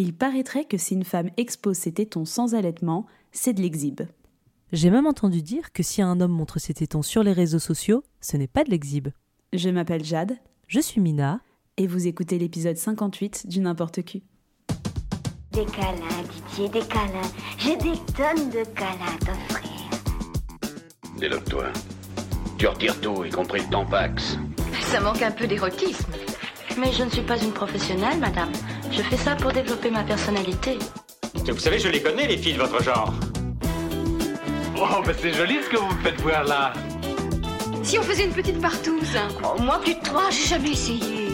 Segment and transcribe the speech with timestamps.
[0.00, 4.02] Il paraîtrait que si une femme expose ses tétons sans allaitement, c'est de l'exhibe.
[4.70, 8.04] J'ai même entendu dire que si un homme montre ses tétons sur les réseaux sociaux,
[8.20, 9.08] ce n'est pas de l'exhibe.
[9.52, 10.36] Je m'appelle Jade.
[10.68, 11.40] Je suis Mina.
[11.78, 14.22] Et vous écoutez l'épisode 58 du N'importe qui.
[15.50, 17.32] Des câlins, Didier, des câlins.
[17.58, 19.90] J'ai des tonnes de câlins à t'offrir.
[21.18, 21.72] Déloque-toi.
[22.56, 24.38] Tu retires tout, y compris le tampax.
[24.92, 26.12] Ça manque un peu d'érotisme.
[26.78, 28.52] Mais je ne suis pas une professionnelle, madame.
[28.90, 30.78] Je fais ça pour développer ma personnalité.
[31.34, 33.12] Vous savez, je les connais, les filles de votre genre.
[34.76, 36.72] Oh, ben c'est joli ce que vous me faites voir là.
[37.82, 41.27] Si on faisait une petite partouze Oh, moi, plus de trois, j'ai jamais essayé.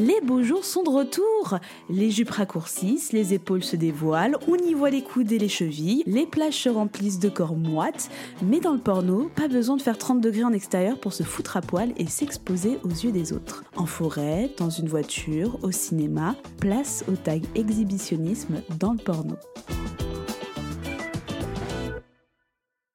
[0.00, 1.58] Les beaux jours sont de retour.
[1.90, 6.04] Les jupes raccourcissent, les épaules se dévoilent, on y voit les coudes et les chevilles,
[6.06, 8.08] les plages se remplissent de corps moites.
[8.42, 11.58] Mais dans le porno, pas besoin de faire 30 degrés en extérieur pour se foutre
[11.58, 13.62] à poil et s'exposer aux yeux des autres.
[13.76, 19.36] En forêt, dans une voiture, au cinéma, place au tag exhibitionnisme dans le porno.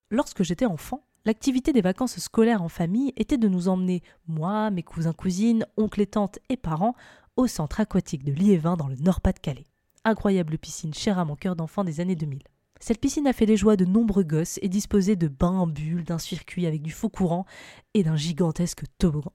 [0.09, 4.83] Lorsque j'étais enfant, l'activité des vacances scolaires en famille était de nous emmener, moi, mes
[4.83, 6.95] cousins, cousines, oncles et tantes et parents,
[7.35, 9.65] au centre aquatique de Liévin dans le Nord-Pas-de-Calais.
[10.05, 12.43] Incroyable piscine chère à mon cœur d'enfant des années 2000.
[12.79, 16.03] Cette piscine a fait les joies de nombreux gosses et disposait de bains en bulles,
[16.03, 17.45] d'un circuit avec du faux courant
[17.93, 19.33] et d'un gigantesque toboggan.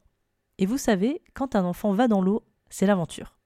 [0.58, 3.38] Et vous savez, quand un enfant va dans l'eau, c'est l'aventure.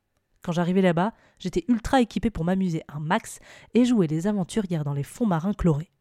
[0.43, 3.39] Quand j'arrivais là-bas, j'étais ultra équipé pour m'amuser un max
[3.73, 5.94] et jouer les aventurières dans les fonds marins chlorés.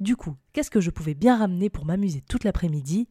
[0.00, 3.06] Du coup, qu'est-ce que je pouvais bien ramener pour m'amuser toute l'après-midi?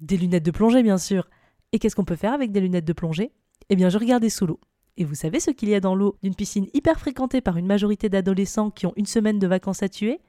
[0.00, 1.28] Des lunettes de plongée, bien sûr.
[1.72, 3.32] Et qu'est-ce qu'on peut faire avec des lunettes de plongée?
[3.68, 4.60] Eh bien, je regardais sous l'eau.
[4.96, 6.16] Et vous savez ce qu'il y a dans l'eau?
[6.22, 9.88] D'une piscine hyper fréquentée par une majorité d'adolescents qui ont une semaine de vacances à
[9.88, 10.20] tuer?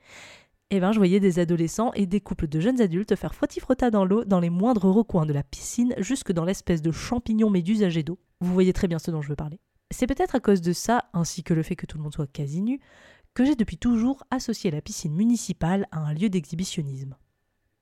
[0.71, 4.05] Eh bien, je voyais des adolescents et des couples de jeunes adultes faire frotti-frotta dans
[4.05, 8.01] l'eau dans les moindres recoins de la piscine jusque dans l'espèce de champignon méduse âgé
[8.01, 8.17] d'eau.
[8.39, 9.59] Vous voyez très bien ce dont je veux parler.
[9.91, 12.25] C'est peut-être à cause de ça, ainsi que le fait que tout le monde soit
[12.25, 12.79] quasi nu,
[13.33, 17.15] que j'ai depuis toujours associé la piscine municipale à un lieu d'exhibitionnisme.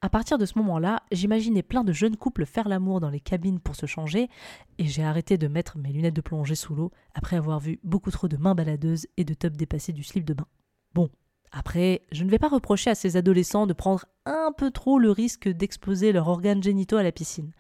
[0.02, 3.60] À partir de ce moment-là, j'imaginais plein de jeunes couples faire l'amour dans les cabines
[3.60, 4.30] pour se changer,
[4.78, 8.12] et j'ai arrêté de mettre mes lunettes de plongée sous l'eau après avoir vu beaucoup
[8.12, 10.48] trop de mains baladeuses et de tops dépassés du slip de bain.
[10.94, 11.10] Bon,
[11.52, 15.12] après, je ne vais pas reprocher à ces adolescents de prendre un peu trop le
[15.12, 17.52] risque d'exposer leurs organes génitaux à la piscine.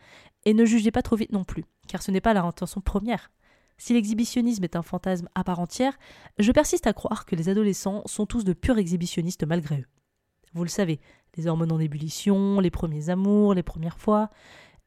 [0.46, 3.32] Et ne jugez pas trop vite non plus, car ce n'est pas leur intention première.
[3.80, 5.98] Si l'exhibitionnisme est un fantasme à part entière,
[6.38, 9.88] je persiste à croire que les adolescents sont tous de purs exhibitionnistes malgré eux.
[10.54, 11.00] Vous le savez,
[11.38, 14.30] les hormones en ébullition, les premiers amours, les premières fois.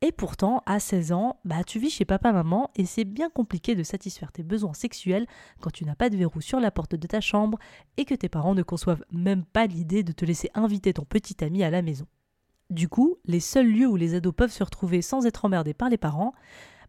[0.03, 3.83] Et pourtant, à 16 ans, bah tu vis chez papa-maman et c'est bien compliqué de
[3.83, 5.27] satisfaire tes besoins sexuels
[5.61, 7.59] quand tu n'as pas de verrou sur la porte de ta chambre
[7.97, 11.43] et que tes parents ne conçoivent même pas l'idée de te laisser inviter ton petit
[11.43, 12.07] ami à la maison.
[12.69, 15.89] Du coup, les seuls lieux où les ados peuvent se retrouver sans être emmerdés par
[15.89, 16.35] les parents,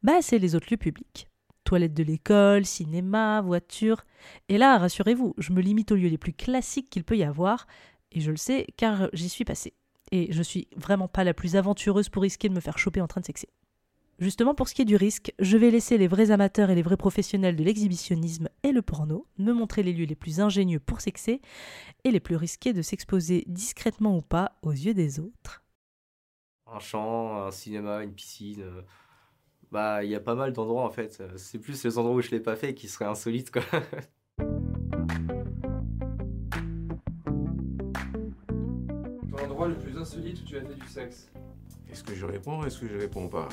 [0.02, 1.30] bah c'est les autres lieux publics.
[1.74, 4.06] Toilettes de l'école, cinéma, voiture.
[4.48, 7.66] Et là, rassurez-vous, je me limite aux lieux les plus classiques qu'il peut y avoir,
[8.12, 9.74] et je le sais car j'y suis passée.
[10.12, 13.08] Et je suis vraiment pas la plus aventureuse pour risquer de me faire choper en
[13.08, 13.50] train de sexer.
[14.20, 16.84] Justement, pour ce qui est du risque, je vais laisser les vrais amateurs et les
[16.84, 21.02] vrais professionnels de l'exhibitionnisme et le porno me montrer les lieux les plus ingénieux pour
[21.02, 21.42] sexer
[22.04, 25.64] et les plus risqués de s'exposer discrètement ou pas aux yeux des autres.
[26.68, 28.64] Un champ, un cinéma, une piscine.
[29.74, 31.18] Euh, Bah, il y a pas mal d'endroits en fait.
[31.22, 33.64] Euh, C'est plus les endroits où je l'ai pas fait qui seraient insolites quoi.
[39.32, 41.30] Ton endroit le plus insolite où tu as fait du sexe?
[41.92, 43.50] Est-ce que je réponds ou est-ce que je réponds pas?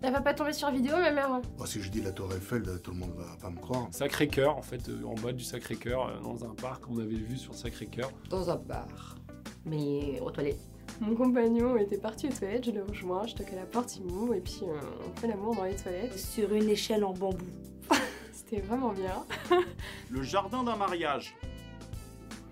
[0.00, 1.32] Elle va pas tomber sur vidéo, ma mère.
[1.32, 1.42] hein?
[1.56, 3.88] Moi, si je dis la Tour Eiffel, tout le monde va pas me croire.
[3.90, 7.36] Sacré-Cœur, en fait, euh, en bas du Sacré-Cœur, euh, dans un parc qu'on avait vu
[7.36, 8.10] sur Sacré-Cœur.
[8.30, 9.16] Dans un bar.
[9.64, 10.67] Mais aux toilettes.
[11.00, 14.04] Mon compagnon était parti aux toilettes, je le rejoins, je toque à la porte, il
[14.04, 16.18] m'ouvre et puis euh, on fait l'amour dans les toilettes.
[16.18, 17.46] Sur une échelle en bambou.
[18.32, 19.24] C'était vraiment bien.
[20.10, 21.34] Le jardin d'un mariage.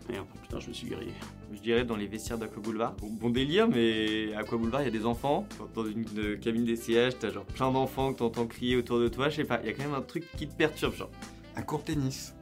[0.08, 1.12] Merde, putain, je me suis grillé.
[1.52, 2.94] Je dirais dans les vestiaires d'Aqua Boulevard.
[2.94, 5.46] Bon, bon délire, mais à Aqua Boulevard, il y a des enfants.
[5.74, 9.08] Dans une euh, cabine des sièges, t'as genre plein d'enfants que t'entends crier autour de
[9.08, 9.28] toi.
[9.28, 11.10] Je sais pas, il y a quand même un truc qui te perturbe, genre.
[11.56, 12.35] Un court tennis.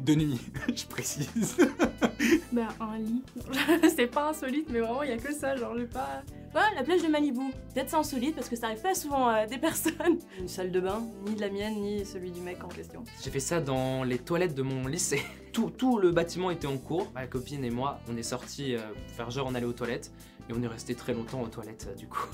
[0.00, 0.40] De nuit,
[0.74, 1.56] je précise.
[2.52, 3.22] Bah, un lit.
[3.96, 6.22] c'est pas insolite, mais vraiment, il y a que ça, genre, j'ai pas.
[6.54, 7.50] Ouais, la plage de Malibu.
[7.72, 10.18] Peut-être c'est insolite parce que ça arrive pas souvent à des personnes.
[10.38, 13.04] Une salle de bain, ni de la mienne, ni celui du mec en question.
[13.22, 15.22] J'ai fait ça dans les toilettes de mon lycée.
[15.52, 17.10] Tout, tout le bâtiment était en cours.
[17.14, 20.12] Ma copine et moi, on est sortis euh, pour faire genre on allait aux toilettes.
[20.50, 22.26] Et on est resté très longtemps aux toilettes euh, du coup.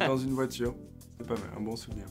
[0.00, 0.74] Dans une voiture.
[1.18, 2.06] C'est pas mal, un bon souvenir.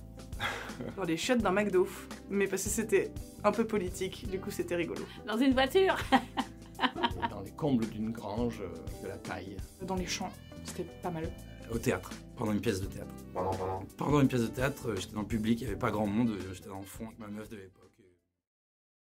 [0.97, 1.87] Dans les chiottes d'un McDo.
[2.29, 3.11] Mais parce que c'était
[3.43, 5.01] un peu politique, du coup c'était rigolo.
[5.27, 5.97] Dans une voiture
[7.29, 9.55] Dans les combles d'une grange euh, de la taille.
[9.81, 10.31] Dans les champs,
[10.63, 11.29] c'était pas mal.
[11.71, 13.13] au théâtre, pendant une pièce de théâtre.
[13.33, 13.83] Pendant, pendant.
[13.97, 16.07] Pendant une pièce de théâtre, euh, j'étais dans le public, il n'y avait pas grand
[16.07, 17.85] monde, euh, j'étais dans le fond avec ma meuf de l'époque.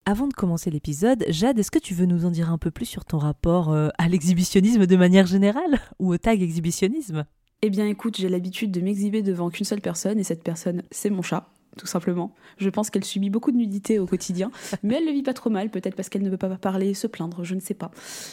[0.08, 2.86] Avant de commencer l'épisode, Jade, est-ce que tu veux nous en dire un peu plus
[2.86, 7.26] sur ton rapport euh, à l'exhibitionnisme de manière générale ou au tag exhibitionnisme?
[7.62, 11.10] Eh bien écoute, j'ai l'habitude de m'exhiber devant qu'une seule personne et cette personne, c'est
[11.10, 12.34] mon chat tout simplement.
[12.58, 14.50] Je pense qu'elle subit beaucoup de nudité au quotidien,
[14.82, 17.06] mais elle le vit pas trop mal, peut-être parce qu'elle ne veut pas parler, se
[17.06, 17.90] plaindre, je ne sais pas.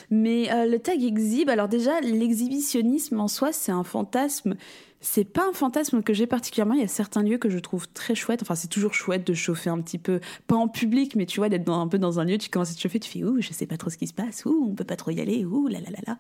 [0.10, 4.56] Mais euh, le tag exhibe, alors déjà, l'exhibitionnisme en soi, c'est un fantasme.
[5.02, 6.76] C'est pas un fantasme que j'ai particulièrement.
[6.76, 8.42] Il y a certains lieux que je trouve très chouettes.
[8.42, 11.50] Enfin, c'est toujours chouette de chauffer un petit peu, pas en public, mais tu vois,
[11.50, 13.52] d'être un peu dans un lieu, tu commences à te chauffer, tu fais ouh, je
[13.52, 15.68] sais pas trop ce qui se passe, ouh, on peut pas trop y aller, ouh,
[15.68, 16.18] là là là là.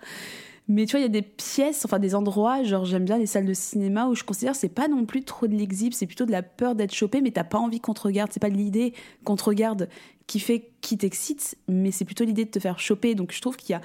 [0.69, 3.25] Mais tu vois, il y a des pièces, enfin des endroits, genre j'aime bien les
[3.25, 6.25] salles de cinéma où je considère c'est pas non plus trop de l'exhib, c'est plutôt
[6.25, 8.31] de la peur d'être chopé, mais t'as pas envie qu'on te regarde.
[8.31, 8.93] C'est pas l'idée
[9.25, 9.89] qu'on te regarde
[10.25, 13.13] qui fait qui t'excite, mais c'est plutôt l'idée de te faire choper.
[13.13, 13.81] Donc je trouve qu'il y a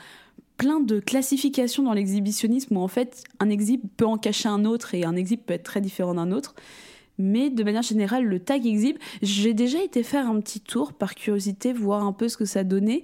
[0.56, 4.94] plein de classifications dans l'exhibitionnisme où en fait un exhib peut en cacher un autre
[4.94, 6.54] et un exhib peut être très différent d'un autre.
[7.18, 11.16] Mais de manière générale, le tag exhib, j'ai déjà été faire un petit tour par
[11.16, 13.02] curiosité, voir un peu ce que ça donnait.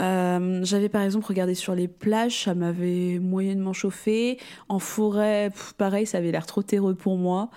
[0.00, 4.38] Euh, j'avais par exemple regardé sur les plages, ça m'avait moyennement chauffé.
[4.68, 7.50] En forêt, pareil, ça avait l'air trop terreux pour moi.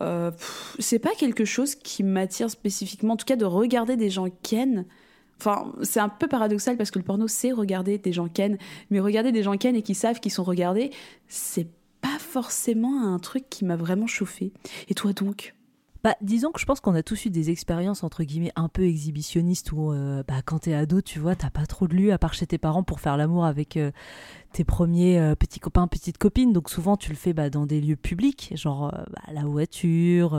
[0.00, 0.30] Euh,
[0.78, 4.86] c'est pas quelque chose qui m'attire spécifiquement, en tout cas de regarder des gens ken.
[5.38, 8.56] Enfin, c'est un peu paradoxal parce que le porno c'est regarder des gens ken,
[8.90, 10.90] mais regarder des gens ken et qui savent qu'ils sont regardés,
[11.28, 11.68] c'est
[12.00, 14.52] pas forcément un truc qui m'a vraiment chauffé.
[14.88, 15.54] Et toi donc?
[16.04, 18.84] Bah, disons que je pense qu'on a tous eu des expériences entre guillemets un peu
[18.84, 22.18] exhibitionnistes où euh, bah, quand t'es ado, tu vois, t'as pas trop de lieu à
[22.18, 23.90] part chez tes parents pour faire l'amour avec euh,
[24.52, 26.52] tes premiers euh, petits copains, petites copines.
[26.52, 30.38] Donc souvent tu le fais bah, dans des lieux publics, genre bah, la voiture,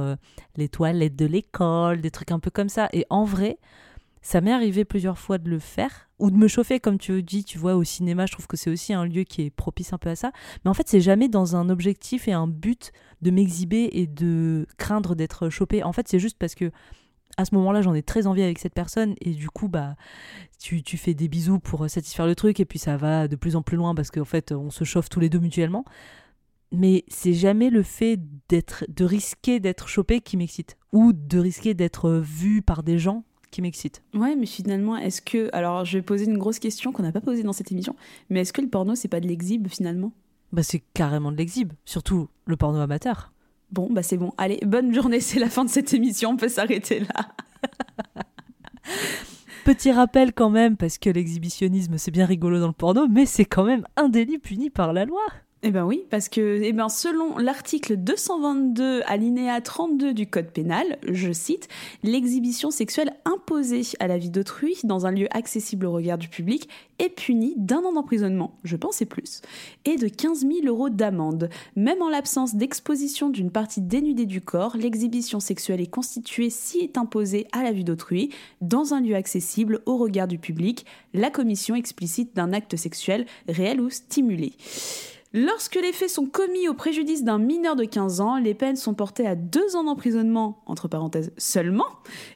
[0.55, 2.87] les toilettes de l'école, des trucs un peu comme ça.
[2.93, 3.57] Et en vrai,
[4.21, 7.43] ça m'est arrivé plusieurs fois de le faire ou de me chauffer, comme tu dis,
[7.43, 8.25] tu vois, au cinéma.
[8.25, 10.31] Je trouve que c'est aussi un lieu qui est propice un peu à ça.
[10.63, 12.91] Mais en fait, c'est jamais dans un objectif et un but
[13.21, 15.83] de m'exhiber et de craindre d'être chopé.
[15.83, 16.71] En fait, c'est juste parce que
[17.37, 19.95] à ce moment-là, j'en ai très envie avec cette personne et du coup, bah,
[20.59, 23.57] tu, tu, fais des bisous pour satisfaire le truc et puis ça va de plus
[23.57, 25.83] en plus loin parce qu'en fait, on se chauffe tous les deux mutuellement.
[26.71, 28.19] Mais c'est jamais le fait
[28.49, 33.23] d'être, de risquer d'être chopé qui m'excite ou de risquer d'être vu par des gens
[33.55, 34.03] qui m'excite.
[34.13, 35.49] Ouais, mais finalement, est-ce que.
[35.53, 37.95] Alors, je vais poser une grosse question qu'on n'a pas posée dans cette émission,
[38.29, 40.11] mais est-ce que le porno, c'est pas de l'exhibe finalement?
[40.51, 43.31] Bah, c'est carrément de l'exhibe, surtout le porno amateur.
[43.71, 44.33] Bon, bah, c'est bon.
[44.37, 47.29] Allez, bonne journée, c'est la fin de cette émission, on peut s'arrêter là.
[49.63, 53.45] Petit rappel quand même, parce que l'exhibitionnisme c'est bien rigolo dans le porno, mais c'est
[53.45, 55.23] quand même un délit puni par la loi.
[55.67, 60.99] Eh ben oui, parce que eh ben selon l'article 222 alinéa 32 du Code pénal,
[61.09, 61.69] je cite,
[62.03, 66.69] l'exhibition sexuelle imposée à la vie d'autrui dans un lieu accessible au regard du public
[66.99, 69.41] est punie d'un an d'emprisonnement, je pensais plus,
[69.85, 71.49] et de 15 000 euros d'amende.
[71.75, 76.95] Même en l'absence d'exposition d'une partie dénudée du corps, l'exhibition sexuelle est constituée si est
[76.95, 78.29] imposée à la vue d'autrui
[78.61, 80.85] dans un lieu accessible au regard du public,
[81.15, 84.53] la commission explicite d'un acte sexuel réel ou stimulé.
[85.37, 88.93] Lorsque les faits sont commis au préjudice d'un mineur de 15 ans, les peines sont
[88.93, 91.87] portées à 2 ans d'emprisonnement, entre parenthèses seulement,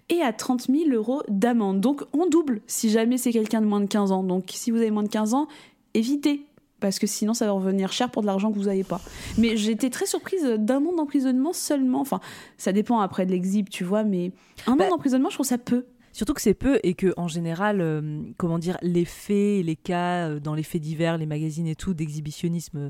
[0.09, 1.79] et à 30 000 euros d'amende.
[1.79, 4.21] Donc on double si jamais c'est quelqu'un de moins de 15 ans.
[4.21, 5.47] Donc si vous avez moins de 15 ans,
[5.93, 6.43] évitez
[6.81, 8.99] parce que sinon ça va revenir cher pour de l'argent que vous n'avez pas.
[9.37, 12.01] Mais j'étais très surprise d'un an d'emprisonnement seulement.
[12.01, 12.19] Enfin,
[12.57, 14.33] ça dépend après de l'exhib, tu vois, mais
[14.67, 15.85] un an Bah, d'emprisonnement, je trouve ça peu.
[16.11, 20.29] Surtout que c'est peu et que en général, euh, comment dire, les faits, les cas
[20.29, 22.89] euh, dans les faits divers, les magazines et tout d'exhibitionnisme euh,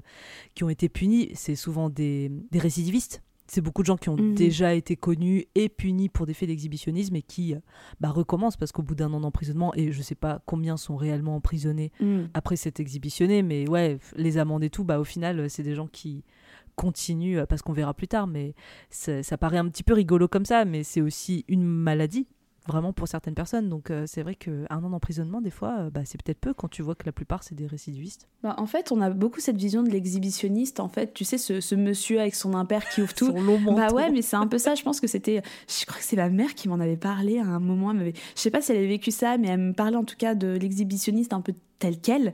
[0.56, 3.22] qui ont été punis, c'est souvent des, des récidivistes.
[3.52, 4.36] C'est beaucoup de gens qui ont Mhm.
[4.36, 7.56] déjà été connus et punis pour des faits d'exhibitionnisme et qui
[8.00, 11.36] bah, recommencent parce qu'au bout d'un an d'emprisonnement, et je sais pas combien sont réellement
[11.36, 12.30] emprisonnés Mhm.
[12.36, 15.88] après s'être exhibitionné, mais ouais, les amendes et tout, bah, au final, c'est des gens
[15.88, 16.24] qui
[16.76, 18.54] continuent, parce qu'on verra plus tard, mais
[18.90, 22.28] ça, ça paraît un petit peu rigolo comme ça, mais c'est aussi une maladie
[22.70, 23.68] vraiment pour certaines personnes.
[23.68, 26.70] Donc euh, c'est vrai qu'un an d'emprisonnement, des fois, euh, bah, c'est peut-être peu quand
[26.70, 28.28] tu vois que la plupart, c'est des récidivistes.
[28.44, 30.80] Bah, en fait, on a beaucoup cette vision de l'exhibitionniste.
[30.80, 33.28] En fait, tu sais, ce, ce monsieur avec son impair qui ouvre tout.
[33.28, 34.76] Son long bah ouais, mais c'est un peu ça.
[34.76, 35.42] Je pense que c'était.
[35.68, 37.92] Je crois que c'est ma mère qui m'en avait parlé à un moment.
[37.92, 40.04] Elle m'avait- Je sais pas si elle avait vécu ça, mais elle me parlait en
[40.06, 42.34] tout cas de l'exhibitionniste un peu tel quel.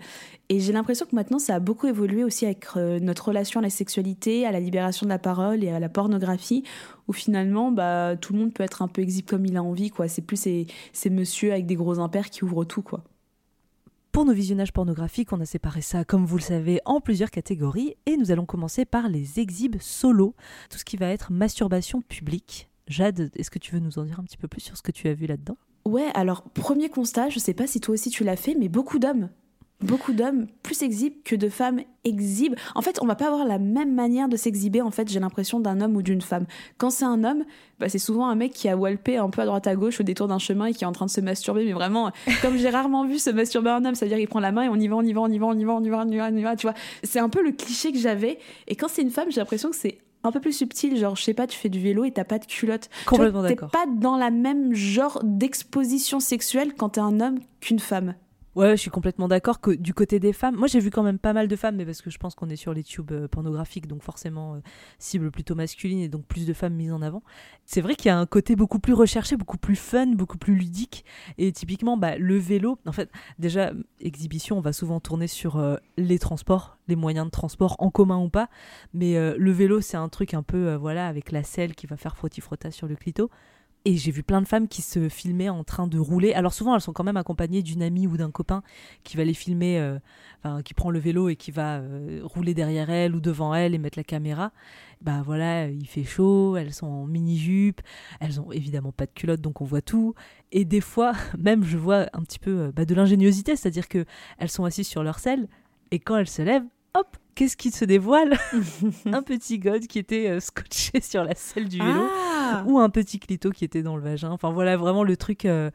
[0.50, 3.64] Et j'ai l'impression que maintenant, ça a beaucoup évolué aussi avec euh, notre relation à
[3.64, 6.64] la sexualité, à la libération de la parole et à la pornographie,
[7.08, 9.90] où finalement, bah, tout le monde peut être un peu exhibe comme il a envie.
[9.90, 10.08] quoi.
[10.08, 12.82] C'est plus ces, ces monsieur avec des gros impairs qui ouvrent tout.
[12.82, 13.04] quoi.
[14.12, 17.96] Pour nos visionnages pornographiques, on a séparé ça, comme vous le savez, en plusieurs catégories.
[18.06, 20.36] Et nous allons commencer par les exhibes solo,
[20.70, 22.70] tout ce qui va être masturbation publique.
[22.88, 24.92] Jade, est-ce que tu veux nous en dire un petit peu plus sur ce que
[24.92, 25.58] tu as vu là-dedans?
[25.86, 28.98] Ouais, alors premier constat, je sais pas si toi aussi tu l'as fait, mais beaucoup
[28.98, 29.30] d'hommes.
[29.82, 32.56] beaucoup d'hommes plus exhibent que de femmes exhibent.
[32.74, 35.60] En fait, on va pas avoir la même manière de s'exhiber, en fait, j'ai l'impression,
[35.60, 36.46] d'un homme ou d'une femme.
[36.80, 37.44] Quand c'est un homme,
[37.80, 40.04] bah, c'est souvent un mec qui a walpé un peu à droite à gauche au
[40.04, 42.12] détour d'un chemin et qui est en train de se masturber, mais vraiment,
[42.42, 44.76] comme j'ai rarement vu se masturber un homme, c'est-à-dire il prend la main et on
[44.76, 46.10] y va, on y va, on y va, on y va, on y va, on
[46.10, 46.76] y va, on y va, tu vois.
[47.04, 48.40] C'est un peu le cliché que j'avais.
[48.68, 51.24] Et quand c'est une femme, j'ai l'impression que c'est un peu plus subtil, genre je
[51.24, 52.90] sais pas, tu fais du vélo et t'as pas de culotte.
[53.06, 53.72] Complètement T'es d'accord.
[53.72, 58.16] pas dans la même genre d'exposition sexuelle quand t'es un homme qu'une femme.
[58.56, 61.20] Ouais, je suis complètement d'accord que du côté des femmes, moi j'ai vu quand même
[61.20, 63.28] pas mal de femmes, mais parce que je pense qu'on est sur les tubes euh,
[63.28, 64.60] pornographiques, donc forcément euh,
[64.98, 67.22] cible plutôt masculine et donc plus de femmes mises en avant.
[67.66, 70.56] C'est vrai qu'il y a un côté beaucoup plus recherché, beaucoup plus fun, beaucoup plus
[70.56, 71.04] ludique.
[71.38, 75.76] Et typiquement, bah, le vélo, en fait, déjà, exhibition, on va souvent tourner sur euh,
[75.98, 78.48] les transports, les moyens de transport en commun ou pas.
[78.94, 82.16] Mais le vélo, c'est un truc un peu, voilà, avec la selle qui va faire
[82.16, 83.30] frotti-frotta sur le clito.
[83.88, 86.34] Et j'ai vu plein de femmes qui se filmaient en train de rouler.
[86.34, 88.64] Alors souvent, elles sont quand même accompagnées d'une amie ou d'un copain
[89.04, 89.78] qui va les filmer,
[90.46, 93.74] euh, qui prend le vélo et qui va euh, rouler derrière elle ou devant elle
[93.74, 94.52] et mettre la caméra.
[95.02, 97.82] Bah voilà, il fait chaud, elles sont en mini-jupe,
[98.20, 100.14] elles ont évidemment pas de culotte, donc on voit tout.
[100.52, 104.06] Et des fois, même, je vois un petit peu euh, bah, de l'ingéniosité, c'est-à-dire que
[104.38, 105.48] elles sont assises sur leur selle
[105.92, 108.38] et quand elles se lèvent, hop, qu'est-ce qui se dévoile
[109.06, 112.90] Un petit god qui était euh, scotché sur la selle du vélo Ah ou un
[112.90, 114.32] petit clito qui était dans le vagin.
[114.32, 115.70] Enfin voilà, vraiment le truc euh,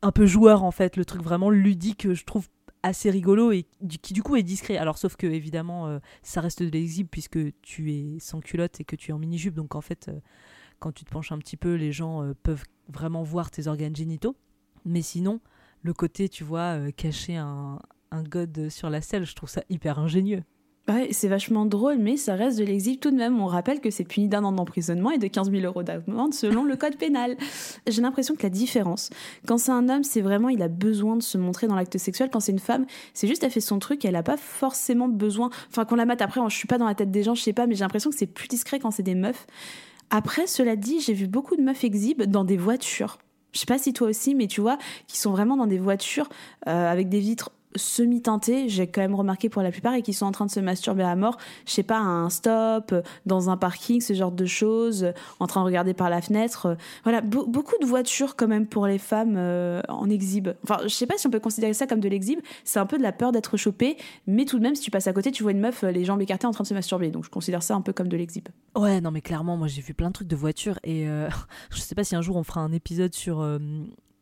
[0.00, 2.48] un peu joueur en fait, le truc vraiment ludique que je trouve
[2.84, 3.66] assez rigolo et
[4.00, 4.76] qui du coup est discret.
[4.76, 8.84] Alors sauf que évidemment euh, ça reste de l'exhibe puisque tu es sans culotte et
[8.84, 9.54] que tu es en mini-jupe.
[9.54, 10.10] Donc en fait
[10.78, 14.36] quand tu te penches un petit peu, les gens peuvent vraiment voir tes organes génitaux.
[14.84, 15.40] Mais sinon,
[15.82, 17.80] le côté, tu vois, cacher un,
[18.12, 20.44] un god sur la selle, je trouve ça hyper ingénieux.
[20.88, 23.38] Ouais, c'est vachement drôle, mais ça reste de l'exhibe tout de même.
[23.40, 26.64] On rappelle que c'est puni d'un an d'emprisonnement et de 15 000 euros d'amende selon
[26.64, 27.36] le code pénal.
[27.86, 29.10] J'ai l'impression que la différence,
[29.46, 32.30] quand c'est un homme, c'est vraiment, il a besoin de se montrer dans l'acte sexuel.
[32.32, 35.50] Quand c'est une femme, c'est juste, elle fait son truc, elle a pas forcément besoin.
[35.68, 37.52] Enfin, qu'on la mate après, je suis pas dans la tête des gens, je sais
[37.52, 39.46] pas, mais j'ai l'impression que c'est plus discret quand c'est des meufs.
[40.08, 43.18] Après, cela dit, j'ai vu beaucoup de meufs exhibes dans des voitures.
[43.52, 46.30] Je sais pas si toi aussi, mais tu vois, qui sont vraiment dans des voitures
[46.66, 50.26] euh, avec des vitres semi-teintées, j'ai quand même remarqué pour la plupart, et qui sont
[50.26, 52.94] en train de se masturber à mort, je sais pas, à un stop,
[53.26, 56.76] dans un parking, ce genre de choses, en train de regarder par la fenêtre.
[57.04, 60.48] Voilà, Be- beaucoup de voitures quand même pour les femmes euh, en exhibe.
[60.64, 62.98] Enfin, je sais pas si on peut considérer ça comme de l'exhibe, c'est un peu
[62.98, 65.42] de la peur d'être chopé, mais tout de même, si tu passes à côté, tu
[65.42, 67.10] vois une meuf, euh, les jambes écartées, en train de se masturber.
[67.10, 68.48] Donc je considère ça un peu comme de l'exhibe.
[68.76, 71.28] Ouais, non, mais clairement, moi j'ai vu plein de trucs de voitures et euh,
[71.70, 73.40] je sais pas si un jour on fera un épisode sur.
[73.40, 73.58] euh,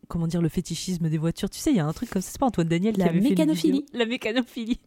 [0.08, 1.50] Comment dire, le fétichisme des voitures.
[1.50, 3.06] Tu sais, il y a un truc comme ça, c'est pas Antoine Daniel qui La
[3.06, 3.72] avait fait une mécanophilie.
[3.80, 4.80] vidéo La mécanophilie.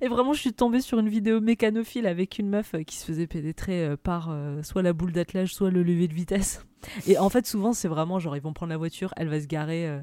[0.00, 3.04] Et vraiment, je suis tombée sur une vidéo mécanophile avec une meuf euh, qui se
[3.04, 6.64] faisait pénétrer euh, par euh, soit la boule d'attelage, soit le lever de vitesse.
[7.06, 9.46] Et en fait, souvent, c'est vraiment genre, ils vont prendre la voiture, elle va se
[9.46, 10.00] garer euh,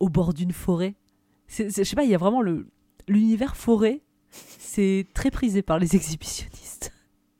[0.00, 0.94] au bord d'une forêt.
[1.48, 2.42] Je sais pas, il y a vraiment
[3.06, 6.93] l'univers forêt, c'est très prisé par les exhibitionnistes.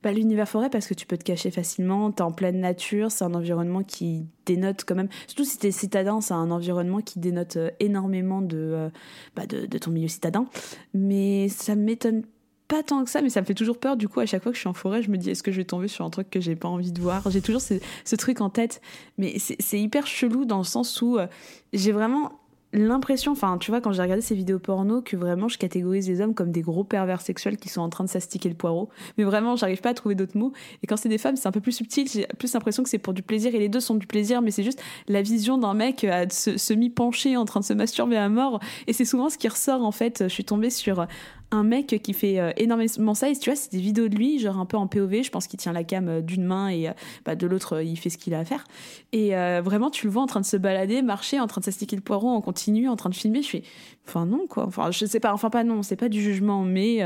[0.04, 3.25] Bah, L'univers forêt, parce que tu peux te cacher facilement, t'es en pleine nature, c'est
[3.25, 5.08] un environnement qui dénote quand même.
[5.26, 8.90] Surtout si t'es citadin, c'est un environnement qui dénote euh, énormément de, euh,
[9.34, 10.44] bah, de, ton milieu citadin.
[10.92, 12.25] Mais ça m'étonne
[12.68, 13.96] pas tant que ça, mais ça me fait toujours peur.
[13.96, 15.52] Du coup, à chaque fois que je suis en forêt, je me dis est-ce que
[15.52, 17.30] je vais tomber sur un truc que j'ai pas envie de voir?
[17.30, 18.82] J'ai toujours ce, truc en tête.
[19.16, 21.26] Mais c'est c'est hyper chelou dans le sens où euh,
[21.73, 22.40] j'ai vraiment
[22.75, 26.21] l'impression, enfin, tu vois, quand j'ai regardé ces vidéos porno, que vraiment je catégorise les
[26.21, 28.90] hommes comme des gros pervers sexuels qui sont en train de s'astiquer le poireau.
[29.16, 30.52] Mais vraiment, j'arrive pas à trouver d'autres mots.
[30.83, 32.09] Et quand c'est des femmes, c'est un peu plus subtil.
[32.09, 33.54] J'ai plus l'impression que c'est pour du plaisir.
[33.54, 36.59] Et les deux sont du plaisir, mais c'est juste la vision d'un mec à se,
[36.59, 38.61] semi-penché en train de se masturber à mort.
[38.87, 40.25] Et c'est souvent ce qui ressort, en fait.
[40.25, 41.07] Je suis tombée sur
[41.54, 43.28] un mec qui fait euh, énormément ça.
[43.28, 45.23] Et tu vois, c'est des vidéos de lui, genre un peu en POV.
[45.23, 46.92] Je pense qu'il tient la cam euh, d'une main et euh,
[47.25, 48.64] bah, de l'autre, il fait ce qu'il a à faire.
[49.12, 49.30] Et
[49.61, 52.02] vraiment, tu le vois en train de se balader, marcher, en train de s'astiquer le
[52.02, 53.42] poireau en continu, en train de filmer.
[53.42, 53.62] Je fais,
[54.08, 54.66] enfin non, quoi.
[54.66, 57.00] Enfin, je sais pas, enfin pas non, c'est pas du jugement, mais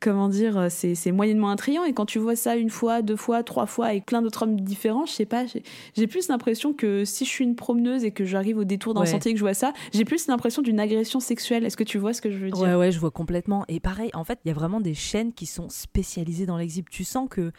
[0.00, 1.84] comment dire, euh, c'est c'est moyennement attrayant.
[1.84, 4.58] Et quand tu vois ça une fois, deux fois, trois fois avec plein d'autres hommes
[4.60, 5.62] différents, je sais pas, j'ai-
[5.96, 9.00] j'ai plus l'impression que si je suis une promeneuse et que j'arrive au détour d'un
[9.02, 9.06] Ouais.
[9.06, 11.64] sentier et que je vois ça, j'ai plus l'impression d'une agression sexuelle.
[11.64, 12.60] Est-ce que tu vois ce que je veux dire?
[12.62, 13.64] Ouais, ouais, je vois complètement.
[13.68, 16.86] Et pareil, en fait, il y a vraiment des chaînes qui sont spécialisées dans l'exhib.
[16.90, 17.52] Tu sens que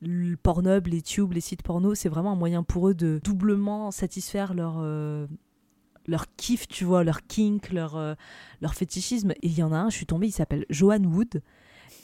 [0.00, 3.90] le Pornhub, les tubes, les sites porno, c'est vraiment un moyen pour eux de doublement
[3.90, 5.26] satisfaire leur, euh,
[6.06, 8.14] leur kiff, tu vois, leur kink, leur, euh,
[8.62, 9.32] leur fétichisme.
[9.32, 11.42] Et il y en a un, je suis tombée, il s'appelle Johan Wood.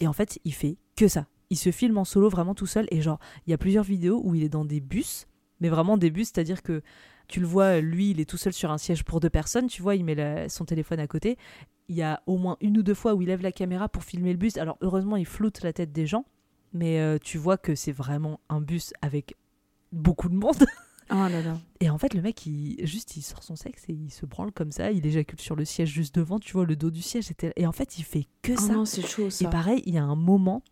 [0.00, 1.26] Et en fait, il fait que ça.
[1.50, 2.86] Il se filme en solo vraiment tout seul.
[2.90, 5.26] Et genre, il y a plusieurs vidéos où il est dans des bus,
[5.60, 6.82] mais vraiment des bus, c'est-à-dire que
[7.28, 9.82] tu le vois, lui, il est tout seul sur un siège pour deux personnes, tu
[9.82, 11.38] vois, il met son téléphone à côté.
[11.88, 14.04] Il y a au moins une ou deux fois où il lève la caméra pour
[14.04, 14.56] filmer le bus.
[14.56, 16.24] Alors, heureusement, il floute la tête des gens,
[16.72, 19.36] mais euh, tu vois que c'est vraiment un bus avec
[19.92, 20.64] beaucoup de monde.
[21.10, 21.58] Oh là là.
[21.80, 24.52] Et en fait, le mec, il, juste, il sort son sexe et il se branle
[24.52, 24.90] comme ça.
[24.90, 27.30] Il éjacule sur le siège juste devant, tu vois, le dos du siège.
[27.56, 28.72] Et en fait, il fait que Oh ça.
[28.72, 29.44] non, c'est chaud, ça.
[29.44, 30.62] Et pareil, il y a un moment.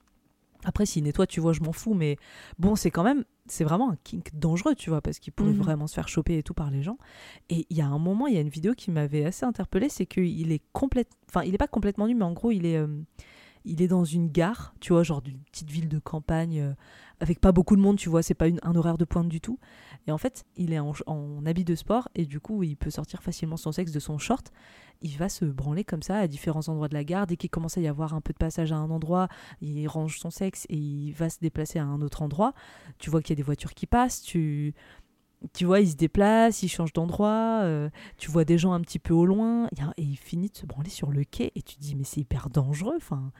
[0.64, 1.92] Après, s'il nettoie, tu vois, je m'en fous.
[1.94, 2.16] Mais
[2.58, 3.24] bon, c'est quand même.
[3.46, 5.58] C'est vraiment un kink dangereux, tu vois, parce qu'il pourrait Mhm.
[5.58, 6.96] vraiment se faire choper et tout par les gens.
[7.50, 9.88] Et il y a un moment, il y a une vidéo qui m'avait assez interpellée.
[9.88, 11.08] C'est qu'il est complète.
[11.28, 12.76] Enfin, il est pas complètement nu, mais en gros, il est.
[12.78, 12.86] euh,
[13.64, 16.72] il est dans une gare, tu vois, genre d'une petite ville de campagne, euh,
[17.20, 19.40] avec pas beaucoup de monde, tu vois, c'est pas une- un horaire de pointe du
[19.40, 19.60] tout.
[20.06, 23.22] Et en fait, il est en, habit de sport et du coup, il peut sortir
[23.22, 24.52] facilement son sexe de son short.
[25.00, 27.26] Il va se branler comme ça à différents endroits de la gare.
[27.26, 29.28] Dès qu'il commence à y avoir un peu de passage à un endroit,
[29.60, 32.52] il range son sexe et il va se déplacer à un autre endroit.
[32.98, 34.74] Tu vois qu'il y a des voitures qui passent, tu,
[35.52, 38.98] tu vois, il se déplace, il change d'endroit, euh, tu vois des gens un petit
[38.98, 41.80] peu au loin, et il finit de se branler sur le quai et tu te
[41.80, 42.94] dis, mais c'est hyper dangereux.
[42.96, 43.32] Enfin,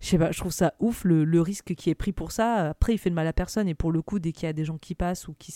[0.00, 2.70] je sais trouve ça ouf le, risque qui est pris pour ça.
[2.70, 4.52] Après, il fait de mal à personne et pour le coup, dès qu'il y a
[4.52, 5.52] des gens qui passent ou qui,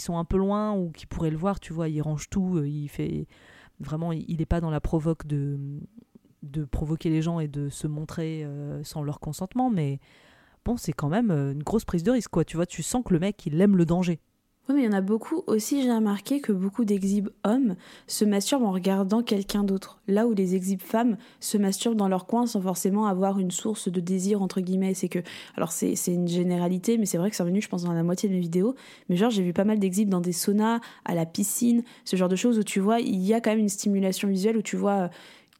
[0.00, 2.68] sont un peu loin ou qui pourraient le voir, tu vois, il range tout, euh,
[2.68, 3.26] il fait
[3.80, 5.58] vraiment, il n'est pas dans la provoque de
[6.42, 10.00] de provoquer les gens et de se montrer euh, sans leur consentement, mais
[10.64, 12.44] bon, c'est quand même euh, une grosse prise de risque, quoi.
[12.44, 14.20] Tu vois, tu sens que le mec, il aime le danger.
[14.68, 17.74] Oui, mais il y en a beaucoup aussi, j'ai remarqué que beaucoup d'exhibes hommes
[18.06, 19.98] se masturbent en regardant quelqu'un d'autre.
[20.06, 23.88] Là où les exhibes femmes se masturbent dans leur coin sans forcément avoir une source
[23.90, 24.94] de désir, entre guillemets.
[24.94, 25.18] C'est que,
[25.56, 28.28] alors c'est une généralité, mais c'est vrai que c'est revenu, je pense, dans la moitié
[28.28, 28.76] de mes vidéos.
[29.08, 32.28] Mais genre, j'ai vu pas mal d'exhibes dans des saunas, à la piscine, ce genre
[32.28, 34.76] de choses où tu vois, il y a quand même une stimulation visuelle où tu
[34.76, 35.10] vois.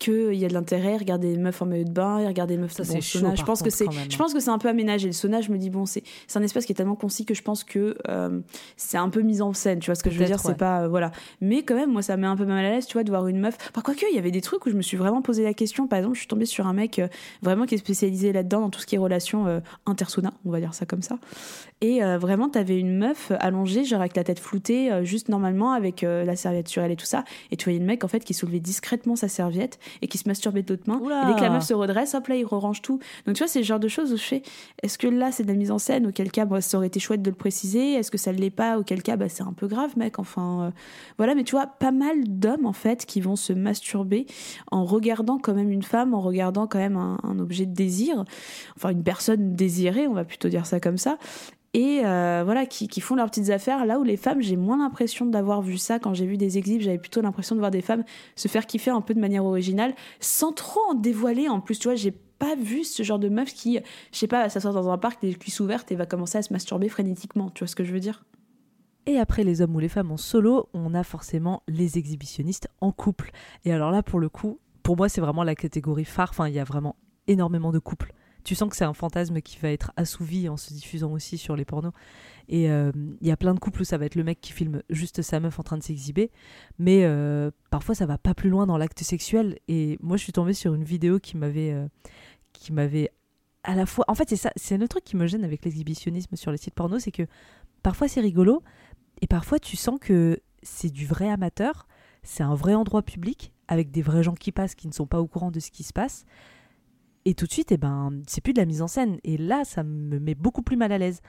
[0.03, 2.73] Qu'il y a de l'intérêt, regarder des meufs en maillot de bain, regarder des meufs
[2.73, 3.35] Ça, chaud, sauna.
[3.35, 4.19] Je pense que c'est, même, je hein.
[4.19, 5.07] pense que c'est un peu aménagé.
[5.07, 7.35] Le sauna, je me dis bon, c'est, c'est un espace qui est tellement concis que
[7.35, 8.41] je pense que euh,
[8.77, 9.79] c'est un peu mis en scène.
[9.79, 10.41] Tu vois ce que je veux dire?
[10.41, 10.55] C'est ouais.
[10.55, 11.13] pas euh, voilà.
[11.41, 13.11] Mais quand même, moi, ça me met un peu mal à l'aise, tu vois, de
[13.11, 13.57] voir une meuf.
[13.73, 15.55] Par quoi que, il y avait des trucs où je me suis vraiment posé la
[15.55, 15.87] question.
[15.87, 17.09] Par exemple, je suis tombée sur un mec euh,
[17.43, 20.75] vraiment qui est spécialisé là-dedans dans tout ce qui est relations intersauna, on va dire
[20.75, 21.19] ça comme ça.
[21.83, 25.73] Et euh, vraiment, t'avais une meuf allongée, genre avec la tête floutée, euh, juste normalement
[25.73, 27.25] avec euh, la serviette sur elle et tout ça.
[27.51, 30.29] Et tu voyais le mec en fait qui soulevait discrètement sa serviette et qui se
[30.29, 31.01] masturbait de l'autre main.
[31.03, 31.25] Oula.
[31.25, 33.01] Et dès que la meuf se redresse, hop là, il range tout.
[33.27, 34.43] Donc tu vois, c'est le genre de choses où je fais
[34.85, 36.07] est-ce que là c'est de la mise en scène?
[36.07, 37.95] Auquel cas, bah, ça aurait été chouette de le préciser.
[37.95, 38.79] Est-ce que ça ne l'est pas?
[38.79, 40.21] Auquel cas, bah, c'est un peu grave, mec.
[40.21, 40.71] Enfin, euh,
[41.19, 41.35] voilà.
[41.35, 44.27] Mais tu vois, pas mal d'hommes en fait qui vont se masturber
[44.71, 48.25] en regardant quand même une femme, en regardant quand même un, un objet de désir,
[48.77, 51.19] enfin une personne désirée, on va plutôt dire ça comme ça
[51.75, 55.25] et euh, voilà qui, font leurs petites affaires là où les femmes j'ai moins l'impression
[55.27, 58.05] d'avoir vu ça quand j'ai vu des exhibes j'avais plutôt l'impression de voir des femmes
[58.37, 61.89] se faire kiffer un peu de manière originale sans trop en dévoiler en plus tu
[61.89, 63.79] vois j'ai pas vu ce genre de meuf qui
[64.13, 66.53] je sais pas s'asseoir dans un parc les cuisses ouvertes et va commencer à se
[66.53, 68.25] masturber frénétiquement tu vois ce que je veux dire?
[69.07, 72.93] Et après les hommes ou les femmes en solo, on a forcément les exhibitionnistes en
[72.93, 73.33] couple.
[73.65, 76.31] Et alors là, pour le coup, pour moi, c'est vraiment la catégorie phare.
[76.31, 76.95] Enfin, il y a vraiment
[77.27, 78.13] énormément de couples.
[78.45, 81.57] Tu sens que c'est un fantasme qui va être assouvi en se diffusant aussi sur
[81.57, 81.93] les pornos.
[82.49, 84.53] Et euh, il y a plein de couples où ça va être le mec qui
[84.53, 86.31] filme juste sa meuf en train de s'exhiber.
[86.79, 89.59] Mais euh, parfois, ça va pas plus loin dans l'acte sexuel.
[89.69, 91.73] Et moi, je suis tombée sur une vidéo qui m'avait.
[91.73, 91.87] euh,
[92.53, 93.11] qui m'avait
[93.65, 94.05] à la fois.
[94.09, 96.75] En fait, c'est ça, c'est le truc qui me gêne avec l'exhibitionnisme sur les sites
[96.75, 97.27] porno, c'est que
[97.83, 98.63] parfois c'est rigolo
[99.21, 101.87] et parfois tu sens que c'est du vrai amateur,
[102.23, 105.21] c'est un vrai endroit public avec des vrais gens qui passent qui ne sont pas
[105.21, 106.25] au courant de ce qui se passe.
[107.25, 109.19] Et tout de suite, eh ben, c'est plus de la mise en scène.
[109.25, 111.21] Et là, ça me met beaucoup plus mal à l'aise.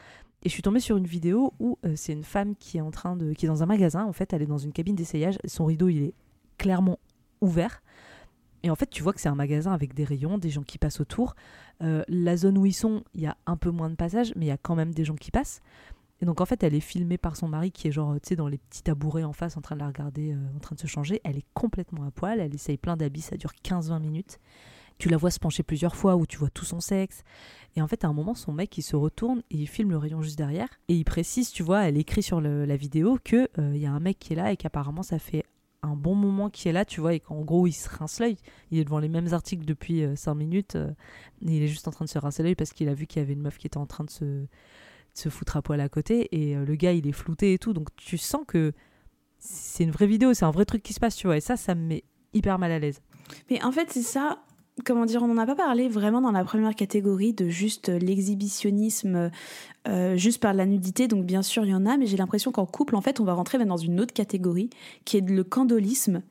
[0.44, 2.92] Et je suis tombée sur une vidéo où euh, c'est une femme qui est en
[2.92, 4.04] train de, qui est dans un magasin.
[4.06, 5.38] En fait, elle est dans une cabine d'essayage.
[5.46, 6.14] Son rideau, il est
[6.58, 7.00] clairement
[7.42, 7.82] ouvert.
[8.64, 10.78] Et en fait, tu vois que c'est un magasin avec des rayons, des gens qui
[10.78, 11.36] passent autour.
[11.82, 14.46] Euh, la zone où ils sont, il y a un peu moins de passages, mais
[14.46, 15.62] il y a quand même des gens qui passent.
[16.22, 18.36] Et donc, en fait, elle est filmée par son mari qui est genre, tu sais,
[18.38, 20.80] dans les petits tabourets en face, en train de la regarder, euh, en train de
[20.80, 21.20] se changer.
[21.26, 22.40] Elle est complètement à poil.
[22.40, 23.22] Elle essaye plein d'habits.
[23.22, 24.40] Ça dure 15-20 minutes.
[24.98, 27.24] Tu la vois se pencher plusieurs fois où tu vois tout son sexe.
[27.76, 29.98] Et en fait, à un moment, son mec, il se retourne et il filme le
[29.98, 30.70] rayon juste derrière.
[30.88, 34.00] Et il précise, tu vois, elle écrit sur la vidéo euh, il y a un
[34.00, 35.44] mec qui est là et qu'apparemment, ça fait
[35.82, 38.38] un bon moment qui est là, tu vois, et qu'en gros, il se rince l'œil.
[38.72, 40.76] Il est devant les mêmes articles depuis 5 minutes.
[40.76, 40.92] euh,
[41.42, 43.24] il est juste en train de se rincer l'œil parce qu'il a vu qu'il y
[43.24, 44.48] avait une meuf qui était en train de se, de
[45.14, 46.30] se foutre à poil à côté.
[46.32, 47.74] Et euh, le gars, il est flouté et tout.
[47.74, 48.72] Donc, tu sens que
[49.40, 51.38] c'est une vraie vidéo, c'est un vrai truc qui se passe, tu vois.
[51.38, 52.04] Et ça, ça me met
[52.34, 53.02] hyper mal à l'aise.
[53.50, 54.44] Mais en fait, c'est ça.
[54.86, 58.00] Comment dire, on n'en a pas parlé vraiment dans la première catégorie de juste euh,
[58.00, 59.30] l'exhibitionnisme
[59.88, 61.08] euh, juste par la nudité.
[61.08, 63.24] Donc bien sûr, il y en a, mais j'ai l'impression qu'en couple, en fait, on
[63.24, 64.72] va rentrer dans une autre catégorie
[65.06, 66.24] qui est le candolisme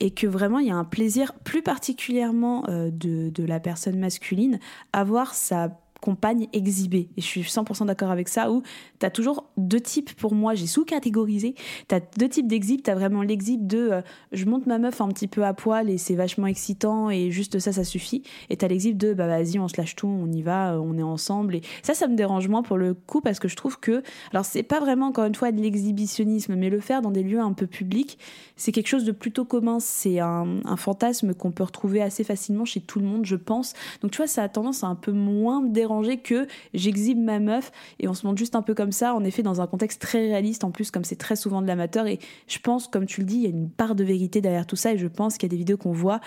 [0.00, 3.98] et que vraiment il y a un plaisir plus particulièrement euh, de, de la personne
[3.98, 4.58] masculine
[4.94, 7.08] à voir sa compagne exhibée.
[7.16, 8.62] Et je suis 100% d'accord avec ça, où
[9.00, 11.54] tu as toujours deux types, pour moi, j'ai sous-catégorisé.
[11.88, 12.82] Tu as deux types d'exhib.
[12.82, 15.88] Tu as vraiment l'exhib de euh, je monte ma meuf un petit peu à poil
[15.88, 18.22] et c'est vachement excitant et juste ça, ça suffit.
[18.50, 20.78] Et tu as l'exhib de bah vas-y, on se lâche tout, on y va, euh,
[20.78, 21.54] on est ensemble.
[21.54, 24.44] Et ça, ça me dérange moins pour le coup parce que je trouve que, alors
[24.44, 27.54] c'est pas vraiment encore une fois de l'exhibitionnisme, mais le faire dans des lieux un
[27.54, 28.18] peu publics,
[28.56, 29.80] c'est quelque chose de plutôt commun.
[29.80, 33.72] C'est un, un fantasme qu'on peut retrouver assez facilement chez tout le monde, je pense.
[34.02, 37.38] Donc tu vois, ça a tendance à un peu moins me déranger que j'exhibe ma
[37.38, 40.00] meuf et on se montre juste un peu comme ça, en effet, dans un contexte
[40.00, 42.06] très réaliste, en plus, comme c'est très souvent de l'amateur.
[42.06, 44.66] Et je pense, comme tu le dis, il y a une part de vérité derrière
[44.66, 46.20] tout ça et je pense qu'il y a des vidéos qu'on voit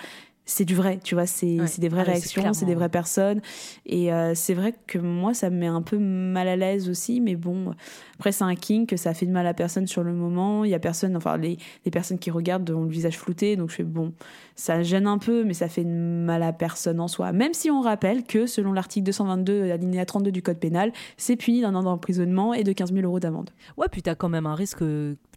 [0.48, 3.42] c'est du vrai, tu vois, c'est c'est des vraies Ah réactions, c'est des vraies personnes.
[3.84, 7.20] Et euh, c'est vrai que moi, ça me met un peu mal à l'aise aussi,
[7.20, 7.74] mais bon,
[8.14, 10.64] après, c'est un kink, ça fait de mal à personne sur le moment.
[10.64, 13.68] Il y a personne, enfin, les, les personnes qui regardent ont le visage flouté, donc
[13.68, 14.14] je fais bon,
[14.56, 17.32] ça gêne un peu, mais ça fait de mal à personne en soi.
[17.32, 21.60] Même si on rappelle que, selon l'article 222, alinéa 32 du Code pénal, c'est puni
[21.60, 23.50] d'un an d'emprisonnement et de 15 000 euros d'amende.
[23.76, 24.82] Ouais, puis t'as quand même un risque.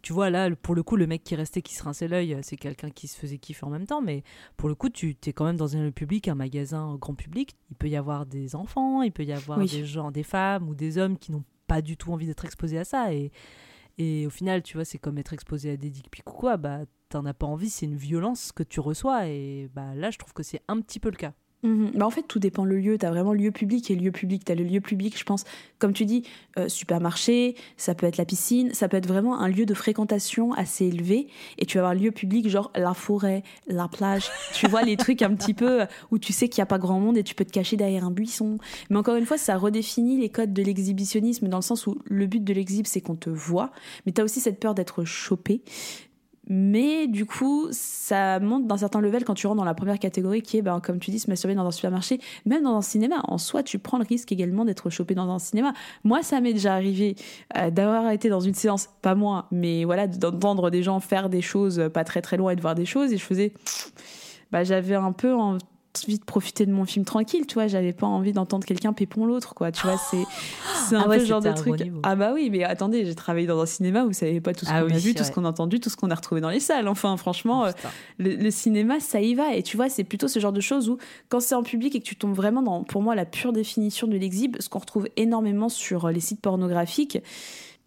[0.02, 2.36] Euh, Tu vois, là, pour le coup, le mec qui restait, qui se rinçait l'œil,
[2.42, 4.02] c'est quelqu'un qui se faisait kiffer en même temps.
[4.02, 4.22] Mais
[4.56, 7.56] pour le coup, tu es quand même dans un lieu public, un magasin grand public.
[7.70, 9.68] Il peut y avoir des enfants, il peut y avoir Oui.
[9.70, 12.78] des gens, des femmes ou des hommes qui n'ont pas du tout envie d'être exposés
[12.78, 13.14] à ça.
[13.14, 13.30] Et,
[13.98, 16.56] et au final, tu vois, c'est comme être exposé à des dick pics ou quoi.
[16.56, 19.28] Bah, t'en as pas envie, c'est une violence que tu reçois.
[19.28, 21.34] Et bah, là, je trouve que c'est un petit peu le cas.
[21.62, 21.92] Mhm.
[21.94, 22.98] Bah en fait, tout dépend le lieu.
[22.98, 24.44] Tu as vraiment lieu public et lieu public.
[24.44, 25.44] Tu as le lieu public, je pense,
[25.78, 26.24] comme tu dis,
[26.58, 30.52] euh, supermarché, ça peut être la piscine, ça peut être vraiment un lieu de fréquentation
[30.54, 31.28] assez élevé.
[31.58, 34.28] Et tu vas avoir lieu public, genre la forêt, la plage.
[34.54, 36.78] tu vois, les trucs un petit peu euh, où tu sais qu'il n'y a pas
[36.78, 38.58] grand monde et tu peux te cacher derrière un buisson.
[38.90, 42.26] Mais encore une fois, ça redéfinit les codes de l'exhibitionnisme dans le sens où le
[42.26, 43.70] but de l'exhib, c'est qu'on te voit.
[44.04, 45.62] Mais tu as aussi cette peur d'être chopé.
[46.48, 50.42] Mais du coup, ça monte d'un certain level quand tu rentres dans la première catégorie
[50.42, 53.20] qui est, ben, comme tu dis, se masturber dans un supermarché, même dans un cinéma.
[53.24, 55.72] En soi, tu prends le risque également d'être chopé dans un cinéma.
[56.04, 57.14] Moi, ça m'est déjà arrivé
[57.56, 61.42] euh, d'avoir été dans une séance, pas moi, mais voilà, d'entendre des gens faire des
[61.42, 63.12] choses euh, pas très très loin et de voir des choses.
[63.12, 63.52] Et je faisais.
[64.50, 65.32] Bah, j'avais un peu
[66.06, 67.66] envie de profiter de mon film tranquille, tu vois.
[67.66, 69.70] J'avais pas envie d'entendre quelqu'un pépon l'autre, quoi.
[69.72, 70.24] Tu vois, c'est
[70.88, 71.82] c'est un Ah ouais, peu le genre de truc.
[72.02, 74.70] Ah bah oui, mais attendez, j'ai travaillé dans un cinéma, vous savez pas tout ce
[74.72, 76.50] Ah qu'on a vu, tout ce qu'on a entendu, tout ce qu'on a retrouvé dans
[76.50, 76.88] les salles.
[76.88, 77.70] Enfin, franchement, euh,
[78.18, 79.54] le, le cinéma, ça y va.
[79.54, 82.00] Et tu vois, c'est plutôt ce genre de choses où, quand c'est en public et
[82.00, 85.08] que tu tombes vraiment dans, pour moi, la pure définition de l'exhib, ce qu'on retrouve
[85.16, 87.18] énormément sur euh, les sites pornographiques.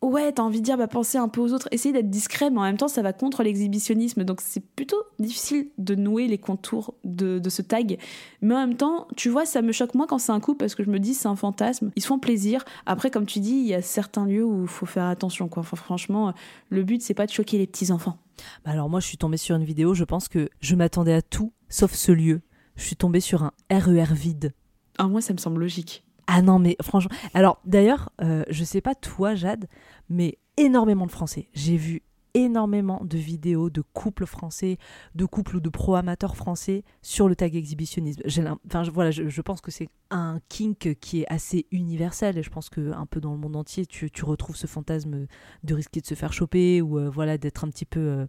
[0.06, 2.60] Ouais, t'as envie de dire, bah, pensez un peu aux autres, essayez d'être discret, mais
[2.60, 4.24] en même temps, ça va contre l'exhibitionnisme.
[4.24, 7.98] Donc, c'est plutôt difficile de nouer les contours de, de ce tag.
[8.42, 10.76] Mais en même temps, tu vois, ça me choque moins quand c'est un coup parce
[10.76, 11.92] que je me dis, c'est un fantasme.
[11.96, 12.64] Ils se font plaisir.
[12.86, 15.62] Après, comme tu dis, il y a certains lieux où il faut faire attention, quoi.
[15.62, 16.34] Enfin, franchement,
[16.70, 18.20] le but, c'est pas de choquer les petits-enfants.
[18.64, 21.22] Bah alors moi, je suis tombée sur une vidéo, je pense que je m'attendais à
[21.22, 22.42] tout, sauf ce lieu.
[22.76, 24.54] Je suis tombée sur un RER vide.
[24.98, 26.04] Ah, moi, ça me semble logique.
[26.28, 27.16] Ah non, mais franchement.
[27.34, 29.68] Alors, d'ailleurs, euh, je sais pas toi, Jade,
[30.10, 31.50] mais énormément de Français.
[31.54, 32.02] J'ai vu
[32.34, 34.78] énormément de vidéos de couples français,
[35.16, 38.22] de couples ou de pro-amateurs français sur le tag exhibitionnisme.
[38.68, 42.50] Enfin, je- voilà, je, pense que c'est un kink qui est assez universel et je
[42.50, 45.28] pense que un peu dans le monde entier, tu, tu retrouves ce fantasme
[45.64, 48.26] de risquer de se faire choper ou euh, voilà d'être un petit peu euh,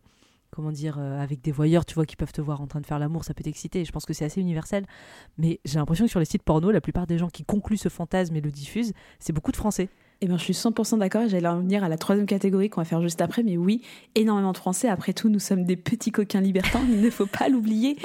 [0.57, 2.87] comment dire, euh, avec des voyeurs, tu vois, qui peuvent te voir en train de
[2.87, 3.85] faire l'amour, ça peut t'exciter.
[3.85, 4.87] Je pense que c'est assez universel.
[5.37, 7.91] Mais j'ai l'impression que sur les sites porno, la plupart des gens qui concluent ce
[7.91, 9.91] fantasme et le diffusent, c'est beaucoup de Français.
[10.23, 11.29] Eh ben, je suis 100% d'accord.
[11.29, 13.43] J'allais en venir à la troisième catégorie qu'on va faire juste après.
[13.43, 13.83] Mais oui,
[14.15, 14.89] énormément de Français.
[14.89, 16.81] Après tout, nous sommes des petits coquins libertins.
[16.89, 17.99] il ne faut pas l'oublier.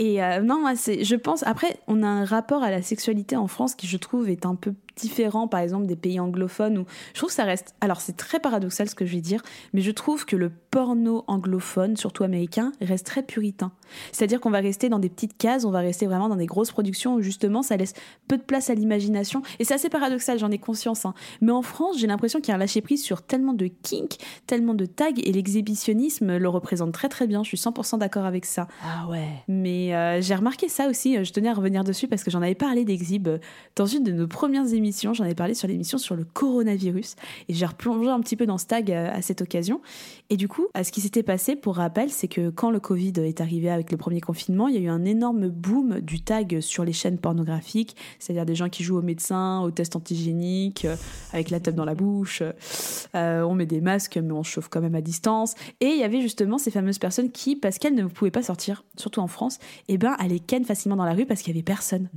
[0.00, 1.42] Et euh, non, moi, c'est, je pense.
[1.42, 4.54] Après, on a un rapport à la sexualité en France qui, je trouve, est un
[4.54, 7.74] peu différent, par exemple, des pays anglophones où je trouve que ça reste.
[7.82, 9.42] Alors, c'est très paradoxal ce que je vais dire,
[9.74, 13.72] mais je trouve que le porno anglophone, surtout américain, reste très puritain.
[14.12, 16.70] C'est-à-dire qu'on va rester dans des petites cases, on va rester vraiment dans des grosses
[16.70, 17.92] productions où justement ça laisse
[18.28, 19.42] peu de place à l'imagination.
[19.58, 21.04] Et c'est assez paradoxal, j'en ai conscience.
[21.04, 21.14] hein.
[21.40, 24.16] Mais en France, j'ai l'impression qu'il y a un lâcher prise sur tellement de kink,
[24.46, 27.42] tellement de tags, et l'exhibitionnisme le représente très très bien.
[27.42, 28.68] Je suis 100% d'accord avec ça.
[28.84, 29.28] Ah ouais.
[29.48, 32.42] Mais euh, j'ai remarqué ça aussi, euh, je tenais à revenir dessus parce que j'en
[32.42, 33.38] avais parlé d'Exhib euh,
[33.76, 35.14] dans une de nos premières émissions.
[35.14, 37.16] J'en avais parlé sur l'émission sur le coronavirus
[37.48, 39.80] et j'ai replongé un petit peu dans ce tag à cette occasion.
[40.28, 43.40] Et du coup, ce qui s'était passé, pour rappel, c'est que quand le Covid est
[43.40, 46.84] arrivé avec le premier confinement, il y a eu un énorme boom du tag sur
[46.84, 50.86] les chaînes pornographiques, c'est-à-dire des gens qui jouent au médecin, aux tests antigéniques,
[51.32, 52.42] avec la teub dans la bouche.
[53.14, 55.54] On met des masques, mais on chauffe quand même à distance.
[55.80, 58.84] Et il y avait justement ces fameuses personnes qui, parce qu'elles ne pouvaient pas sortir,
[58.96, 59.58] surtout en France,
[59.88, 62.08] et ben allaient ken facilement dans la rue parce qu'il y avait personne.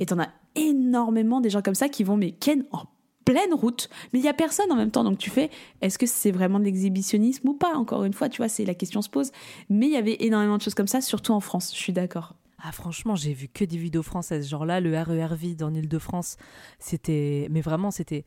[0.00, 2.84] Et t'en as énormément des gens comme ça qui vont mais ken en
[3.24, 5.04] pleine route, mais il y a personne en même temps.
[5.04, 8.38] Donc tu fais, est-ce que c'est vraiment de l'exhibitionnisme ou pas Encore une fois, tu
[8.38, 9.30] vois, c'est la question se pose.
[9.68, 11.72] Mais il y avait énormément de choses comme ça, surtout en France.
[11.74, 12.34] Je suis d'accord.
[12.64, 14.48] Ah franchement, j'ai vu que des vidéos françaises.
[14.48, 16.36] Genre là, le RER vide en Ile-de-France,
[16.78, 17.48] c'était...
[17.50, 18.24] Mais vraiment, c'était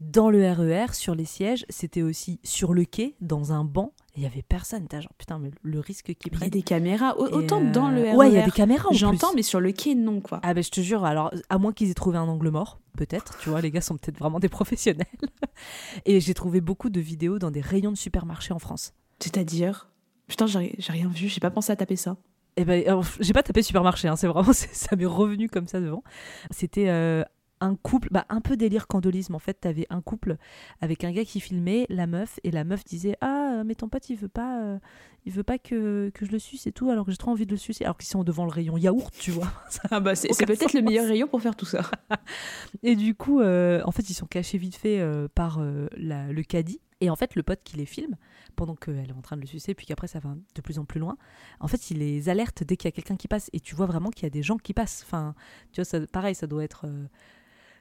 [0.00, 1.66] dans le RER, sur les sièges.
[1.68, 3.92] C'était aussi sur le quai, dans un banc.
[4.16, 4.86] Il y avait personne.
[4.86, 6.50] T'as genre, putain, mais le risque qu'ils Il y a prennent.
[6.50, 7.16] des caméras.
[7.18, 8.14] Autant euh, dans le RER.
[8.14, 10.40] Ouais, il y a des caméras en J'entends, mais sur le quai, non, quoi.
[10.42, 13.38] Ah ben je te jure, alors à moins qu'ils aient trouvé un angle mort, peut-être,
[13.38, 15.06] tu vois, les gars sont peut-être vraiment des professionnels.
[16.06, 18.94] Et j'ai trouvé beaucoup de vidéos dans des rayons de supermarché en France.
[19.18, 19.90] C'est-à-dire?
[20.28, 22.16] Putain, j'ai rien vu, j'ai pas pensé à taper ça.
[22.56, 25.80] Eh ben, alors, j'ai pas tapé supermarché, hein, c'est vraiment, ça m'est revenu comme ça
[25.80, 26.04] devant.
[26.50, 27.24] C'était euh,
[27.64, 29.54] un couple, bah, un peu délire candolisme en fait.
[29.54, 30.36] T'avais un couple
[30.80, 34.08] avec un gars qui filmait, la meuf, et la meuf disait Ah, mais ton pote
[34.10, 34.78] il veut pas, euh,
[35.26, 37.46] il veut pas que, que je le suce et tout, alors que j'ai trop envie
[37.46, 37.84] de le sucer.
[37.84, 39.50] Alors qu'ils sont devant le rayon yaourt, tu vois.
[39.90, 41.82] Ah bah c'est peut-être le meilleur rayon pour faire tout ça.
[42.82, 45.60] Et du coup, euh, en fait, ils sont cachés vite fait euh, par
[45.96, 46.80] la- le caddie.
[47.00, 48.16] Et en fait, le pote qui les filme,
[48.56, 50.84] pendant qu'elle est en train de le sucer, puis qu'après ça va de plus en
[50.84, 51.18] plus loin,
[51.60, 53.50] en fait, il les alerte dès qu'il y a quelqu'un qui passe.
[53.52, 55.02] Et tu vois vraiment qu'il y a des gens qui passent.
[55.04, 55.34] Enfin,
[55.72, 56.86] tu vois, ça, pareil, ça doit être.
[56.86, 57.06] euh,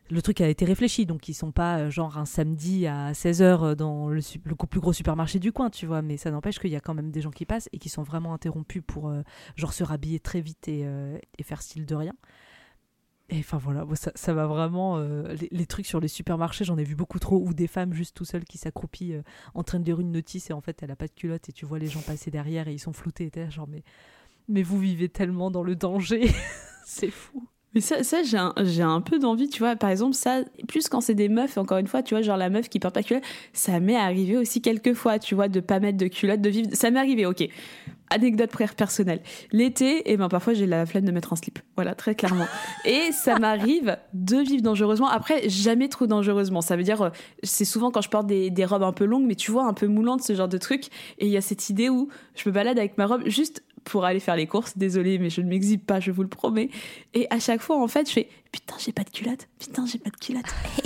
[0.10, 3.76] le truc a été réfléchi, donc ils sont pas euh, genre un samedi à 16h
[3.76, 4.22] dans le,
[4.68, 7.12] plus gros supermarché du coin, tu vois, mais ça n'empêche qu'il y a quand même
[7.12, 9.22] des gens qui passent et qui sont vraiment interrompus pour euh,
[9.56, 12.14] genre se rhabiller très vite et, euh, faire style de rien.
[13.30, 14.98] Et enfin voilà, ça, va vraiment.
[14.98, 17.38] euh, les, trucs sur les supermarchés, j'en ai vu beaucoup trop.
[17.40, 20.50] Ou des femmes juste tout seules qui s'accroupissent euh, en train de lire une notice
[20.50, 22.68] et en fait elle a pas de culotte et tu vois les gens passer derrière
[22.68, 23.26] et ils sont floutés.
[23.26, 23.84] Et t'es genre, mais,
[24.48, 26.30] mais vous vivez tellement dans le danger.
[26.86, 27.48] C'est fou.
[27.74, 29.76] Mais ça, ça j'ai un, j'ai un peu d'envie, tu vois.
[29.76, 32.50] Par exemple, ça, plus quand c'est des meufs, encore une fois, tu vois, genre la
[32.50, 35.60] meuf qui porte pas de culotte, ça m'est arrivé aussi quelques fois, tu vois, de
[35.60, 36.70] pas mettre de culotte, de vivre.
[36.74, 37.48] Ça m'est arrivé, ok.
[38.10, 39.22] Anecdote personnelle.
[39.52, 41.58] L'été, et ben parfois j'ai la flemme de mettre un slip.
[41.76, 42.46] Voilà, très clairement.
[42.86, 45.08] Et ça m'arrive de vivre dangereusement.
[45.08, 46.62] Après, jamais trop dangereusement.
[46.62, 47.10] Ça veut dire, euh,
[47.42, 49.74] c'est souvent quand je porte des, des robes un peu longues, mais tu vois, un
[49.74, 50.90] peu moulantes, ce genre de truc.
[51.18, 54.06] Et il y a cette idée où je me balade avec ma robe juste pour
[54.06, 54.78] aller faire les courses.
[54.78, 56.70] Désolée, mais je ne m'exhibe pas, je vous le promets.
[57.14, 59.48] Et à chaque fois, en fait, je fais putain, j'ai pas de culotte.
[59.60, 60.46] Putain, j'ai pas de culotte.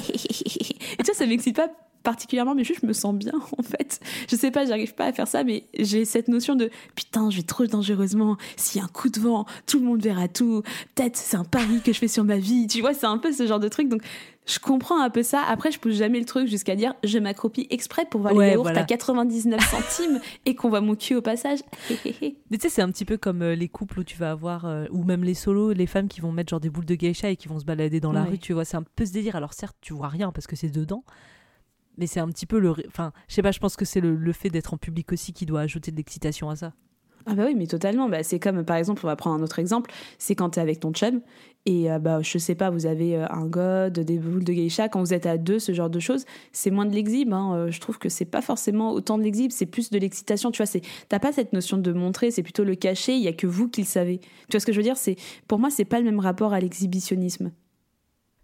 [0.10, 1.70] Et tu vois, ça m'excite pas
[2.04, 4.00] particulièrement, mais juste je me sens bien en fait.
[4.30, 7.36] Je sais pas, j'arrive pas à faire ça, mais j'ai cette notion de putain, je
[7.38, 8.38] vais trop dangereusement.
[8.56, 10.62] S'il y a un coup de vent, tout le monde verra tout.
[10.96, 12.68] Peut-être c'est un pari que je fais sur ma vie.
[12.68, 13.90] Tu vois, c'est un peu ce genre de truc.
[13.90, 14.04] Donc
[14.48, 15.44] je comprends un peu ça.
[15.48, 18.52] Après, je pousse jamais le truc jusqu'à dire je m'accroupis exprès pour voir Ouais, les
[18.54, 18.82] yaourts voilà.
[18.82, 21.60] à 99 centimes et qu'on voit mon cul au passage.
[22.22, 24.66] Mais tu sais, c'est un petit peu comme euh, les couples où tu vas avoir,
[24.66, 27.30] euh, ou même les solos, les femmes qui vont mettre genre des boules de geisha
[27.30, 28.30] et qui vont se balader dans la Ouais.
[28.30, 29.36] rue, tu vois, c'est un peu ce délire.
[29.36, 31.04] Alors certes, tu vois rien parce que c'est dedans,
[31.98, 32.74] mais c'est un petit peu le...
[32.88, 35.34] Enfin, je sais pas, je pense que c'est le, le fait d'être en public aussi
[35.34, 36.74] qui doit ajouter de l'excitation à ça.
[37.30, 38.08] Ah bah oui, mais totalement.
[38.08, 40.80] Bah, c'est comme, par exemple, on va prendre un autre exemple, c'est quand t'es avec
[40.80, 41.22] ton chum
[41.66, 44.88] et euh, bah, je sais pas, vous avez euh, un god, des boules de geisha,
[44.88, 47.34] quand vous êtes à deux, ce genre de choses, c'est moins de l'exhibe.
[47.34, 47.56] hein.
[47.56, 50.50] Euh, je trouve que c'est pas forcément autant de l'exhibe, c'est plus de l'excitation.
[50.52, 53.16] Tu vois, c'est t'as pas cette notion de montrer, c'est plutôt le cacher.
[53.18, 54.20] Il y a que vous qui le savez.
[54.20, 54.96] Tu vois ce que je veux dire?
[54.96, 55.18] C'est
[55.50, 57.52] pour moi, c'est pas le même rapport à l'exhibitionnisme.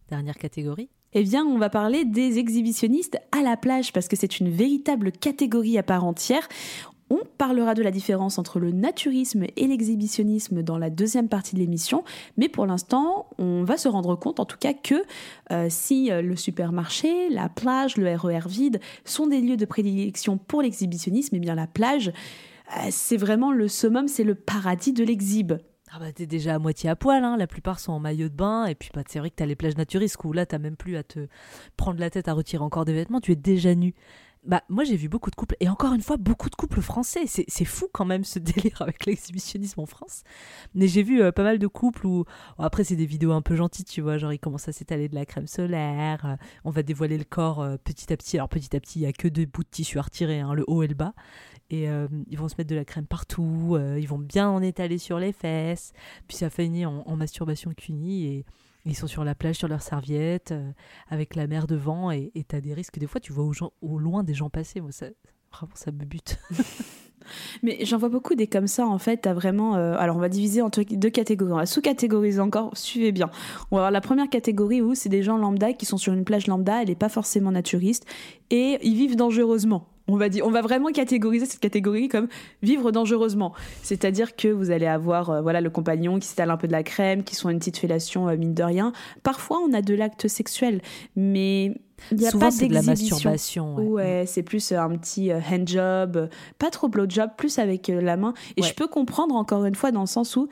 [0.10, 0.90] Dernière catégorie.
[1.14, 5.12] Eh bien, on va parler des exhibitionnistes à la plage parce que c'est une véritable
[5.12, 6.48] catégorie à part entière.
[7.14, 11.60] On parlera de la différence entre le naturisme et l'exhibitionnisme dans la deuxième partie de
[11.60, 12.04] l'émission,
[12.38, 14.96] mais pour l'instant, on va se rendre compte en tout cas que
[15.52, 20.40] euh, si euh, le supermarché, la plage, le RER vide sont des lieux de prédilection
[20.40, 25.04] pour l'exhibitionnisme, eh bien la plage, euh, c'est vraiment le summum, c'est le paradis de
[25.04, 25.54] l'exhibe.
[25.92, 27.38] Ah bah t'es déjà à moitié à poil, hein.
[27.38, 29.56] la plupart sont en maillot de bain, et puis bah, c'est vrai que t'as les
[29.56, 31.28] plages naturistes où là t'as même plus à te
[31.78, 33.94] prendre la tête à retirer encore des vêtements, tu es déjà nu.
[34.46, 37.22] Bah moi j'ai vu beaucoup de couples, et encore une fois beaucoup de couples français,
[37.28, 40.24] c'est fou quand même ce délire avec l'exhibitionnisme en France.
[40.76, 42.26] Mais j'ai vu euh, pas mal de couples où,
[42.58, 45.08] bon, après c'est des vidéos un peu gentilles, tu vois, genre ils commencent à s'étaler
[45.08, 48.50] de la crème solaire, euh, on va dévoiler le corps euh, petit à petit, alors
[48.50, 50.66] petit à petit il y a que deux bouts de tissu à retirer, hein, le
[50.68, 51.14] haut et le bas,
[51.70, 51.88] et
[52.28, 55.32] ils vont se mettre de la crème partout, ils vont bien en étaler sur les
[55.32, 55.94] fesses,
[56.28, 58.46] puis ça finit en, en masturbation cunie et
[58.86, 60.72] ils sont sur la plage sur leurs serviettes euh,
[61.10, 63.50] avec la mer devant et et t'as des risques des fois tu vois
[63.82, 65.08] au, loin des gens passer moi ça
[65.52, 66.40] vraiment ça me bute
[67.64, 69.16] Mais j'en vois beaucoup des comme ça en fait.
[69.16, 69.76] T'as vraiment.
[69.76, 71.54] euh, alors on va diviser en deux deux catégories.
[71.54, 72.76] On va sous-catégoriser encore.
[72.76, 73.30] Suivez bien.
[73.72, 76.26] On va avoir la première catégorie où c'est des gens lambda qui sont sur une
[76.26, 76.82] plage lambda.
[76.82, 78.06] Elle n'est pas forcément naturiste
[78.50, 79.93] et ils vivent dangereusement.
[80.08, 82.28] On va dire, on va vraiment catégoriser cette catégorie comme
[82.62, 83.54] vivre dangereusement.
[83.84, 86.84] C'est-à-dire que vous allez avoir euh, voilà le compagnon qui s'étale un peu de la
[86.84, 88.92] crème, qui sont une petite fellation euh, mine de rien.
[89.24, 90.82] Parfois on a de l'acte sexuel,
[91.16, 91.74] mais
[92.12, 93.86] il n'y a Souvent, pas c'est de la masturbation, ouais.
[93.86, 98.18] Ouais, c'est plus euh, un petit hand job, pas trop blow job, plus avec la
[98.18, 98.34] main.
[98.58, 100.50] Et je peux comprendre encore une fois dans le sens où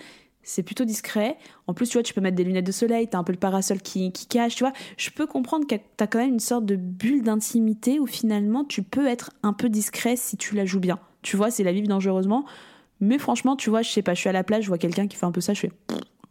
[0.52, 1.38] c'est plutôt discret.
[1.68, 3.40] En plus, tu vois, tu peux mettre des lunettes de soleil, t'as un peu le
[3.40, 4.74] parasol qui, qui cache, tu vois.
[4.98, 8.84] Je peux comprendre que t'as quand même une sorte de bulle d'intimité où finalement tu
[8.84, 11.00] peux être un peu discret si tu la joues bien.
[11.22, 12.46] Tu vois, c'est la vivre dangereusement.
[13.00, 15.08] Mais franchement, tu vois, je sais pas, je suis à la plage, je vois quelqu'un
[15.08, 15.72] qui fait un peu ça, je fais.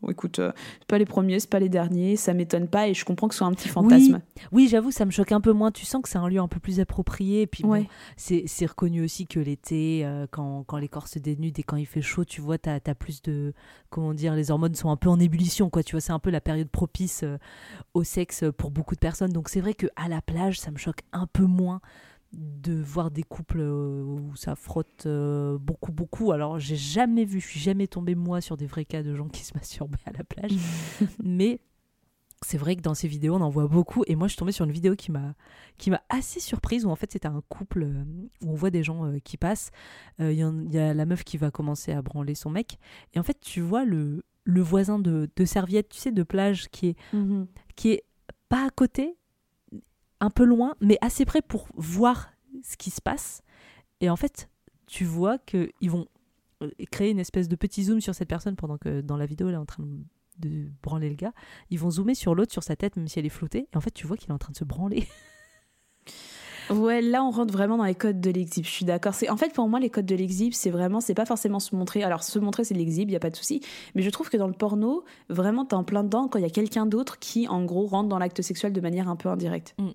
[0.09, 3.05] Écoute, euh, c'est pas les premiers, c'est pas les derniers, ça m'étonne pas et je
[3.05, 4.21] comprends que ce soit un petit fantasme.
[4.37, 5.71] Oui, oui j'avoue, ça me choque un peu moins.
[5.71, 7.43] Tu sens que c'est un lieu un peu plus approprié.
[7.43, 7.87] Et puis, bon, Ouais.
[8.17, 11.77] c'est c'est reconnu aussi que l'été, euh, quand, quand les corps se dénudent et quand
[11.77, 13.53] il fait chaud, tu vois, t'as as plus de.
[13.91, 15.83] Comment dire Les hormones sont un peu en ébullition, quoi.
[15.83, 17.37] Tu vois, c'est un peu la période propice euh,
[17.95, 19.33] au sexe pour beaucoup de personnes.
[19.33, 21.81] Donc, c'est vrai qu'à la plage, ça me choque un peu moins
[22.33, 26.33] de voir des couples euh, où ça frotte euh, beaucoup beaucoup.
[26.33, 29.29] Alors j'ai jamais vu je suis jamais tombée moi sur des vrais cas de gens
[29.29, 30.53] qui se masturbaient à la plage.
[31.25, 31.61] Mais
[32.43, 34.03] c'est vrai que dans ces vidéos on en voit beaucoup.
[34.07, 35.35] Et moi je suis tombée sur une vidéo qui m'a
[35.77, 38.05] qui m'a assez surprise où en fait c'était un couple euh,
[38.43, 39.71] où on voit des gens euh, qui passent.
[40.21, 42.79] Euh, il y, a la meuf qui va commencer à branler son mec.
[43.15, 46.69] Et en fait tu vois le le voisin de, de serviette tu sais de plage
[46.71, 47.47] qui est Mhm.
[47.77, 48.05] qui est
[48.49, 49.17] pas à côté
[50.21, 52.31] un peu loin mais assez près pour voir
[52.63, 53.43] ce qui se passe
[54.01, 54.49] et en fait
[54.87, 56.07] tu vois que ils vont
[56.63, 59.49] euh, créer une espèce de petit zoom sur cette personne pendant que dans la vidéo
[59.49, 59.85] elle est en train
[60.39, 61.33] de, branler le gars
[61.69, 63.81] ils vont zoomer sur l'autre sur sa tête même si elle est flottée et en
[63.81, 65.07] fait tu vois qu'il est en train de se branler
[66.71, 68.65] Ouais, là on rentre vraiment dans les codes de l'exhib.
[68.65, 69.13] Je suis d'accord.
[69.13, 71.75] C'est en fait pour moi les codes de l'exhib, c'est vraiment, c'est pas forcément se
[71.75, 72.05] montrer.
[72.05, 73.61] Alors se montrer c'est l'exhib, y a pas de souci.
[73.97, 76.47] Mais je trouve que dans le porno, vraiment t'es en plein dedans quand il y
[76.47, 79.75] a quelqu'un d'autre qui en gros rentre dans l'acte sexuel de manière un peu indirecte.
[79.79, 79.91] Mm.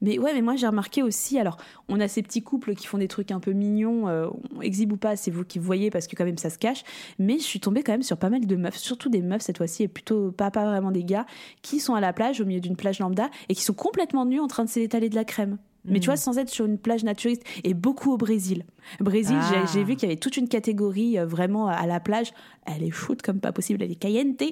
[0.00, 1.38] Mais ouais, mais moi j'ai remarqué aussi.
[1.38, 1.56] Alors
[1.88, 4.28] on a ces petits couples qui font des trucs un peu mignons, euh,
[4.62, 6.84] exhib ou pas, c'est vous qui voyez parce que quand même ça se cache.
[7.18, 9.58] Mais je suis tombée quand même sur pas mal de meufs, surtout des meufs cette
[9.58, 11.26] fois-ci et plutôt pas pas vraiment des gars
[11.62, 14.40] qui sont à la plage au milieu d'une plage lambda et qui sont complètement nus
[14.40, 15.58] en train de s'étaler de la crème.
[15.84, 18.64] Mais tu vois, sans être sur une plage naturiste, et beaucoup au Brésil.
[19.00, 19.64] Brésil, j'ai- Ah.
[19.72, 22.32] j'ai vu qu'il y avait toute une catégorie euh, vraiment à la plage.
[22.66, 24.42] Elle est chaude comme pas possible, elle est cayente.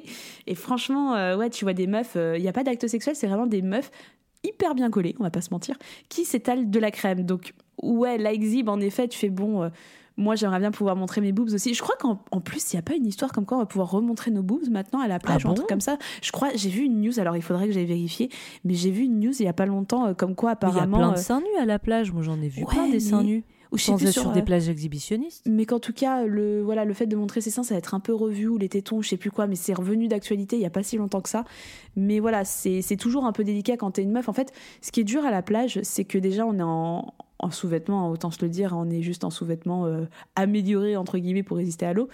[0.46, 3.26] Et franchement, euh, ouais, tu vois des meufs, il n'y a pas d'acte sexuel, c'est
[3.26, 3.90] vraiment des meufs
[4.44, 5.76] hyper bien collées, on va pas se mentir,
[6.08, 7.22] qui s'étalent de la crème.
[7.24, 9.62] Donc, ouais, la exhibe, en effet, tu fais bon.
[9.64, 9.68] euh,
[10.18, 11.74] moi, j'aimerais bien pouvoir montrer mes boobs aussi.
[11.74, 13.66] Je crois qu'en en plus, il n'y a pas une histoire comme quoi on va
[13.66, 15.98] pouvoir remontrer nos boobs maintenant à la plage Ah ou un truc comme ça.
[16.22, 18.30] Je crois, j'ai vu une news, alors il faudrait que j'aille vérifier,
[18.64, 20.66] mais j'ai vu une news il y a pas longtemps, euh, comme quoi il y
[20.66, 20.96] a apparemment.
[20.96, 23.00] plein de euh, seins nus à la plage moi j'en ai vu Ouais, plein des
[23.00, 26.24] seins nus ou sans être sur, sur des euh, plages exhibitionnistes mais qu'en tout cas,
[26.24, 28.58] le, voilà, le fait de montrer ses seins, ça va être un peu revu, ou
[28.58, 30.96] les tétons, je sais plus quoi, mais c'est revenu d'actualité il y a pas si
[30.96, 31.44] longtemps que ça.
[31.96, 34.28] Mais voilà, c'est c'est toujours un peu délicat quand t'es une meuf.
[34.28, 34.52] En fait,
[34.82, 38.10] ce qui est dur à la plage, c'est que déjà, on est en, en sous-vêtements,
[38.10, 41.86] autant se le dire, on est juste en sous-vêtements euh, améliorés, entre guillemets, pour résister
[41.86, 42.08] à l'eau.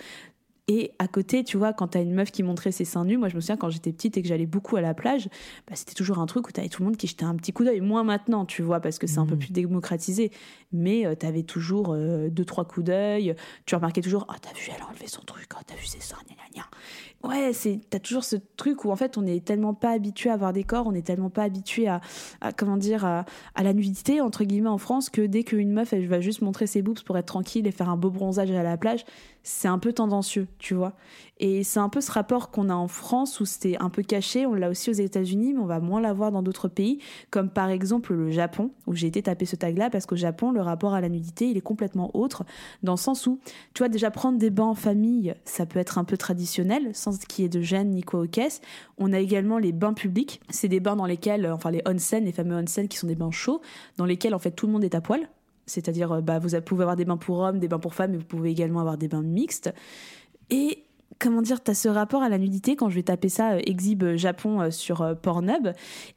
[0.69, 3.29] Et à côté, tu vois, quand t'as une meuf qui montrait ses seins nus, moi
[3.29, 5.29] je me souviens quand j'étais petite et que j'allais beaucoup à la plage,
[5.69, 7.65] bah, c'était toujours un truc où t'avais tout le monde qui jetait un petit coup
[7.65, 7.81] d'œil.
[7.81, 10.31] Moins maintenant, tu vois, parce que c'est un peu plus démocratisé.
[10.73, 13.35] Mais euh, t'avais toujours euh, deux, trois coups d'œil.
[13.67, 16.01] Tu remarquais toujours, oh, t'as vu, elle a enlevé son truc, oh, t'as vu ses
[16.01, 17.29] seins, gna gna gna.
[17.29, 20.33] Ouais, c'est, t'as toujours ce truc où en fait on est tellement pas habitué à
[20.33, 22.01] avoir des corps, on est tellement pas habitué à,
[22.41, 25.93] à, comment dire, à, à la nudité, entre guillemets, en France, que dès qu'une meuf,
[25.93, 28.63] elle va juste montrer ses boobs pour être tranquille et faire un beau bronzage à
[28.63, 29.05] la plage,
[29.43, 30.95] c'est un peu tendancieux, tu vois.
[31.39, 34.47] Et c'est un peu ce rapport qu'on a en France où c'était un peu caché,
[34.47, 36.99] on l'a aussi aux États-Unis, mais on va moins l'avoir dans d'autres pays,
[37.31, 40.61] comme par exemple le Japon, où j'ai été taper ce tag-là, parce qu'au Japon, le
[40.61, 42.45] rapport à la nudité, il est complètement autre,
[42.83, 43.41] dans le sens où,
[43.75, 47.19] tu vois, déjà prendre des bains en famille, ça peut être un peu traditionnel, sans
[47.19, 48.61] qu'il y ait de gêne ni quoi aux caisses.
[48.99, 52.25] On a également les bains publics, c'est des bains dans lesquels, euh, enfin les onsen,
[52.25, 53.61] les fameux onsen qui sont des bains chauds,
[53.97, 55.29] dans lesquels en fait tout le monde est à poil.
[55.73, 58.19] C'est-à-dire, euh, bah, vous pouvez avoir des bains pour hommes, des bains pour femmes, mais
[58.19, 59.73] vous pouvez également avoir des bains mixtes.
[60.51, 60.85] Et
[61.23, 64.03] comment dire, t'as ce rapport à la nudité, quand je vais taper ça, euh, Exhib
[64.03, 65.69] euh, Japon euh, sur euh, Pornhub,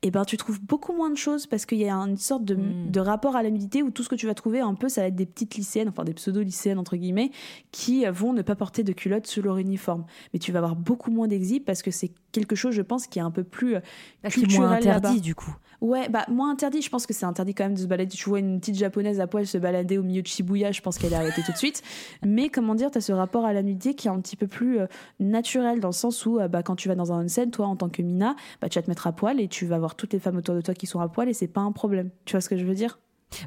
[0.02, 2.58] et ben tu trouves beaucoup moins de choses parce qu'il y a une sorte de,
[2.90, 5.02] de rapport à la nudité où tout ce que tu vas trouver un peu, ça
[5.02, 7.32] va être des petites lycéennes, enfin des pseudo-lycéennes entre guillemets,
[7.72, 10.06] qui vont ne pas porter de culotte sous leur uniforme.
[10.34, 13.20] Mais tu vas avoir beaucoup moins d'exhib parce que c'est quelque chose, je pense, qui
[13.20, 13.82] est un peu plus Ah,
[14.24, 15.56] qui est culturel moins interdit, du coup.
[15.86, 16.82] Ouais, bah moins interdit.
[16.82, 18.10] Je pense que c'est interdit quand même de se balader.
[18.16, 20.98] Tu vois une petite japonaise à poil se balader au milieu de Shibuya, je pense
[20.98, 21.84] qu'elle est arrêtée tout de suite.
[22.26, 24.80] Mais comment dire, t'as ce rapport à la nudité qui est un petit peu plus
[24.80, 24.88] euh,
[25.20, 27.76] naturel dans le sens où euh, bah, quand tu vas dans un onsen, toi en
[27.76, 30.14] tant que mina, bah, tu vas te mettre à poil et tu vas voir toutes
[30.14, 32.10] les femmes autour de toi qui sont à poil et c'est pas un problème.
[32.26, 32.98] Tu vois ce que je veux dire?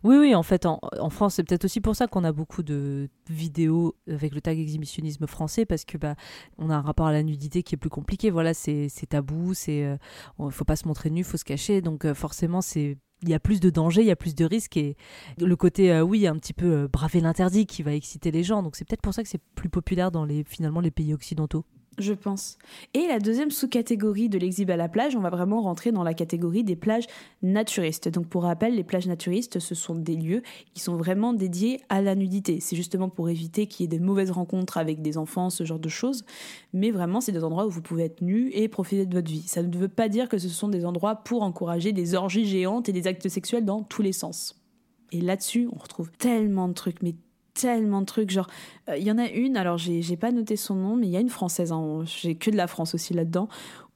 [0.05, 0.79] Oui, oui, en fait, en,
[1.11, 5.27] France, c'est peut-être aussi pour ça qu'on a beaucoup de vidéos avec le tag exhibitionnisme
[5.27, 6.15] français, parce que bah,
[6.59, 8.31] on a un rapport à la nudité qui est plus compliqué.
[8.31, 9.97] Voilà, c'est tabou, c'est euh,
[10.51, 11.81] faut pas se montrer nu, faut se cacher.
[11.81, 14.45] Donc euh, forcément, c'est il y a plus de dangers, il y a plus de
[14.45, 14.97] risques et
[15.39, 18.63] le côté euh, oui un petit peu euh, braver l'interdit qui va exciter les gens.
[18.63, 21.65] Donc c'est peut-être pour ça que c'est plus populaire dans les finalement les pays occidentaux.
[22.01, 22.59] Je pense.
[22.95, 26.15] Et la deuxième sous-catégorie de l'exhib à la plage, on va vraiment rentrer dans la
[26.15, 27.07] catégorie des plages
[27.43, 28.09] naturistes.
[28.09, 30.43] Donc pour rappel, les plages naturistes, ce sont des lieux
[30.75, 32.61] qui sont vraiment dédiés à la nudité.
[32.61, 35.81] C'est justement pour éviter qu'il y ait des mauvaises rencontres avec des enfants, ce genre
[35.81, 36.25] de choses.
[36.73, 39.43] Mais vraiment, c'est des endroits où vous pouvez être nu et profiter de votre vie.
[39.43, 42.89] Ça ne veut pas dire que ce sont des endroits pour encourager des orgies géantes
[42.89, 44.55] et des actes sexuels dans tous les sens.
[45.11, 47.15] Et là-dessus, on retrouve tellement de trucs, mais
[47.61, 48.31] tellement de trucs.
[48.31, 48.49] Genre,
[48.89, 51.17] euh, il y en a une, alors j'ai pas noté son nom, mais il y
[51.17, 53.49] a une française, hein, j'ai que de la France aussi là-dedans,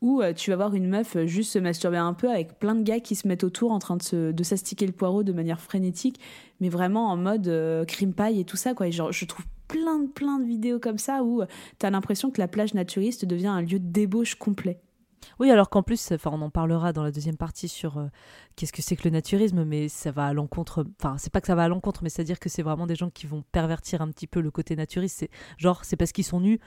[0.02, 2.74] où euh, tu vas voir une meuf euh, juste se masturber un peu avec plein
[2.74, 6.20] de gars qui se mettent autour en train de, s'astiquer le poireau de manière frénétique,
[6.60, 8.88] mais vraiment en mode euh, crime paille et tout ça, quoi.
[8.88, 11.42] Et genre, je trouve plein de, plein de vidéos comme ça où
[11.78, 14.80] tu as l'impression que la plage naturiste devient un lieu de débauche complet.
[15.38, 18.06] Oui, alors qu'en plus, enfin, on en parlera dans la deuxième partie sur euh,
[18.56, 20.84] qu'est-ce que c'est que le naturisme, mais ça va à l'encontre.
[21.00, 23.10] Enfin, c'est pas que ça va à l'encontre, mais c'est-à-dire que c'est vraiment des gens
[23.10, 25.18] qui vont pervertir un petit peu le côté naturiste.
[25.18, 26.58] C'est genre, c'est parce qu'ils sont nus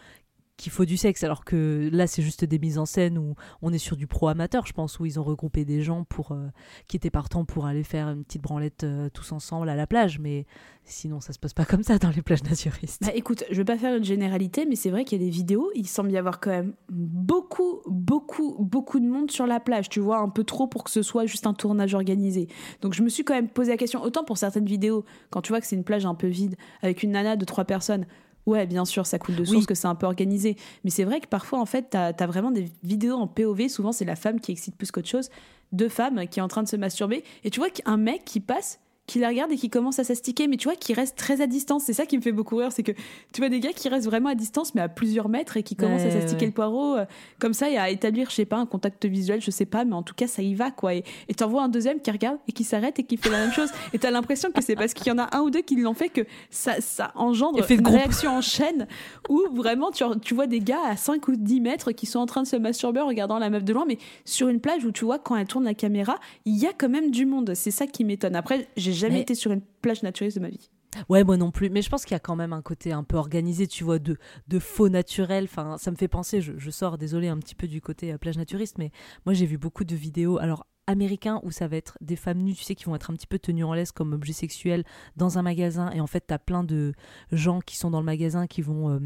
[0.57, 3.73] qu'il faut du sexe, alors que là, c'est juste des mises en scène où on
[3.73, 6.47] est sur du pro amateur, je pense, où ils ont regroupé des gens pour euh,
[6.87, 10.19] qui étaient partants pour aller faire une petite branlette euh, tous ensemble à la plage,
[10.19, 10.45] mais
[10.85, 13.03] sinon, ça se passe pas comme ça dans les plages naturistes.
[13.05, 15.31] Bah écoute, je vais pas faire une généralité, mais c'est vrai qu'il y a des
[15.31, 19.89] vidéos, il semble y avoir quand même beaucoup, beaucoup, beaucoup de monde sur la plage,
[19.89, 22.47] tu vois, un peu trop pour que ce soit juste un tournage organisé.
[22.81, 25.51] Donc je me suis quand même posé la question, autant pour certaines vidéos, quand tu
[25.51, 28.05] vois que c'est une plage un peu vide, avec une nana de trois personnes,
[28.45, 29.65] Ouais, bien sûr, ça coule de source, Oui.
[29.65, 30.55] que c'est un peu organisé.
[30.83, 33.67] Mais c'est vrai que parfois, en fait, t'as as vraiment des vidéos en POV.
[33.69, 35.29] Souvent, c'est la femme qui excite plus qu'autre chose.
[35.71, 37.23] Deux femmes qui est en train de se masturber.
[37.43, 40.47] Et tu vois qu'un mec qui passe, qui la regarde et qui commence à s'astiquer,
[40.47, 41.83] mais tu vois, qui reste très à distance.
[41.83, 42.71] C'est ça qui me fait beaucoup rire.
[42.71, 42.91] C'est que
[43.33, 45.75] tu vois des gars qui restent vraiment à distance, mais à plusieurs mètres et qui
[45.75, 46.47] commencent à s'astiquer ouais.
[46.47, 47.05] le poireau euh,
[47.39, 49.93] comme ça et à établir, je sais pas, un contact visuel, je sais pas, mais
[49.93, 50.93] en tout cas, ça y va, quoi.
[50.95, 51.03] Et
[51.35, 53.69] t'en vois un deuxième qui regarde et qui s'arrête et qui fait la même chose.
[53.93, 55.93] Et t'as l'impression que c'est parce qu'il y en a un ou deux qui l'ont
[55.93, 58.87] fait que ça, ça engendre de une réaction en chaîne
[59.29, 62.25] où vraiment tu, tu vois des gars à 5 ou 10 mètres qui sont en
[62.25, 64.91] train de se masturber en regardant la meuf de loin, mais sur une plage où
[64.91, 67.53] tu vois quand elle tourne la caméra, il y a quand même du monde.
[67.53, 68.35] C'est ça qui m'étonne.
[68.35, 70.69] Après, j'ai jamais Mais- été sur une plage naturiste de ma vie.
[71.09, 71.69] Ouais, moi non plus.
[71.69, 73.99] Mais je pense qu'il y a quand même un côté un peu organisé, tu vois,
[73.99, 74.17] de,
[74.47, 75.43] de faux naturel.
[75.43, 78.17] Enfin, ça me fait penser, je, je sors, désolé, un petit peu du côté euh,
[78.17, 78.91] plage naturiste, mais
[79.25, 80.37] moi j'ai vu beaucoup de vidéos.
[80.37, 83.13] Alors, américains où ça va être des femmes nues, tu sais, qui vont être un
[83.13, 84.83] petit peu tenues en laisse comme objet sexuel
[85.15, 85.91] dans un magasin.
[85.91, 86.93] Et en fait, t'as plein de
[87.31, 88.99] gens qui sont dans le magasin qui vont euh,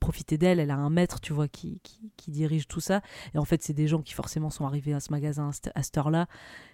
[0.00, 0.60] profiter d'elle.
[0.60, 1.80] Elle a un maître, tu vois, qui,
[2.16, 3.02] qui, dirige tout ça.
[3.34, 5.96] Et en fait, c'est des gens qui forcément sont arrivés à ce magasin à cette-
[5.96, 6.26] heure-là.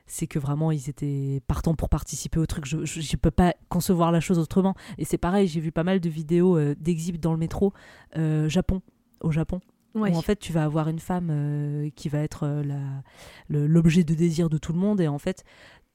[0.07, 2.65] C'est que vraiment, ils étaient partants pour participer au truc.
[2.67, 4.75] Je ne peux pas concevoir la chose autrement.
[4.99, 7.73] Et c'est pareil, j'ai vu pas mal de vidéos euh, d'exhib dans le métro,
[8.17, 8.83] euh, Japon,
[9.21, 9.61] au Japon.
[9.95, 10.11] Ouais.
[10.11, 12.63] Où en fait, tu vas avoir une femme euh, qui va être euh,
[13.49, 15.01] l'objet de désir de tout le monde.
[15.01, 15.45] Et en fait,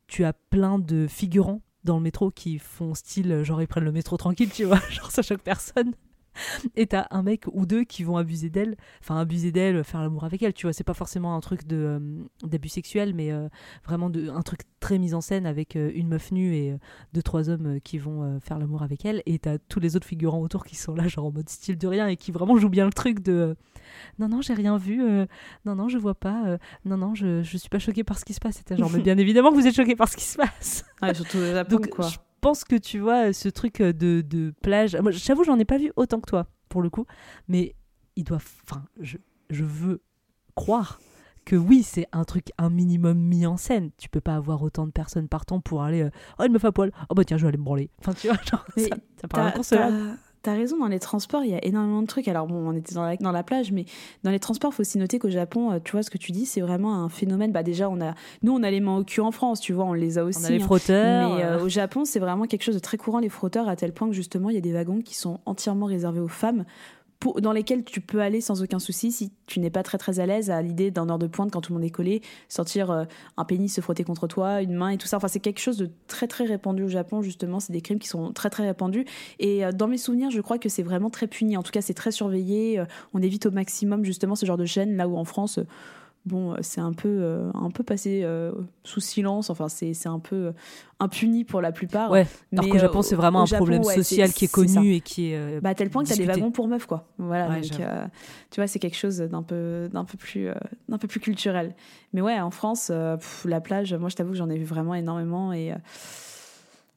[0.07, 3.91] tu as plein de figurants dans le métro qui font style, genre ils prennent le
[3.91, 5.93] métro tranquille, tu vois, genre ça choque personne.
[6.75, 10.23] Et t'as un mec ou deux qui vont abuser d'elle, enfin abuser d'elle, faire l'amour
[10.23, 10.73] avec elle, tu vois.
[10.73, 11.99] C'est pas forcément un truc de euh,
[12.43, 13.47] d'abus sexuel, mais euh,
[13.85, 16.75] vraiment de, un truc très mis en scène avec euh, une meuf nue et
[17.13, 19.23] deux trois hommes qui vont faire l'amour avec elle.
[19.25, 21.87] Et t'as tous les autres figurants autour qui sont là, genre en mode style de
[21.87, 23.55] rien et qui vraiment jouent bien le truc de
[24.19, 25.01] non non j'ai rien vu,
[25.65, 28.33] non non je vois pas, non non je, je suis pas choquée par ce qui
[28.33, 28.57] se passe.
[28.57, 30.85] C'était genre mais bien évidemment que vous êtes choquée par ce qui se passe.
[31.01, 32.07] Ouais, surtout au Japon, Donc, quoi.
[32.07, 34.95] je pense que tu vois ce truc de, de plage.
[34.95, 37.05] Moi, j'avoue, j'en ai pas vu autant que toi, pour le coup.
[37.47, 37.75] Mais
[38.15, 38.37] il doit.
[38.37, 39.17] Enfin, je,
[39.49, 40.01] je veux
[40.55, 40.99] croire
[41.45, 43.91] que oui, c'est un truc, un minimum mis en scène.
[43.97, 46.01] Tu peux pas avoir autant de personnes partant pour aller.
[46.01, 46.09] euh,
[46.39, 46.91] oh, une meuf à poil.
[47.09, 47.89] Oh, bah tiens, je vais aller me branler.
[47.99, 50.17] Enfin, tu vois, genre, Mais ça, ça paraît inconcevable.
[50.51, 52.27] T'as- raison, dans les transports, il y a énormément de trucs.
[52.27, 53.85] Alors bon, on était dans la, dans la plage, mais
[54.23, 56.45] dans les transports, faut aussi noter qu'au Japon, euh, tu vois, ce que tu dis,
[56.45, 57.51] c'est vraiment un phénomène.
[57.51, 59.85] Bah déjà, on a, nous, on a les mains au cul en France, tu vois,
[59.85, 60.45] on les a aussi.
[60.45, 60.65] a les hein.
[60.65, 61.63] frotteurs, Mais euh, euh.
[61.63, 64.13] au Japon, c'est vraiment quelque chose de très courant, les frotteurs, à tel point que
[64.15, 66.65] justement, il y a des wagons qui sont entièrement réservés aux femmes.
[67.39, 70.25] Dans lesquels tu peux aller sans aucun souci si tu n'es pas très très à
[70.27, 73.05] l'aise à l'idée d'un heure de pointe quand tout le monde est collé, sentir euh,
[73.37, 75.17] un pénis se frotter contre toi, une main et tout ça.
[75.17, 77.59] Enfin, c'est quelque chose de très très répandu au Japon, justement.
[77.59, 79.05] C'est des crimes qui sont très très répandus.
[79.39, 81.57] Et euh, dans mes souvenirs, je crois que c'est vraiment très puni.
[81.57, 82.79] En tout cas, c'est très surveillé.
[82.79, 85.59] Euh, on évite au maximum justement ce genre de chaîne, là où en France.
[86.27, 88.51] Bon, euh, c'est un peu, euh, un peu passé euh,
[88.83, 89.49] sous silence.
[89.49, 90.51] Enfin, c'est un peu
[90.99, 92.11] impuni pour la plupart.
[92.11, 95.01] Ouais, alors qu'au Japon, c'est vraiment un Japon, problème ouais, social qui est connu et
[95.01, 95.61] qui est.
[95.61, 97.07] Bah, à tel point que tu as des wagons pour meufs, quoi.
[97.17, 97.81] Voilà, Ouais, donc,
[98.51, 100.49] tu vois, c'est quelque chose d'un peu, d'un peu, plus,
[100.89, 101.75] d'un peu plus culturel.
[102.13, 104.95] Mais ouais, en France, pff, la plage, moi, je t'avoue que j'en ai vu vraiment
[104.95, 105.53] énormément.
[105.53, 105.73] Et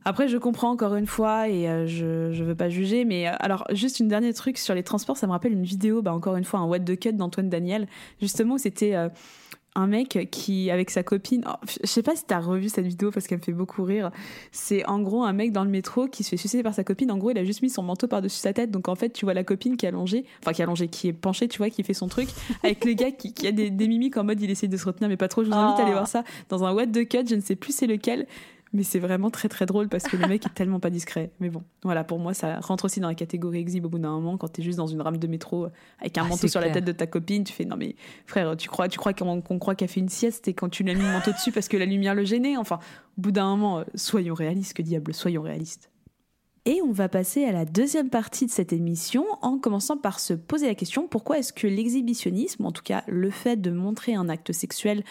[0.04, 3.04] après, je comprends encore une fois et euh, je, je veux pas juger.
[3.04, 6.02] Mais euh, alors, juste une dernier truc sur les transports, ça me rappelle une vidéo,
[6.02, 7.86] bah, encore une fois, un What the Cut d'Antoine Daniel,
[8.20, 8.94] justement, c'était.
[8.94, 9.08] euh,
[9.76, 13.12] un mec qui, avec sa copine, oh, je sais pas si t'as revu cette vidéo
[13.12, 14.10] parce qu'elle me fait beaucoup rire.
[14.50, 17.08] C'est en gros un mec dans le métro qui se fait sucer par sa copine.
[17.12, 18.72] En gros, il a juste mis son manteau par-dessus sa tête.
[18.72, 21.06] Donc en fait, tu vois la copine qui est allongée, enfin qui est allongée, qui
[21.06, 22.28] est penchée, tu vois, qui fait son truc,
[22.64, 24.84] avec le gars qui, qui a des, des mimiques en mode il essaie de se
[24.86, 25.44] retenir, mais pas trop.
[25.44, 25.98] Je vous invite à aller Ah.
[25.98, 27.28] voir ça dans un What the Cut.
[27.30, 28.26] Je ne sais plus c'est lequel.
[28.72, 31.32] Mais c'est vraiment très très drôle parce que le mec est tellement pas discret.
[31.40, 34.10] Mais bon, voilà, pour moi, ça rentre aussi dans la catégorie exhibe au bout d'un
[34.10, 35.66] moment quand t'es juste dans une rame de métro
[36.00, 37.42] avec un Ah, manteau sur la tête de ta copine.
[37.42, 37.96] Tu fais non, mais
[38.26, 40.84] frère, tu crois, tu crois qu'on qu'on croit qu'elle fait une sieste et quand tu
[40.84, 42.56] lui as mis le manteau dessus parce que la lumière le gênait?
[42.56, 42.78] Enfin,
[43.18, 45.90] au bout d'un moment, euh, soyons réalistes, que diable, soyons réalistes.
[46.66, 50.34] Et on va passer à la deuxième partie de cette émission en commençant par se
[50.34, 54.28] poser la question pourquoi est-ce que l'exhibitionnisme, en tout cas le fait de montrer un
[54.28, 55.02] acte sexuel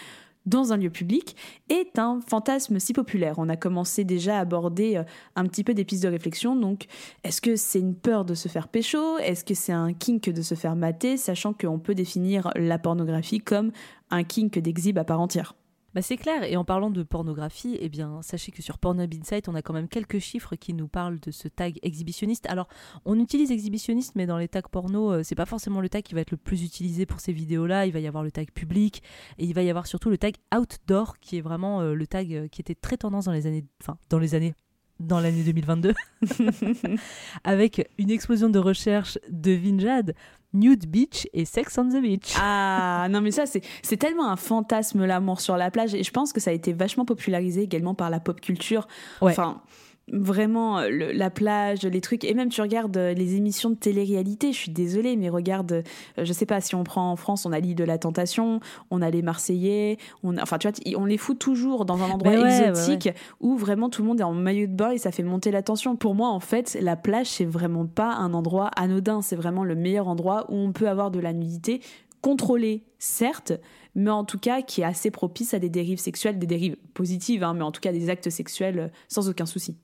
[0.50, 1.36] dans un lieu public
[1.68, 3.36] est un fantasme si populaire.
[3.38, 5.04] On a commencé déjà à aborder euh,
[5.36, 6.56] un petit peu des pistes de réflexion.
[6.56, 6.86] Donc,
[7.24, 9.18] est-ce que c'est une peur de se faire pécho?
[9.18, 11.16] Est-ce que c'est un kink de se faire mater?
[11.16, 13.70] Sachant qu'on peut définir la pornographie comme
[14.10, 15.54] un kink d'exhibe à part entière.
[15.92, 19.48] Bah c'est clair, et en parlant de pornographie, eh bien, sachez que sur Pornhub Insight,
[19.48, 22.46] on a quand même quelques chiffres qui nous parlent de ce tag exhibitionniste.
[22.46, 22.68] Alors,
[23.04, 26.14] on utilise exhibitionniste, mais dans les tags porno, euh, c'est pas forcément le tag qui
[26.14, 27.86] va être le plus utilisé pour ces vidéos-là.
[27.86, 29.02] Il va y avoir le tag public,
[29.38, 32.32] et il va y avoir surtout le tag outdoor, qui est vraiment euh, le tag
[32.32, 34.54] euh, qui était très tendance dans les années, enfin, dans les années
[35.00, 35.94] dans l'année 2022,
[37.44, 40.14] avec une explosion de recherche de Vinjad,
[40.52, 42.34] Nude Beach et Sex on the Beach.
[42.40, 46.10] Ah non mais ça c'est c'est tellement un fantasme l'amour sur la plage et je
[46.10, 48.88] pense que ça a été vachement popularisé également par la pop culture.
[49.20, 49.32] Ouais.
[49.32, 49.62] Enfin
[50.12, 54.52] vraiment le- la plage, les trucs et même tu regardes euh, les émissions de télé-réalité,
[54.52, 55.82] je suis désolée mais regarde euh,
[56.24, 59.02] je sais pas si on prend en France, on a l'île de la tentation, on
[59.02, 62.32] a les Marseillais, on a, enfin tu vois on les fout toujours dans un endroit
[62.32, 65.12] ouais, exotique ouais, où vraiment tout le monde est en maillot de bain et ça
[65.12, 65.96] fait monter la tension.
[65.96, 69.74] Pour moi en fait, la plage c'est vraiment pas un endroit anodin, c'est vraiment le
[69.74, 71.80] meilleur endroit où on peut avoir de la nudité
[72.22, 73.52] contrôlée, certes,
[73.94, 77.42] mais en tout cas qui est assez propice à des dérives sexuelles, des dérives positives,
[77.42, 79.76] hein, mais en tout cas des actes sexuels euh, sans aucun souci.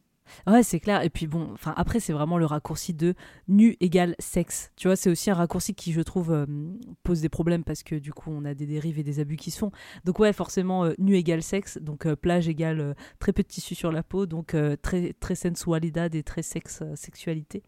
[0.47, 1.03] Ouais, c'est clair.
[1.03, 3.15] Et puis bon, enfin après c'est vraiment le raccourci de
[3.49, 4.73] nu égale sexe.
[4.77, 6.47] Tu vois, c'est aussi un raccourci qui je trouve euh,
[7.03, 9.51] pose des problèmes parce que du coup on a des dérives et des abus qui
[9.51, 9.71] se font.
[10.05, 13.75] Donc ouais, forcément euh, nu égale sexe, donc euh, plage égale très peu de tissu
[13.75, 17.63] sur la peau, donc très très sensualidad et très sexe sexualité.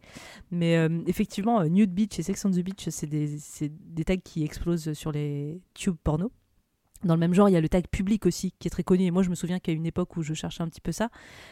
[0.50, 0.74] Mais
[1.06, 5.12] effectivement, nude beach et sex on the beach, c'est des des tags qui explosent sur
[5.12, 6.32] les tubes porno.
[7.04, 9.04] Dans le même genre, il y a le tag public aussi, qui est très connu.
[9.04, 11.10] Et moi, je me souviens qu'à une époque où je cherchais un petit peu ça,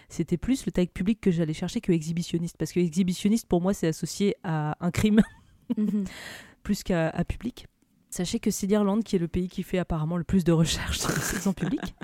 [0.09, 2.57] c'était plus le tag public que j'allais chercher que exhibitionniste.
[2.59, 5.23] Parce que exhibitionniste, pour moi, c'est associé à un crime,
[6.63, 7.67] plus qu'à public.
[8.11, 10.99] Sachez que c'est l'Irlande qui est le pays qui fait apparemment le plus de recherches
[10.99, 11.95] sur le sexe en public.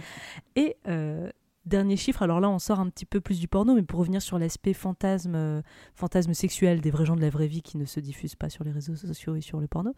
[0.57, 1.31] Et euh,
[1.67, 4.21] dernier chiffre, alors là, on sort un petit peu plus du porno, mais pour revenir
[4.21, 5.63] sur l'aspect fantasme, euh,
[5.95, 8.65] fantasme sexuel des vrais gens de la vraie vie qui ne se diffusent pas sur
[8.65, 9.95] les réseaux sociaux et sur le porno,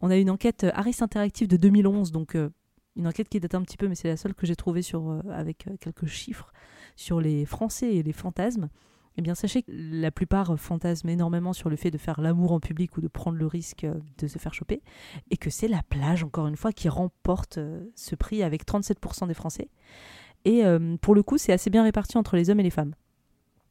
[0.00, 2.50] on a une enquête euh, Harris Interactive de 2011, donc euh,
[2.98, 5.20] une enquête qui date un petit peu, mais c'est la seule que j'ai trouvée euh,
[5.32, 6.52] avec euh, quelques chiffres
[6.96, 8.68] sur les Français et les fantasmes.
[9.16, 12.60] Eh bien, sachez que la plupart fantasment énormément sur le fait de faire l'amour en
[12.60, 14.82] public ou de prendre le risque euh, de se faire choper,
[15.30, 17.58] et que c'est la plage, encore une fois, qui remporte
[17.94, 19.68] ce prix avec 37% des Français.
[20.44, 20.62] Et
[21.02, 22.94] pour le coup, c'est assez bien réparti entre les hommes et les femmes.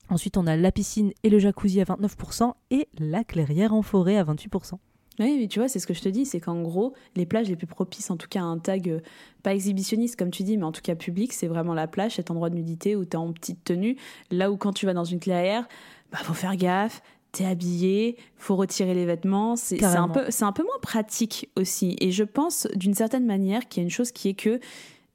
[0.10, 4.18] Ensuite, on a la piscine et le jacuzzi à 29% et la clairière en forêt
[4.18, 4.78] à 28%.
[5.20, 7.50] Oui, mais tu vois, c'est ce que je te dis, c'est qu'en gros, les plages
[7.50, 9.00] les plus propices, en tout cas à un tag, euh,
[9.42, 12.30] pas exhibitionniste comme tu dis, mais en tout cas public, c'est vraiment la plage, cet
[12.30, 13.98] endroit de nudité où t'es en petite tenue.
[14.30, 15.68] Là où quand tu vas dans une clairière,
[16.12, 17.02] bah faut faire gaffe,
[17.32, 21.96] t'es habillé, faut retirer les vêtements, c'est un, peu, un peu moins pratique aussi.
[22.00, 24.60] Et je pense d'une certaine manière qu'il y a une chose qui est que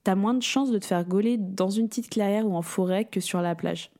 [0.05, 3.05] t'as moins de chances de te faire gauler dans une petite clairière ou en forêt
[3.05, 3.90] que sur la plage.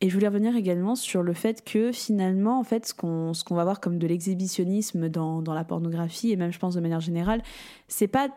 [0.00, 3.64] Et je voulais revenir également sur le fait que finalement, en fait, ce qu'on va
[3.64, 7.42] voir comme de l'exhibitionnisme dans, dans la pornographie, et même je pense de manière générale,
[7.88, 8.28] c'est pas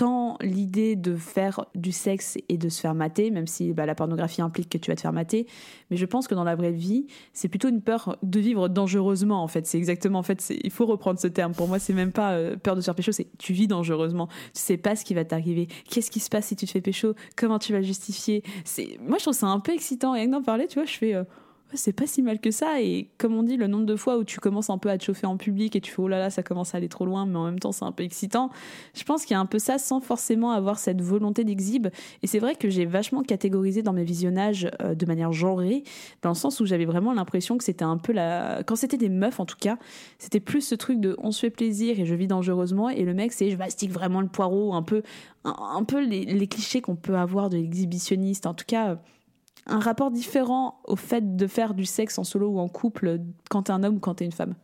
[0.00, 3.94] tant l'idée de faire du sexe et de se faire mater, même si bah, la
[3.94, 5.46] pornographie implique que tu vas te faire mater,
[5.90, 9.42] mais je pense que dans la vraie vie, c'est plutôt une peur de vivre dangereusement,
[9.42, 9.66] en fait.
[9.66, 11.52] C'est exactement, en fait, il faut reprendre ce terme.
[11.52, 14.28] Pour moi, c'est même pas euh, peur de se faire pécho, c'est tu vis dangereusement.
[14.54, 15.68] Tu sais pas ce qui va t'arriver.
[15.90, 17.14] Qu'est-ce qui se passe si tu te fais pécho?
[17.36, 18.42] Comment tu vas le justifier?
[18.64, 20.14] C'est Moi, je trouve ça un peu excitant.
[20.14, 21.14] Et d'en parler, tu vois, je fais...
[21.14, 21.24] euh,
[21.74, 22.80] c'est pas si mal que ça.
[22.80, 25.04] Et comme on dit, le nombre de fois où tu commences un peu à te
[25.04, 27.26] chauffer en public et tu fais oh là là, ça commence à aller trop loin,
[27.26, 28.50] mais en même temps, c'est un peu excitant.
[28.94, 31.88] Je pense qu'il y a un peu ça sans forcément avoir cette volonté d'exhibe.
[32.22, 35.84] Et c'est vrai que j'ai vachement catégorisé dans mes visionnages euh, de manière genrée,
[36.22, 38.62] dans le sens où j'avais vraiment l'impression que c'était un peu la.
[38.66, 39.76] Quand c'était des meufs, en tout cas,
[40.18, 42.88] c'était plus ce truc de on se fait plaisir et je vis dangereusement.
[42.88, 45.02] Et le mec, c'est je mastique vraiment le poireau, un peu,
[45.44, 48.46] un, peu les clichés qu'on peut avoir de l'exhibitionniste.
[48.46, 48.98] En tout cas.
[49.70, 53.20] Euh, un rapport différent au fait de faire du sexe en solo ou en couple
[53.48, 54.54] quand t'es un homme ou quand t'es une femme?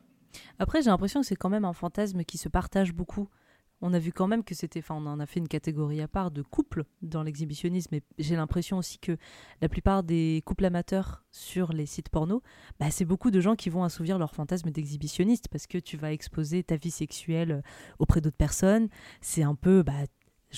[0.59, 3.29] Après, j'ai l'impression que c'est quand même un fantasme qui se partage beaucoup.
[3.83, 6.09] On a vu quand même que c'était, enfin, on en a fait une catégorie à
[6.09, 9.19] part de couples dans l'exhibitionnisme, et j'ai l'impression aussi que
[9.61, 12.43] la plupart des couples amateurs sur les sites porno,
[12.81, 16.13] bah, c'est beaucoup de gens qui vont assouvir leur fantasme d'exhibitionniste parce que tu vas
[16.13, 17.63] exposer ta vie sexuelle
[17.99, 18.89] auprès d'autres personnes.
[19.21, 20.07] C'est un peu, bah,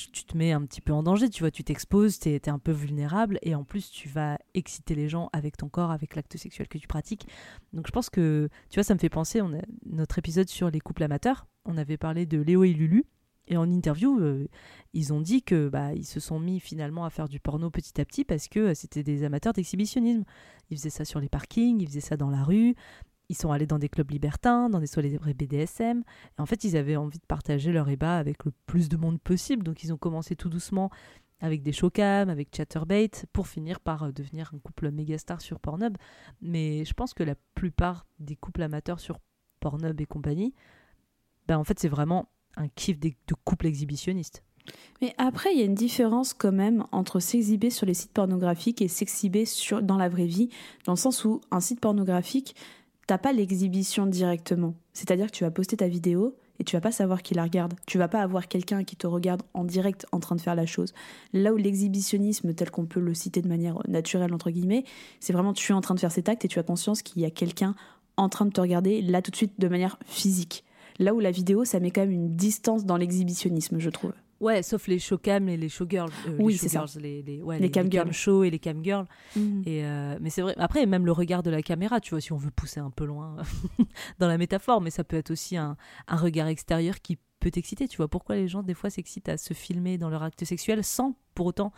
[0.07, 2.59] tu te mets un petit peu en danger, tu vois, tu t'exposes, tu es, un
[2.59, 6.37] peu vulnérable et en plus tu vas exciter les gens avec ton corps, avec l'acte
[6.37, 7.27] sexuel que tu pratiques.
[7.73, 10.71] Donc je pense que, tu vois, ça me fait penser, on a notre épisode sur
[10.71, 13.05] les couples amateurs, on avait parlé de Léo et Lulu
[13.47, 14.49] Et en interview, euh,
[14.95, 18.01] ils ont dit que bah, ils se sont mis finalement à faire du porno petit
[18.01, 20.25] à petit parce que euh, c'était des amateurs d'exhibitionnisme.
[20.71, 22.75] Ils faisaient ça sur les parkings, ils faisaient ça dans la rue.
[23.29, 26.03] Ils sont allés dans des clubs libertins, dans des soirées BDSM.
[26.39, 29.21] Et en fait, ils avaient envie de partager leur ébat avec le plus de monde
[29.21, 29.63] possible.
[29.63, 30.91] Donc, ils ont commencé tout doucement
[31.41, 35.61] avec des showcams, avec Chatterbait, pour finir par euh, devenir un couple méga star sur
[35.61, 35.97] Pornhub.
[36.41, 39.21] Mais je pense que la plupart des couples amateurs sur
[39.61, 40.55] Pornhub et compagnie,
[41.47, 43.13] ben en fait, c'est vraiment un kiff de
[43.45, 44.43] couple exhibitionniste.
[45.01, 48.83] Mais après, il y a une différence quand même entre s'exhiber sur les sites pornographiques
[48.83, 49.45] et s'exhiber
[49.83, 50.51] dans la vraie vie,
[50.85, 52.55] dans le sens où un site pornographique,
[53.09, 54.75] t'as pas l'exhibition directement.
[54.93, 57.73] C'est-à-dire que tu vas poster ta vidéo et tu vas pas savoir qui la regarde.
[57.87, 60.67] Tu vas pas avoir quelqu'un qui te regarde en direct en train de faire la
[60.67, 60.93] chose.
[61.33, 64.85] Là où l'exhibitionnisme, tel qu'on peut le citer de manière naturelle, entre guillemets,
[65.21, 67.23] c'est vraiment tu es en train de faire cet acte et tu as conscience qu'il
[67.23, 67.75] y a quelqu'un
[68.19, 70.63] en train de te regarder là tout de suite de manière physique.
[70.99, 74.13] Là où la vidéo, ça met quand même une distance dans l'exhibitionnisme, je trouve.
[74.41, 76.11] Ouais, sauf les showcam et les showgirls.
[76.29, 76.85] Euh, oui, c'est ça.
[77.01, 78.13] Les, les, ouais, Les camgirls.
[78.13, 79.07] show et les camgirls.
[79.35, 79.63] Mhm.
[79.67, 80.55] Et euh, mais c'est vrai.
[80.59, 83.05] Après, même le regard de la caméra, tu vois, si on veut pousser un peu
[83.05, 83.37] loin
[84.19, 85.77] dans la métaphore, mais ça peut être aussi un,
[86.07, 87.89] un regard extérieur qui peut t'exciter.
[87.89, 90.85] Tu vois, pourquoi les gens, des fois, s'excitent à se filmer dans leur acte sexuel
[90.85, 91.73] sans pour autant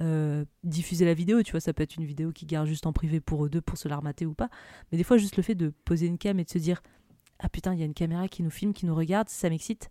[0.00, 1.42] euh, diffuser la vidéo.
[1.42, 3.60] Tu vois, ça peut être une vidéo qui garde juste en privé pour eux deux,
[3.60, 4.50] pour se l'armater ou pas.
[4.92, 6.80] Mais des fois, juste le fait de poser une cam et de se dire
[7.40, 9.90] Ah putain, il y a une caméra qui nous filme, qui nous regarde, ça m'excite.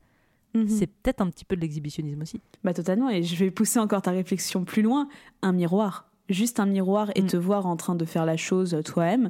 [0.54, 0.68] Mhm.
[0.68, 2.42] C'est peut-être un petit peu de l'exhibitionnisme aussi.
[2.64, 5.08] Bah totalement, et je vais pousser encore ta réflexion plus loin.
[5.42, 8.82] Un miroir, juste un miroir et te voir en train de faire la chose euh,
[8.84, 9.30] toi-même.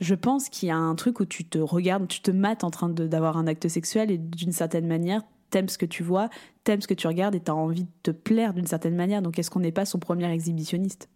[0.00, 2.70] Je pense qu'il y a un truc où tu te regardes, tu te mates en
[2.70, 6.30] train de- d'avoir un acte sexuel et d'une certaine manière, t'aimes ce que tu vois,
[6.64, 9.20] t'aimes ce que tu regardes et t'as envie de te plaire d'une certaine manière.
[9.20, 11.08] Donc est-ce qu'on n'est pas son premier exhibitionniste?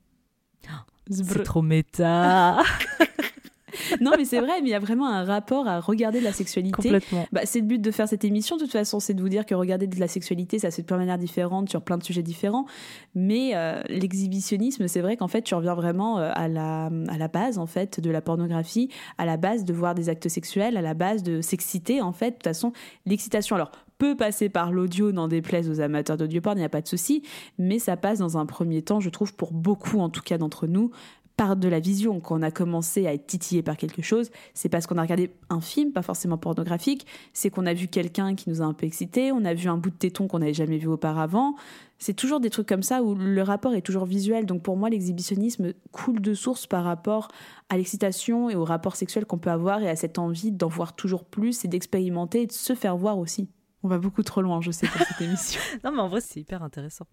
[1.11, 2.59] C'est trop méta.
[4.01, 6.33] non, mais c'est vrai, mais il y a vraiment un rapport à regarder de la
[6.33, 6.83] sexualité.
[6.83, 7.27] Complètement.
[7.33, 9.47] Bah, c'est le but de faire cette émission, de toute façon, c'est de vous dire
[9.47, 11.99] que regarder de la sexualité, ça se fait de plein de manières différentes, sur plein
[11.99, 12.67] de sujets différents.
[13.15, 17.29] Mais euh, l'exhibitionnisme, c'est vrai qu'en fait, tu reviens vraiment euh, à la, à la
[17.29, 20.83] base, en fait, de la pornographie, à la base de voir des actes sexuels, à
[20.83, 22.31] la base de s'exciter, en fait.
[22.31, 22.73] De toute façon,
[23.07, 26.71] l'excitation, alors, peut passer par l'audio, n'en déplaise aux amateurs d'audio porn, il n'y a
[26.71, 27.23] pas de souci,
[27.59, 30.67] mais ça passe dans un premier temps, je trouve, pour beaucoup, en tout cas d'entre
[30.67, 30.91] nous,
[31.37, 32.21] par de la vision.
[32.21, 35.33] Quand on a commencé à être titillé par quelque chose, c'est parce qu'on a regardé
[35.51, 38.87] un film, pas forcément pornographique, c'est qu'on a vu quelqu'un qui nous a un peu
[38.87, 41.57] excité, on a vu un bout de téton qu'on n'avait jamais vu auparavant.
[41.99, 44.47] C'est toujours des trucs comme ça où le rapport est toujours visuel.
[44.47, 47.29] Donc pour moi, l'exhibitionnisme coule de source par rapport
[47.69, 50.95] à l'excitation et au rapport sexuel qu'on peut avoir et à cette envie d'en voir
[50.95, 53.49] toujours plus et d'expérimenter et de se faire voir aussi.
[53.85, 55.61] On va beaucoup trop loin, je sais, pour cette émission.
[55.85, 57.07] non, mais en vrai, c'est hyper intéressant.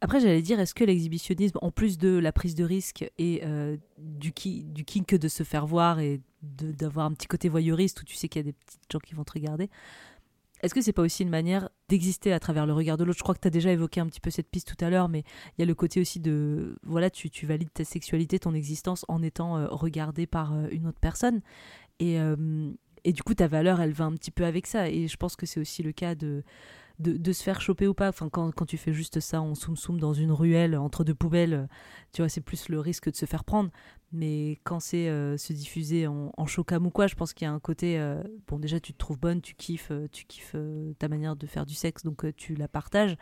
[0.00, 3.76] Après, j'allais dire, est-ce que l'exhibitionnisme, en plus de la prise de risque et euh,
[3.98, 8.04] du, ki du kink de se faire voir et d'avoir un petit côté voyeuriste où
[8.04, 9.68] tu sais qu'il y a des petites gens qui vont te regarder,
[10.62, 13.18] est-ce que c'est pas aussi une manière d'exister à travers le regard de l'autre?
[13.18, 15.10] Je crois que tu as déjà évoqué un petit peu cette piste tout à l'heure,
[15.10, 15.22] mais
[15.58, 16.74] il y a le côté aussi de.
[16.84, 21.00] Voilà, tu, valides ta sexualité, ton existence en étant euh, regardé par euh, une autre
[21.00, 21.42] personne.
[22.00, 22.18] Et,
[23.04, 24.88] et du coup, ta valeur, elle va un petit peu avec ça.
[24.88, 26.42] Et je pense que c'est aussi le cas de,
[26.98, 28.08] de, se faire choper ou pas.
[28.08, 31.68] Enfin, quand, quand tu fais juste ça en soum-soum dans une ruelle, entre deux poubelles,
[32.12, 33.70] tu vois, c'est plus le risque de se faire prendre.
[34.12, 37.48] Mais quand c'est euh, se diffuser en, en showcam ou quoi, je pense qu'il y
[37.48, 37.98] a un côté.
[37.98, 40.56] euh, bon, déjà, tu te trouves bonne, tu kiffes, euh, tu kiffes
[40.98, 43.16] ta manière de faire du sexe, donc tu la partages.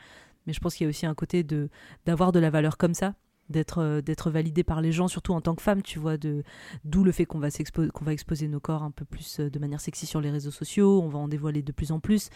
[0.47, 1.70] Mais je pense qu'il y a aussi un côté de
[2.05, 3.14] d'avoir de la valeur comme ça
[3.53, 6.42] d'être euh, d'être validé par les gens surtout en tant que femme tu vois de
[6.84, 9.59] d'où le fait qu'on va qu'on va exposer nos corps un peu plus euh, de
[9.59, 12.30] manière sexy sur les réseaux sociaux on va en dévoiler de plus en plus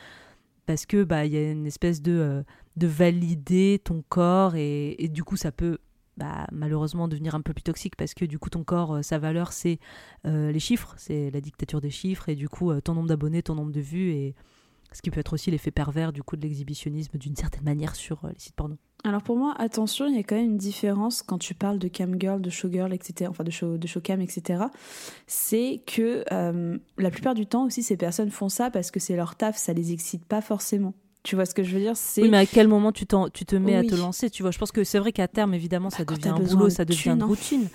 [0.66, 2.42] parce que bah il y a une espèce de euh,
[2.76, 5.78] de valider ton corps et, du coup ça peut
[6.16, 9.52] bah, malheureusement devenir un peu plus toxique parce que du coup ton corps sa valeur
[9.52, 9.78] c'est
[10.24, 13.72] les chiffres c'est la dictature des chiffres et du coup ton nombre d'abonnés ton nombre
[13.72, 14.34] de vues et
[14.96, 18.24] ce qui peut être aussi l'effet pervers du coup de l'exhibitionnisme d'une certaine manière sur
[18.24, 21.22] euh, les sites porno Alors pour moi, attention, il y a quand même une différence
[21.22, 24.64] quand tu parles de camgirl, de showgirl, etc., enfin de, show, de showcam, etc.
[25.26, 29.16] C'est que euh, la plupart du temps aussi, ces personnes font ça parce que c'est
[29.16, 30.94] leur taf, ça les excite pas forcément.
[31.24, 31.96] Tu vois ce que je veux dire?
[31.96, 33.86] C'est Oui, mais à quel moment tu, tu te mets Oui.
[33.86, 36.14] à te lancer Tu vois, je pense que c'est vrai qu'à terme, évidemment, ça quand
[36.14, 37.26] devient un boulot, de ça devient une hein.
[37.26, 37.68] routine.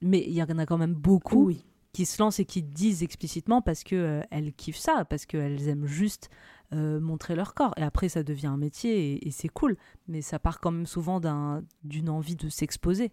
[0.00, 1.64] Mais il y en a quand même beaucoup Oui.
[1.92, 5.68] qui se lancent et qui disent explicitement parce que euh, elles kiffent ça, parce qu'elles
[5.68, 6.30] aiment juste
[6.72, 7.74] euh, montrer leur corps.
[7.76, 9.76] Et après, ça devient un métier et, c'est cool.
[10.08, 13.10] Mais ça part quand même souvent d'un- d'une envie de s'exposer.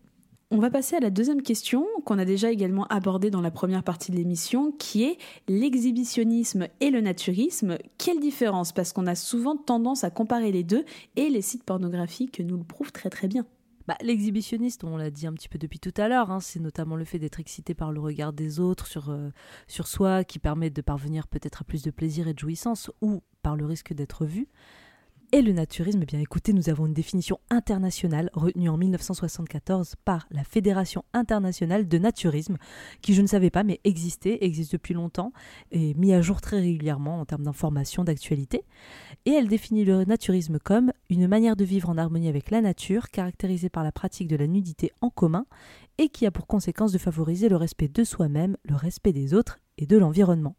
[0.51, 3.83] On va passer à la deuxième question qu'on a déjà également abordée dans la première
[3.83, 7.77] partie de l'émission, qui est l'exhibitionnisme et le naturisme.
[7.99, 8.71] Quelle différence?
[8.71, 10.85] Parce qu'on a souvent tendance à comparer les deux
[11.15, 13.45] et les sites pornographiques nous le prouvent très très bien.
[13.89, 16.95] Bah, L'exhibitionniste, on l'a dit un petit peu depuis tout à l'heure, hein, c'est notamment
[16.95, 19.31] le fait d'être excité par le regard des autres sur, euh,
[19.65, 23.23] sur soi qui permet de parvenir peut-être à plus de plaisir et de jouissance ou
[23.41, 24.47] par le risque d'être vu.
[25.31, 30.25] Et le naturisme, eh bien écoutez, nous avons une définition internationale retenue en 1974 par
[30.31, 32.57] la Fédération internationale de naturisme,
[33.03, 35.31] qui je ne savais pas mais existait, existe depuis longtemps
[35.69, 38.63] et mis à jour très régulièrement en termes d'information, d'actualité.
[39.27, 43.09] Et elle définit le naturisme comme une manière de vivre en harmonie avec la nature,
[43.11, 45.45] caractérisée par la pratique de la nudité en commun
[45.99, 49.59] et qui a pour conséquence de favoriser le respect de soi-même, le respect des autres
[49.77, 50.55] et de l'environnement.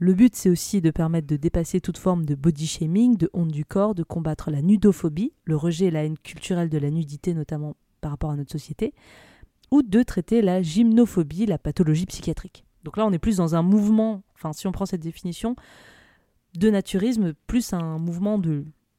[0.00, 3.50] Le but, c'est aussi de permettre de dépasser toute forme de body shaming, de honte
[3.50, 7.34] du corps, de combattre la nudophobie, le rejet et la haine culturelle de la nudité,
[7.34, 8.94] notamment par rapport à notre société,
[9.72, 12.64] ou de traiter la gymnophobie, la pathologie psychiatrique.
[12.84, 15.56] Donc là, on est plus dans un mouvement, enfin, si on prend cette définition,
[16.56, 18.40] de naturisme, plus un mouvement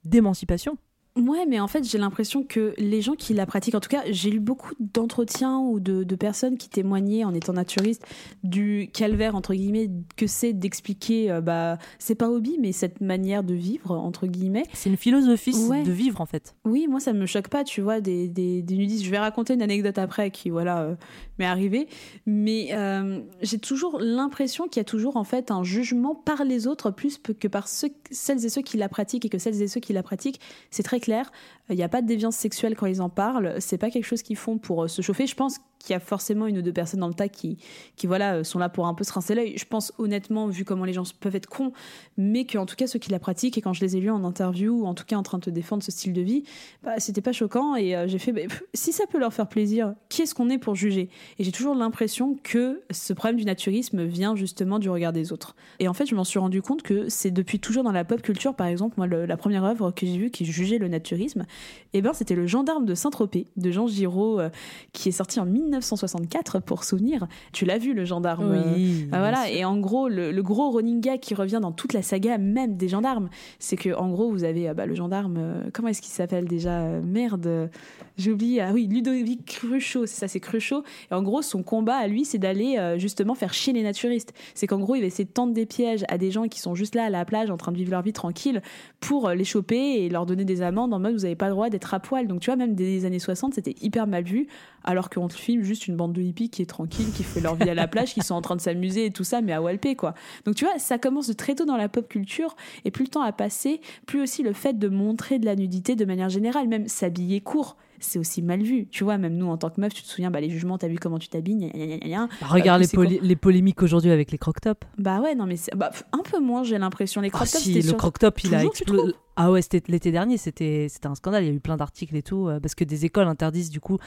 [0.03, 0.77] d'émancipation,
[1.19, 4.03] Ouais, mais en fait, j'ai l'impression que les gens qui la pratiquent, en tout cas,
[4.09, 8.05] j'ai lu beaucoup d'entretiens ou de, de, personnes qui témoignaient en étant naturistes
[8.43, 13.43] du calvaire, entre guillemets, que c'est d'expliquer, euh, bah, c'est pas hobby, mais cette manière
[13.43, 14.63] de vivre, entre guillemets.
[14.73, 16.55] C'est une philosophie de vivre, en fait.
[16.65, 19.03] Oui, moi, ça me choque pas, tu vois, des, des, des nudistes.
[19.03, 20.95] Je vais raconter une anecdote après qui, voilà, euh,
[21.39, 21.87] m'est arrivée.
[22.25, 26.67] Mais euh, j'ai toujours l'impression qu'il y a toujours, en fait, un jugement par les
[26.67, 29.79] autres plus que par celles et ceux qui la pratiquent et que celles et ceux
[29.79, 31.31] qui la pratiquent, c'est très clair
[31.69, 33.55] il n'y a pas de déviance sexuelle quand ils en parlent.
[33.59, 35.27] C'est pas quelque chose qu'ils font pour euh, se chauffer.
[35.27, 37.57] Je pense qu'il y a forcément une ou deux personnes dans le tas qui,
[37.95, 39.57] qui voilà, euh, sont là pour un peu se rincer l'œil.
[39.57, 41.71] Je pense honnêtement, vu comment les gens peuvent être cons,
[42.17, 44.23] mais qu'en tout cas ceux qui la pratiquent, et quand je les ai lus en
[44.23, 46.43] interview, ou en tout cas en train de défendre ce style de vie,
[46.83, 47.75] bah, c'était pas choquant.
[47.75, 48.41] Et euh, j'ai fait, bah,
[48.73, 51.09] si ça peut leur faire plaisir, qui est-ce qu'on est pour juger?
[51.39, 55.55] Et j'ai toujours l'impression que ce problème du naturisme vient justement du regard des autres.
[55.79, 58.21] Et en fait, je m'en suis rendu compte que c'est depuis toujours dans la pop
[58.21, 61.45] culture, par exemple, moi, la première œuvre que j'ai vue qui jugeait le naturisme,
[61.93, 64.49] eh ben, c'était Le Gendarme de Saint-Tropez de Jean Giraud, euh,
[64.93, 67.27] qui est sorti en 1964 pour souvenir.
[67.53, 69.07] Tu l'as vu, le gendarme Oui.
[69.13, 69.49] Euh, voilà.
[69.49, 72.87] Et en gros, le, gros running gag qui revient dans toute la saga, même des
[72.87, 75.63] gendarmes, c'est que en gros, vous avez euh, bah, le gendarme.
[75.73, 77.69] comment est-ce qu'il s'appelle déjà Merde,
[78.17, 78.61] j'ai oublié.
[78.61, 80.83] Ah oui, Ludovic Cruchot, c'est ça, c'est Cruchot.
[81.11, 84.33] Et en gros, son combat à lui, c'est d'aller justement faire chier les naturistes.
[84.53, 86.75] C'est qu'en gros, il va essayer de tendre des pièges à des gens qui sont
[86.75, 88.61] juste là à la plage en train de vivre leur vie tranquille
[88.99, 91.69] pour les choper et leur donner des amendes en mode vous n'avez pas le droit
[91.69, 92.27] d'être à poil.
[92.27, 94.47] Donc tu vois, même des années 60, c'était hyper mal vu,
[94.83, 97.55] alors qu'on te filme juste une bande de hippies qui est tranquille, qui fait leur
[97.55, 99.61] vie à la plage, qui sont en train de s'amuser et tout ça, mais à
[99.61, 100.13] Walpé, quoi.
[100.45, 102.55] Donc tu vois, ça commence de très tôt dans la pop culture,
[102.85, 105.95] et plus le temps a passé, plus aussi le fait de montrer de la nudité
[105.95, 108.87] de manière générale, même s'habiller court c'est aussi mal vu.
[108.87, 110.87] Tu vois, même nous, en tant que meuf, tu te souviens, bah, les jugements, t'as
[110.87, 114.85] vu comment tu t'habilles, bah, Regarde les, les, polémiques aujourd'hui avec les croc-top.
[114.97, 117.21] Bah ouais, non, mais bah, un peu moins, j'ai l'impression.
[117.21, 119.13] Les ah, croc-top, si, le croc-top, il a explosé.
[119.35, 121.43] Ah ouais, c'était l'été dernier, c'était un scandale.
[121.43, 123.79] Il y a eu plein d'articles et tout, euh, parce que des écoles interdisent du
[123.79, 123.97] coup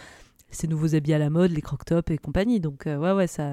[0.55, 2.61] ces nouveaux habits à la mode, les croc-top et compagnie.
[2.61, 3.51] Donc euh, ouais, ouais, ça.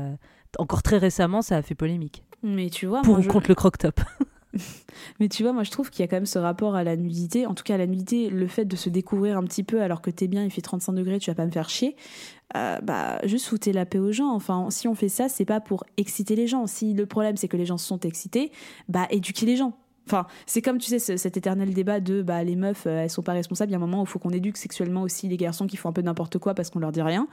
[0.57, 2.23] Encore très récemment, ça a fait polémique.
[2.41, 3.99] Mais tu vois, pour ou contre le croc-top.
[5.19, 6.95] Mais tu vois, moi je trouve qu'il y a quand même ce rapport à la
[6.95, 7.45] nudité.
[7.45, 10.01] En tout cas, à la nudité, le fait de se découvrir un petit peu alors
[10.01, 11.95] que t'es bien, il fait 35 degrés, tu vas pas me faire chier.
[12.55, 14.31] Euh, bah, juste foutez la paix aux gens.
[14.31, 16.65] Enfin, si on fait ça, c'est pas pour exciter les gens.
[16.67, 18.51] Si le problème c'est que les gens sont excités,
[18.87, 19.77] bah éduquez les gens.
[20.09, 23.21] Enfin, c'est comme tu sais cet éternel débat de bah les meufs euh, elles sont
[23.21, 23.69] pas responsables.
[23.69, 25.77] Il y a un moment où il faut qu'on éduque sexuellement aussi les garçons qui
[25.77, 27.27] font un peu n'importe quoi parce qu'on leur dit rien.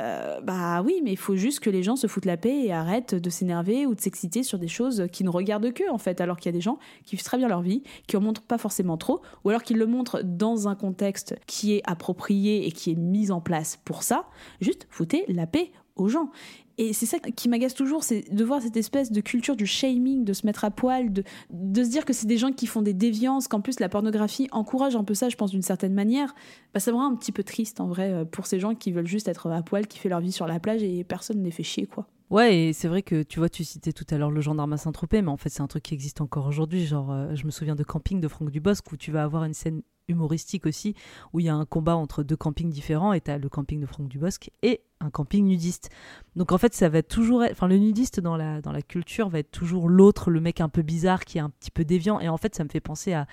[0.00, 2.72] Euh, bah oui, mais il faut juste que les gens se foutent la paix et
[2.72, 6.22] arrêtent de s'énerver ou de s'exciter sur des choses qui ne regardent qu'eux en fait.
[6.22, 8.40] Alors qu'il y a des gens qui vivent très bien leur vie, qui en montrent
[8.40, 12.72] pas forcément trop, ou alors qu'ils le montrent dans un contexte qui est approprié et
[12.72, 14.24] qui est mis en place pour ça.
[14.62, 16.30] Juste foutez la paix aux gens.
[16.78, 20.24] Et c'est ça qui m'agace toujours, c'est de voir cette espèce de culture du shaming,
[20.24, 22.82] de se mettre à poil, de, de se dire que c'est des gens qui font
[22.82, 26.34] des déviances, qu'en plus la pornographie encourage un peu ça, je pense, d'une certaine manière.
[26.72, 28.92] Bah, ça me rend un petit peu triste, en vrai, euh, pour ces gens qui
[28.92, 31.44] veulent juste être à poil, qui font leur vie sur la plage et personne ne
[31.44, 32.08] les fait chier, quoi.
[32.30, 34.76] Ouais, et c'est vrai que tu vois, tu citais tout à l'heure le gendarme à
[34.76, 36.86] Saint-Tropez, mais en fait, c'est un truc qui existe encore aujourd'hui.
[36.86, 39.54] Genre, euh, je me souviens de Camping de Franck Dubosc où tu vas avoir une
[39.54, 40.94] scène humoristique aussi,
[41.32, 43.86] où il y a un combat entre deux campings différents, et as le camping de
[43.86, 45.90] Franck Dubosc et un camping nudiste.
[46.36, 47.52] Donc en fait, ça va toujours être...
[47.52, 50.68] Enfin, le nudiste dans la, dans la culture va être toujours l'autre, le mec un
[50.68, 53.12] peu bizarre, qui est un petit peu déviant, et en fait, ça me fait penser
[53.12, 53.26] à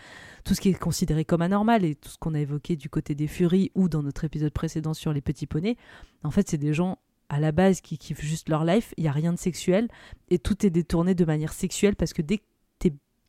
[0.43, 3.15] tout ce qui est considéré comme anormal, et tout ce qu'on a évoqué du côté
[3.15, 5.77] des furies, ou dans notre épisode précédent sur les petits poneys.
[6.23, 6.99] En fait, c'est des gens
[7.29, 9.87] à la base qui kiffent juste leur life, il n'y a rien de sexuel,
[10.29, 12.43] et tout est détourné de manière sexuelle, parce que dès que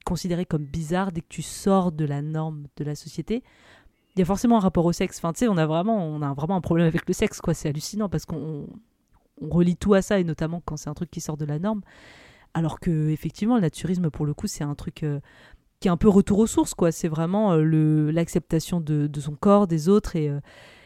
[0.05, 3.43] considéré comme bizarre dès que tu sors de la norme de la société.
[4.15, 5.19] Il y a forcément un rapport au sexe.
[5.19, 7.55] Enfin, tu sais, on a vraiment, on a vraiment un problème avec le sexe, quoi.
[7.55, 8.67] C'est hallucinant parce qu'on
[9.41, 11.59] on relie tout à ça et notamment quand c'est un truc qui sort de la
[11.59, 11.83] norme.
[12.55, 15.21] Alors que effectivement, le naturisme, pour le coup, c'est un truc euh,
[15.81, 16.93] qui est un peu retour aux sources, quoi.
[16.93, 20.41] C'est vraiment euh, l'acceptation de, de, son corps, des autres et euh,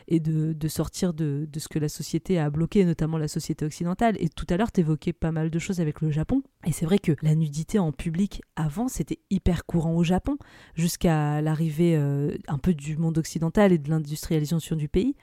[0.08, 4.16] et de, sortir de, de, ce que la société a bloqué, notamment la société occidentale.
[4.20, 6.42] Et tout à l'heure, tu évoquais pas mal de choses avec le Japon.
[6.64, 10.38] Et c'est vrai que la nudité en public, avant, c'était hyper courant au Japon,
[10.74, 15.16] jusqu'à l'arrivée euh, un peu du monde occidental et de l'industrialisation du pays.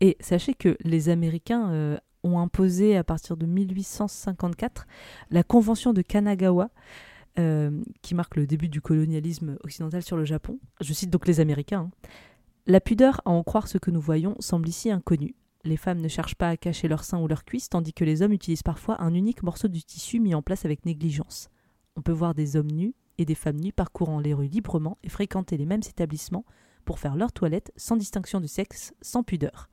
[0.00, 4.86] Et sachez que les Américains euh, ont imposé à partir de 1854
[5.30, 6.70] la Convention de Kanagawa,
[7.38, 10.58] euh, qui marque le début du colonialisme occidental sur le Japon.
[10.80, 11.90] Je cite donc les Américains.
[11.92, 12.08] Hein.
[12.68, 15.36] La pudeur à en croire ce que nous voyons semble ici inconnue.
[15.62, 18.22] Les femmes ne cherchent pas à cacher leurs seins ou leurs cuisses, tandis que les
[18.22, 21.48] hommes utilisent parfois un unique morceau du tissu mis en place avec négligence.
[21.94, 25.08] On peut voir des hommes nus et des femmes nues parcourant les rues librement et
[25.08, 26.44] fréquenter les mêmes établissements
[26.84, 29.68] pour faire leur toilette sans distinction de sexe, sans pudeur.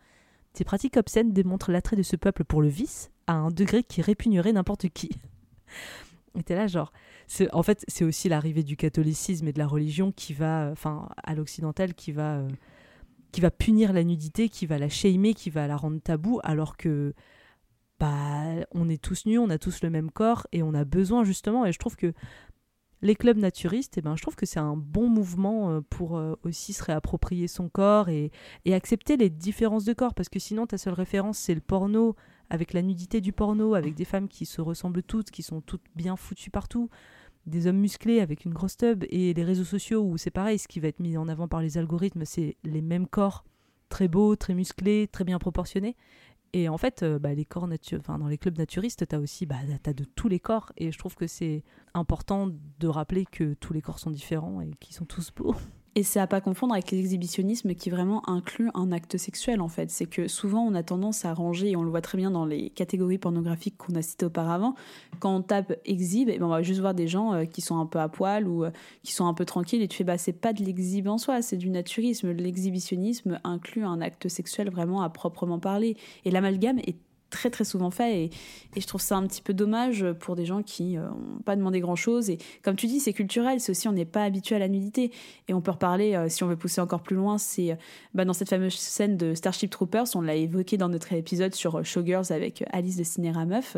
[0.53, 4.03] Ces pratiques obscènes démontrent l'attrait de ce peuple pour le vice à un degré qui
[4.03, 5.09] répugnerait n'importe qui.
[6.47, 6.91] Et là, genre.
[7.51, 11.35] En fait, c'est aussi l'arrivée du catholicisme et de la religion qui va, enfin, à
[11.35, 12.49] l'occidental, qui va, euh,
[13.33, 16.77] qui va punir la nudité, qui va la shamer, qui va la rendre tabou, alors
[16.77, 17.13] que,
[17.99, 21.23] bah, on est tous nus, on a tous le même corps et on a besoin
[21.23, 21.65] justement.
[21.65, 22.13] Et je trouve que
[23.01, 26.35] les clubs naturistes, eh ben, je trouve que c'est un bon mouvement euh, pour euh,
[26.43, 28.31] aussi se réapproprier son corps et,
[28.71, 30.13] accepter les différences de corps.
[30.13, 32.15] Parce que sinon, ta seule référence, c'est le porno,
[32.51, 35.83] avec la nudité du porno, avec des femmes qui se ressemblent toutes, qui sont toutes
[35.95, 36.89] bien foutues partout,
[37.45, 40.67] des hommes musclés avec une grosse tub, et les réseaux sociaux où c'est pareil, ce
[40.67, 43.43] qui va être mis en avant par les algorithmes, c'est les mêmes corps,
[43.89, 45.95] très beaux, très musclés, très bien proportionnés.
[46.53, 47.67] Et en fait, euh, bah, les corps
[47.97, 50.71] enfin, dans les clubs naturistes, tu as aussi bah, de tous les corps.
[50.77, 51.63] Et je trouve que c'est
[51.95, 55.55] important de rappeler que tous les corps sont différents et qu'ils sont tous beaux.
[55.95, 59.91] Et c'est à pas confondre avec l'exhibitionnisme qui vraiment inclut un acte sexuel en fait.
[59.91, 62.45] C'est que souvent on a tendance à ranger, et on le voit très bien dans
[62.45, 64.73] les catégories pornographiques qu'on a citées auparavant,
[65.19, 67.61] quand on tape exhibe, et eh ben on va juste voir des gens euh, qui
[67.61, 68.71] sont un peu à poil ou euh,
[69.03, 71.43] qui sont un peu tranquilles et tu fais bah c'est pas de l'exhibe en soi,
[71.43, 72.31] c'est du naturisme.
[72.31, 75.95] L'exhibitionnisme inclut un acte sexuel vraiment à proprement parler.
[76.25, 76.95] Et l'amalgame est
[77.33, 78.29] très très souvent fait et,
[78.75, 81.79] je trouve ça un petit peu dommage pour des gens qui n'ont euh, pas demandé
[81.79, 84.59] grand chose et comme tu dis c'est culturel c'est aussi on n'est pas habitué à
[84.59, 85.11] la nudité
[85.47, 87.75] et on peut reparler euh, si on veut pousser encore plus loin c'est euh,
[88.15, 91.85] bah, dans cette fameuse scène de Starship Troopers on l'a évoqué dans notre épisode sur
[91.85, 93.77] Showgirls avec Alice de Cinéra Meuf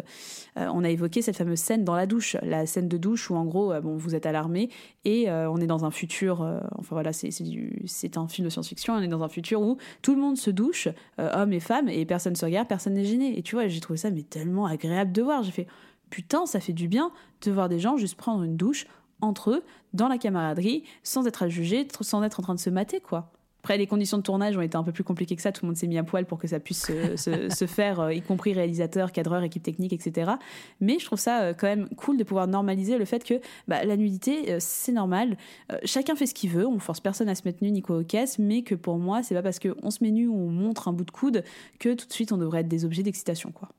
[0.55, 3.45] on a évoqué cette fameuse scène dans la douche la scène de douche où en
[3.45, 4.69] gros bon vous êtes à l'armée
[5.03, 6.41] et on est dans un futur
[6.77, 10.21] enfin voilà c'est un film de science-fiction on est dans un futur où tout le
[10.21, 10.87] monde se douche
[11.17, 14.11] hommes et femmes et personne se regarde personne n'est gêné tu vois, j'ai trouvé ça
[14.11, 15.43] mais tellement agréable de voir.
[15.43, 15.67] J'ai fait
[16.09, 18.87] putain, ça fait du bien de voir des gens juste prendre une douche
[19.21, 22.69] entre eux, dans la camaraderie, sans être à juger, sans être en train de se
[22.69, 23.31] mater, quoi.
[23.65, 25.51] Après, les conditions de tournage ont été un peu plus compliquées que ça.
[25.51, 26.85] Tout le monde s'est mis à poil pour que ça puisse
[27.15, 30.33] se, faire, euh, y compris réalisateur, cadreur, équipe technique, etc.
[30.81, 33.83] Mais je trouve ça euh, quand même cool de pouvoir normaliser le fait que bah,
[33.83, 35.35] la nudité, euh, c'est normal.
[35.83, 36.67] chacun fait ce qu'il veut.
[36.67, 38.37] On force personne à se mettre nu ni quoi aux caisses.
[38.37, 40.93] Mais que pour moi, c'est pas parce qu'on se met nu ou on montre un
[40.93, 41.43] bout de coude
[41.79, 43.69] que tout de suite on devrait être des objets d'excitation, quoi.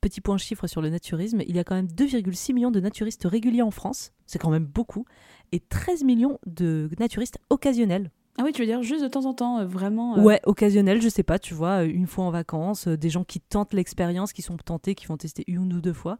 [0.00, 3.24] Petit point chiffre sur le naturisme, il y a quand même 2,6 millions de naturistes
[3.24, 5.04] réguliers en France, c'est quand même beaucoup,
[5.52, 8.10] et 13 millions de naturistes occasionnels.
[8.38, 10.18] Ah oui, tu veux dire juste de temps en temps, euh, vraiment.
[10.18, 13.24] Euh, ouais, occasionnel, je sais pas, tu vois, euh, une fois en vacances, des gens
[13.24, 16.18] qui tentent l'expérience, qui sont tentés, qui vont tester une ou deux fois.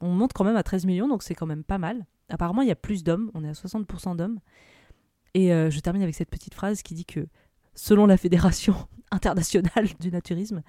[0.00, 2.06] On monte quand même à 13 millions, donc c'est quand même pas mal.
[2.30, 4.38] Apparemment, il y a plus d'hommes, on est à 60% d'hommes.
[5.34, 7.26] Et je termine avec cette petite phrase qui dit que,
[7.74, 8.74] selon la Fédération
[9.10, 10.62] internationale du naturisme,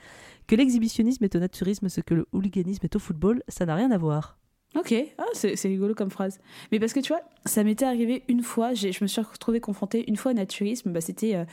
[0.48, 3.92] que l'exhibitionnisme est au naturisme ce que le hooliganisme est au football, ça n'a rien
[3.92, 4.38] à voir.
[4.76, 6.40] Ok, ah, c'est rigolo comme phrase.
[6.72, 10.08] Mais parce que tu vois, ça m'était arrivé une fois, je me suis retrouvée confrontée
[10.08, 11.36] une fois au naturisme, bah c'était...
[11.36, 11.46] Euh,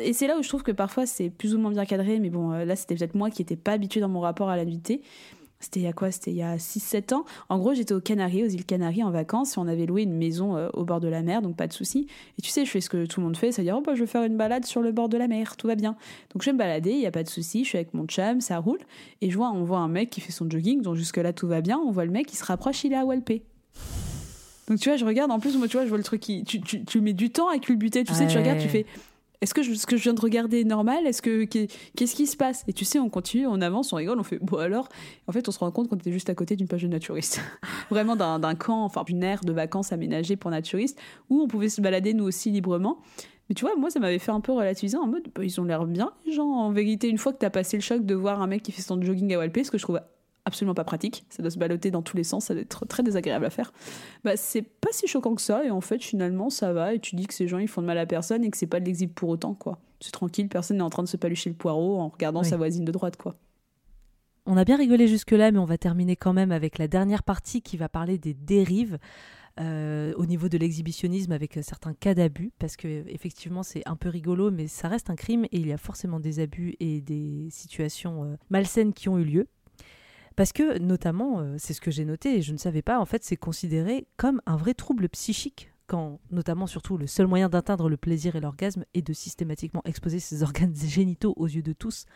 [0.00, 2.28] et c'est là où je trouve que parfois c'est plus ou moins bien cadré, mais
[2.28, 4.66] bon, euh, là c'était peut-être moi qui n'étais pas habituée dans mon rapport à la
[4.66, 5.00] nudité.
[5.62, 6.10] C'était il y a quoi?
[6.10, 7.24] C'était il y a 6-7 ans.
[7.48, 10.16] En gros, j'étais aux Canaries, aux îles Canaries en vacances, et on avait loué une
[10.16, 12.06] maison euh, au bord de la mer, donc pas de souci.
[12.38, 14.00] Et tu sais, je fais ce que tout le monde fait, c'est-à-dire, oh, bah, je
[14.00, 15.96] vais faire une balade sur le bord de la mer, tout va bien.
[16.32, 18.06] Donc je vais me balader, il n'y a pas de souci, je suis avec mon
[18.06, 18.80] chum, ça roule.
[19.20, 21.60] Et je vois, on voit un mec qui fait son jogging, donc jusque-là tout va
[21.60, 21.78] bien.
[21.78, 23.42] On voit le mec qui se rapproche, il est à Walpé.
[24.68, 26.44] Donc tu vois, je regarde, en plus, moi, tu vois, je vois le truc qui.
[26.44, 28.86] Tu, tu, mets du temps à culbuter, tu sais, tu regardes, tu fais
[29.42, 31.04] est-ce que ce que je viens de regarder est normal?
[31.04, 32.62] Est-ce que qu'est-ce qui se passe?
[32.68, 34.88] Et tu sais, on continue, on avance, on rigole, on fait bon alors.
[35.26, 37.40] En fait, on se rend compte qu'on était juste à côté d'une page de naturiste,
[37.90, 40.96] vraiment d'un camp, enfin d'une aire de vacances aménagée pour naturistes
[41.28, 42.98] où on pouvait se balader nous aussi librement.
[43.48, 45.64] Mais tu vois, moi, ça m'avait fait un peu relativiser en mode, bah, ils ont
[45.64, 46.48] l'air bien, les gens.
[46.48, 48.70] En vérité, une fois que tu as passé le choc de voir un mec qui
[48.70, 50.00] fait son jogging à Walpé, ce que je trouve
[50.44, 53.02] absolument pas pratique, ça doit se baloter dans tous les sens, ça doit être très
[53.02, 53.72] désagréable à faire.
[54.24, 57.16] Bah c'est pas si choquant que ça et en fait finalement ça va et tu
[57.16, 58.84] dis que ces gens ils font de mal à personne et que c'est pas de
[58.84, 59.78] l'exhibe pour autant quoi.
[60.00, 62.84] C'est tranquille, personne n'est en train de se palucher le poireau en regardant sa voisine
[62.84, 63.36] de droite quoi.
[64.44, 67.62] On a bien rigolé jusque-là, mais on va terminer quand même avec la dernière partie
[67.62, 68.98] qui va parler des dérives.
[69.60, 74.08] euh, au niveau de l'exhibitionnisme avec certains cas d'abus, parce que effectivement c'est un peu
[74.08, 77.48] rigolo, mais ça reste un crime et il y a forcément des abus et des
[77.50, 79.46] situations euh, malsaines qui ont eu lieu.
[80.36, 83.04] Parce que notamment, euh, c'est ce que j'ai noté et je ne savais pas, en
[83.04, 87.88] fait c'est considéré comme un vrai trouble psychique quand notamment surtout le seul moyen d'atteindre
[87.88, 92.06] le plaisir et l'orgasme est de systématiquement exposer ses organes génitaux aux yeux de tous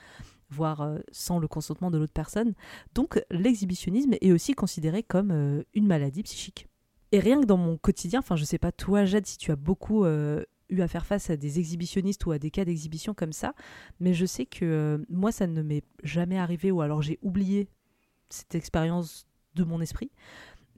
[0.49, 2.55] voire euh, sans le consentement de l'autre personne.
[2.95, 6.69] Donc l'exhibitionnisme est aussi considéré comme euh, une maladie psychique.
[7.13, 9.57] Et rien que dans mon quotidien, enfin je sais pas toi Jade si tu as
[9.57, 13.55] beaucoup eu à faire face à des exhibitionnistes ou à des cas d'exhibition comme ça,
[14.01, 17.69] mais je sais que moi ça ne m'est jamais arrivé ou alors j'ai oublié
[18.29, 20.11] cette expérience de mon esprit.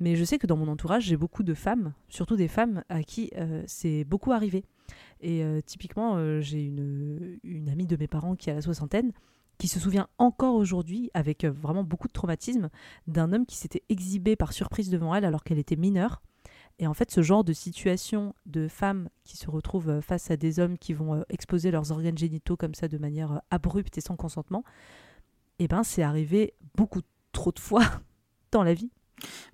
[0.00, 3.02] Mais je sais que dans mon entourage, j'ai beaucoup de femmes, surtout des femmes à
[3.02, 4.64] qui euh, c'est beaucoup arrivé.
[5.20, 9.12] Et euh, typiquement, euh, j'ai une, une amie de mes parents qui a la soixantaine,
[9.58, 12.70] qui se souvient encore aujourd'hui, avec vraiment beaucoup de traumatisme,
[13.08, 16.22] d'un homme qui s'était exhibé par surprise devant elle alors qu'elle était mineure.
[16.78, 20.60] Et en fait, ce genre de situation de femmes qui se retrouvent face à des
[20.60, 24.62] hommes qui vont exposer leurs organes génitaux comme ça de manière abrupte et sans consentement,
[25.58, 27.00] eh ben, c'est arrivé beaucoup
[27.38, 27.84] trop de fois
[28.50, 28.90] dans la vie.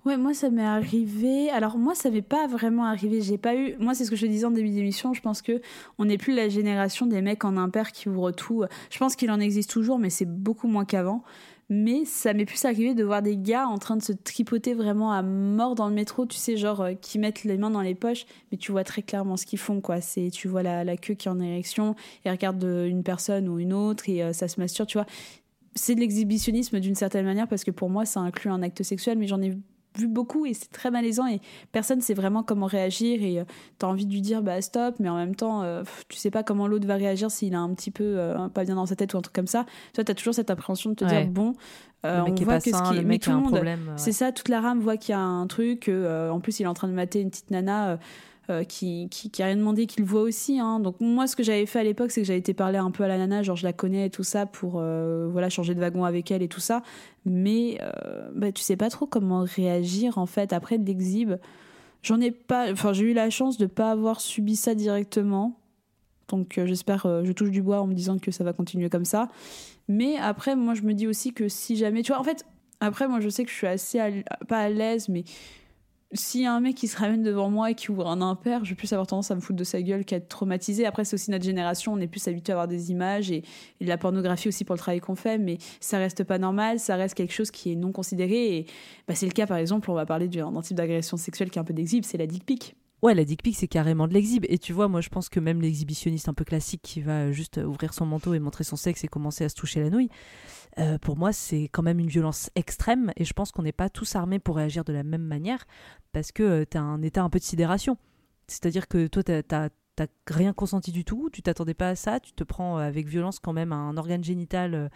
[0.05, 1.49] Ouais, moi ça m'est arrivé.
[1.51, 3.21] Alors moi ça m'est pas vraiment arrivé.
[3.21, 3.75] J'ai pas eu.
[3.79, 5.13] Moi c'est ce que je disais en début d'émission.
[5.13, 5.61] Je pense que
[5.99, 8.63] on n'est plus la génération des mecs en impair qui ouvrent tout.
[8.89, 11.23] Je pense qu'il en existe toujours, mais c'est beaucoup moins qu'avant.
[11.69, 15.11] Mais ça m'est plus arrivé de voir des gars en train de se tripoter vraiment
[15.11, 17.95] à mort dans le métro, tu sais, genre euh, qui mettent les mains dans les
[17.95, 19.99] poches, mais tu vois très clairement ce qu'ils font, quoi.
[19.99, 23.49] C'est, tu vois la, la queue qui est en érection, et regarde euh, une personne
[23.49, 25.07] ou une autre, et euh, ça se masturbe, tu vois
[25.75, 29.17] c'est de l'exhibitionnisme d'une certaine manière parce que pour moi ça inclut un acte sexuel
[29.17, 29.49] mais j'en ai
[29.97, 31.39] vu beaucoup et c'est très malaisant et
[31.71, 33.43] personne sait vraiment comment réagir et euh,
[33.79, 36.43] t'as envie de lui dire bah stop mais en même temps euh, tu sais pas
[36.43, 39.13] comment l'autre va réagir s'il a un petit peu euh, pas bien dans sa tête
[39.13, 41.23] ou un truc comme ça toi t'as toujours cette appréhension de te Ouais.
[41.23, 41.53] dire bon
[42.05, 43.79] euh, on voit que ce qui le mais mec tout a le un monde problème,
[43.87, 43.93] ouais.
[43.95, 46.67] c'est ça toute la rame voit qu'il y a un truc en plus il est
[46.67, 47.97] en train de mater une petite nana
[48.49, 50.59] euh, qui, qui, qui a rien demandé, qu'il voit aussi.
[50.59, 50.79] hein.
[50.79, 53.03] Donc moi, ce que j'avais fait à l'époque, c'est que j'avais été parler un peu
[53.03, 55.79] à la nana, genre je la connais et tout ça, pour euh, voilà changer de
[55.79, 56.83] wagon avec elle et tout ça.
[57.25, 61.33] Mais euh, bah, tu sais pas trop comment réagir en fait après de l'exhib.
[62.03, 65.59] J'en ai pas, enfin j'ai eu la chance de pas avoir subi ça directement.
[66.27, 69.29] Donc j'espère, je touche du bois en me disant que ça va continuer comme ça.
[69.87, 72.45] Mais après, moi je me dis aussi que si jamais, tu vois, en fait,
[72.79, 75.23] après moi je sais que je suis assez pas à l'aise, mais
[76.13, 78.63] s'il y a un mec qui se ramène devant moi et qui ouvre un impair,
[78.63, 80.85] je vais plus avoir tendance à me foutre de sa gueule qu'à être traumatisée.
[80.85, 83.43] Après, c'est aussi notre génération, on est plus habitué à avoir des images et,
[83.81, 86.95] de la pornographie aussi pour le travail qu'on fait, mais ça reste pas normal, ça
[86.95, 88.57] reste quelque chose qui est non considéré.
[88.57, 88.65] Et
[89.07, 91.59] bah, c'est le cas, par exemple, on va parler d'un d'un type d'agression sexuelle qui
[91.59, 92.75] est un peu d'exhibe, c'est la dick pic.
[93.05, 94.45] Ouais, la dick pic, c'est carrément de l'exhib.
[94.49, 97.57] Et tu vois, moi, je pense que même l'exhibitionniste un peu classique qui va juste
[97.57, 100.09] ouvrir son manteau et montrer son sexe et commencer à se toucher la nouille,
[100.79, 103.11] euh, pour moi, c'est quand même une violence extrême.
[103.15, 105.65] Et je pense qu'on n'est pas tous armés pour réagir de la même manière
[106.13, 107.97] parce que tu as un état un peu de sidération.
[108.47, 112.19] C'est-à-dire que toi, t'as- t'as t'as rien consenti du tout, tu t'attendais pas à ça,
[112.19, 114.89] tu te prends euh, avec violence quand même un organe génital euh,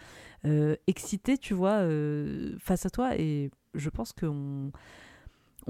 [0.46, 3.16] euh, excité, tu vois, euh, face à toi.
[3.18, 4.72] Et je pense qu'on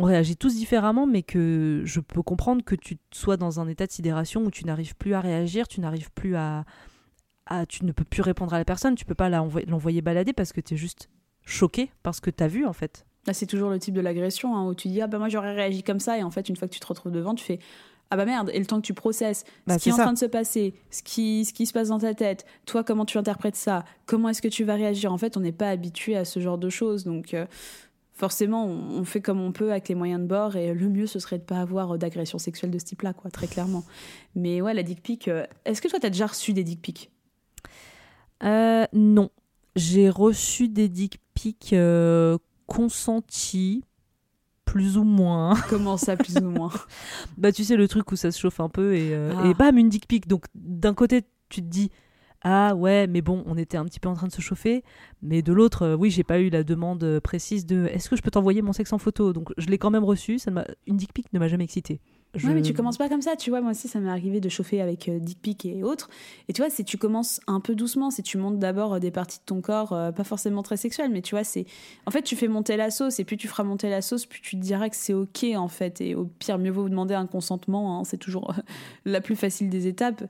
[0.00, 3.86] on réagit tous différemment, mais que je peux comprendre que tu sois dans un état
[3.86, 6.64] de sidération où tu n'arrives plus à réagir, tu n'arrives plus à,
[7.46, 10.52] à- Tu ne peux plus répondre à la personne, tu peux pas l'envoyer balader parce
[10.52, 11.08] que tu es juste
[11.44, 13.04] choqué par ce que tu as vu en fait.
[13.32, 15.82] C'est toujours le type de l'agression hein, où tu dis ah bah moi j'aurais réagi
[15.82, 17.58] comme ça et en fait une fois que tu te retrouves devant, tu fais
[18.10, 20.02] ah bah merde et le temps que tu processes Bah, ce qui est, en ça.
[20.04, 23.04] train de se passer, ce qui ce qui se passe dans ta tête, toi comment
[23.04, 25.12] tu interprètes ça, comment est-ce que tu vas réagir.
[25.12, 27.44] En fait, on n'est pas habitué à ce genre de choses donc euh,
[28.20, 31.06] forcément on, on fait comme on peut avec les moyens de bord et le mieux
[31.06, 33.82] ce serait de pas avoir euh, d'agression sexuelle de ce type-là quoi, très clairement.
[34.36, 37.10] Mais ouais la dick pic, euh, est-ce que toi t'as déjà reçu des dick pics?
[38.42, 39.30] Euh, non.
[39.76, 43.84] J'ai reçu des dick pics euh, consentis,
[44.64, 45.54] plus ou moins.
[45.68, 46.72] Comment ça, plus ou moins?
[47.36, 49.46] Bah, tu sais, le truc où ça se chauffe un peu et, Ah.
[49.46, 50.26] et bam, une dick pic.
[50.26, 51.90] Donc, d'un côté, tu te dis,
[52.42, 54.82] ah ouais, mais bon, on était un petit peu en train de se chauffer.
[55.22, 58.16] Mais de l'autre, euh, oui, j'ai pas eu la demande euh, précise de est-ce que
[58.16, 59.32] je peux t'envoyer mon sexe en photo?
[59.34, 60.38] Donc, je l'ai quand même reçu.
[60.38, 60.50] Ça
[60.86, 62.00] une dick pic ne m'a jamais excité.
[62.36, 63.60] Je- Ouais, mais tu commences pas comme ça, tu vois.
[63.60, 66.08] Moi aussi, ça m'est arrivé de chauffer avec euh, dick pic et autres.
[66.48, 69.10] Et tu vois, c'est tu commences un peu doucement, c'est tu montes d'abord euh, des
[69.10, 71.66] parties de ton corps, euh, pas forcément très sexuelles, mais tu vois, c'est.
[72.06, 74.40] En fait, tu fais monter la sauce, et plus tu feras monter la sauce, plus
[74.40, 76.00] tu te diras que c'est ok, en fait.
[76.00, 78.62] Et au pire, mieux vaut vous demander un consentement, hein, c'est toujours euh,
[79.04, 80.22] la plus facile des étapes.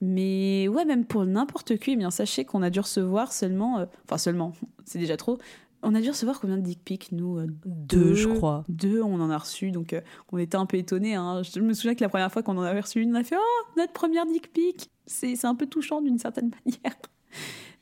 [0.00, 3.86] Mais ouais, même pour n'importe qui, eh bien, sachez qu'on a dû recevoir seulement.
[4.04, 4.52] Enfin, seulement,
[4.84, 5.38] c'est déjà trop.
[5.84, 8.64] On a dû recevoir combien de dick pics, nous euh, Deux, je crois.
[8.68, 10.00] Deux, on en a reçu, donc euh,
[10.32, 11.14] on était un peu étonnés.
[11.14, 11.42] hein.
[11.42, 13.36] Je me souviens que la première fois qu'on en avait reçu une, on a fait
[13.38, 16.96] Oh, notre première dick pic C'est c'est un peu touchant d'une certaine manière.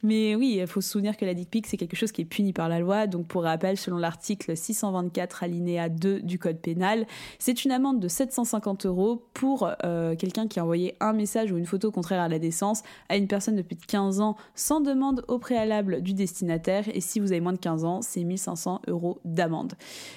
[0.03, 2.25] Mais oui, il faut se souvenir que la dick pic, c'est quelque chose qui est
[2.25, 3.07] puni par la loi.
[3.07, 7.07] Donc, pour rappel, selon l'article 624 alinéa 2 du Code pénal,
[7.39, 11.57] c'est une amende de 750 euros pour euh, quelqu'un qui a envoyé un message ou
[11.57, 14.81] une photo contraire à la décence à une personne de plus de 15 ans sans
[14.81, 16.85] demande au préalable du destinataire.
[16.93, 19.75] Et si vous avez moins de 15 ans, c'est 1500 euros d'amende.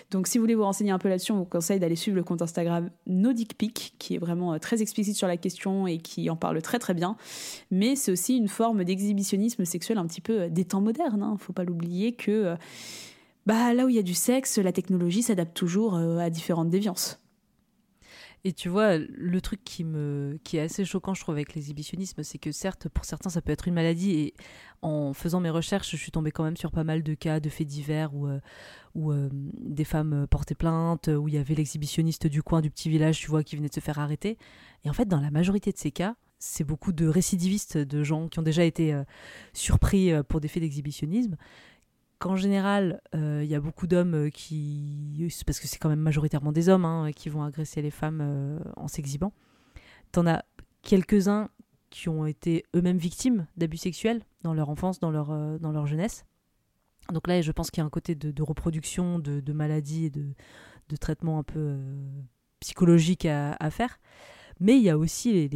[0.09, 2.23] Donc, si vous voulez vous renseigner un peu là-dessus, on vous conseille d'aller suivre le
[2.23, 5.99] compte Instagram No Dick Pic, qui est vraiment euh, très explicite sur la question et
[5.99, 7.17] qui en parle très très bien.
[7.69, 9.63] Mais c'est aussi une forme d'exhibitionnisme
[9.95, 11.23] un petit peu euh, des temps modernes.
[11.23, 11.38] Hein.
[11.39, 12.55] Faut pas l'oublier que euh,
[13.45, 16.69] bah, là où il y a du sexe, la technologie s'adapte toujours euh, à différentes
[16.69, 17.19] déviances.
[18.43, 22.21] Et tu vois, le truc qui, me, qui est assez choquant, je trouve, avec l'exhibitionnisme,
[22.21, 24.11] c'est que certes, pour certains, ça peut être une maladie.
[24.11, 24.34] Et
[24.84, 27.49] en faisant mes recherches, je suis tombée quand même sur pas mal de cas de
[27.49, 28.28] faits divers où,
[28.93, 33.17] où des femmes portaient plainte, où il y avait l'exhibitionniste du coin du petit village,
[33.17, 34.38] tu vois, qui venait de se faire arrêter.
[34.84, 38.27] Et en fait, dans la majorité de ces cas, c'est beaucoup de récidivistes, de gens
[38.27, 39.03] qui ont déjà été euh,
[39.53, 41.36] surpris euh, pour des faits d'exhibitionnisme.
[42.19, 45.27] Qu'en général, euh, il y a beaucoup d'hommes qui.
[45.45, 48.88] Parce que c'est quand même majoritairement des hommes hein, qui vont agresser les femmes en
[48.88, 49.33] s'exhibant.
[50.13, 50.45] T'en as
[50.81, 51.49] quelques-uns
[51.89, 56.25] qui ont été eux-mêmes victimes d'abus sexuels dans leur enfance, dans leur, dans leur jeunesse.
[57.11, 60.09] Donc là, je pense qu'il y a un côté de, reproduction, de, de, maladie et
[60.09, 60.33] de,
[60.88, 61.77] de traitement un peu
[62.61, 63.99] psychologique à faire.
[64.60, 65.49] Mais il y a aussi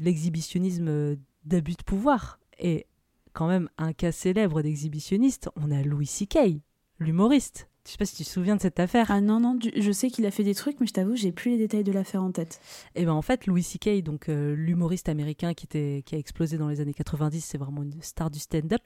[0.00, 2.38] l'exhibitionnisme d'abus de pouvoir.
[2.58, 2.86] Et
[3.32, 6.60] quand même, un cas célèbre d'exhibitionniste, on a Louis C.K.,
[6.98, 7.68] l'humoriste.
[7.86, 9.06] Je sais pas si tu te souviens de cette affaire.
[9.10, 11.52] Ah non, non, je sais qu'il a fait des trucs, mais je t'avoue, j'ai plus
[11.52, 12.60] les détails de l'affaire en tête.
[12.94, 16.58] Et ben en fait, Louis C.K., donc euh, l'humoriste américain qui, était, qui a explosé
[16.58, 18.82] dans les années 90, c'est vraiment une star du stand-up.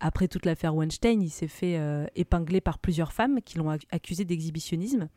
[0.00, 4.24] Après toute l'affaire Weinstein, il s'est fait euh, épingler par plusieurs femmes qui l'ont accusé
[4.24, 5.08] d'exhibitionnisme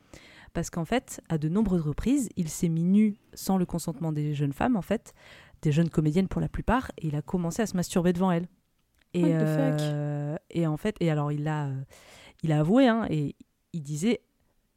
[0.53, 4.33] parce qu'en fait, à de nombreuses reprises, il s'est mis nu sans le consentement des
[4.33, 5.13] jeunes femmes, en fait,
[5.61, 8.47] des jeunes comédiennes pour la plupart, et il a commencé à se masturber devant elles.
[9.13, 11.69] Et, euh, et en fait, et alors il a,
[12.43, 13.35] il a avoué, hein, et
[13.73, 14.21] il disait,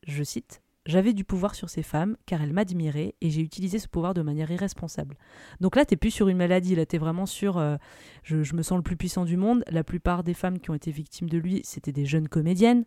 [0.07, 3.89] je cite, j'avais du pouvoir sur ces femmes car elles m'admiraient et j'ai utilisé ce
[3.89, 5.17] pouvoir de manière irresponsable.
[5.61, 7.77] Donc là, t'es plus sur une maladie, là, t'es vraiment sur euh,
[8.23, 9.65] je, je, me sens le plus puissant du monde.
[9.71, 12.85] La plupart des femmes qui ont été victimes de lui, c'était des jeunes comédiennes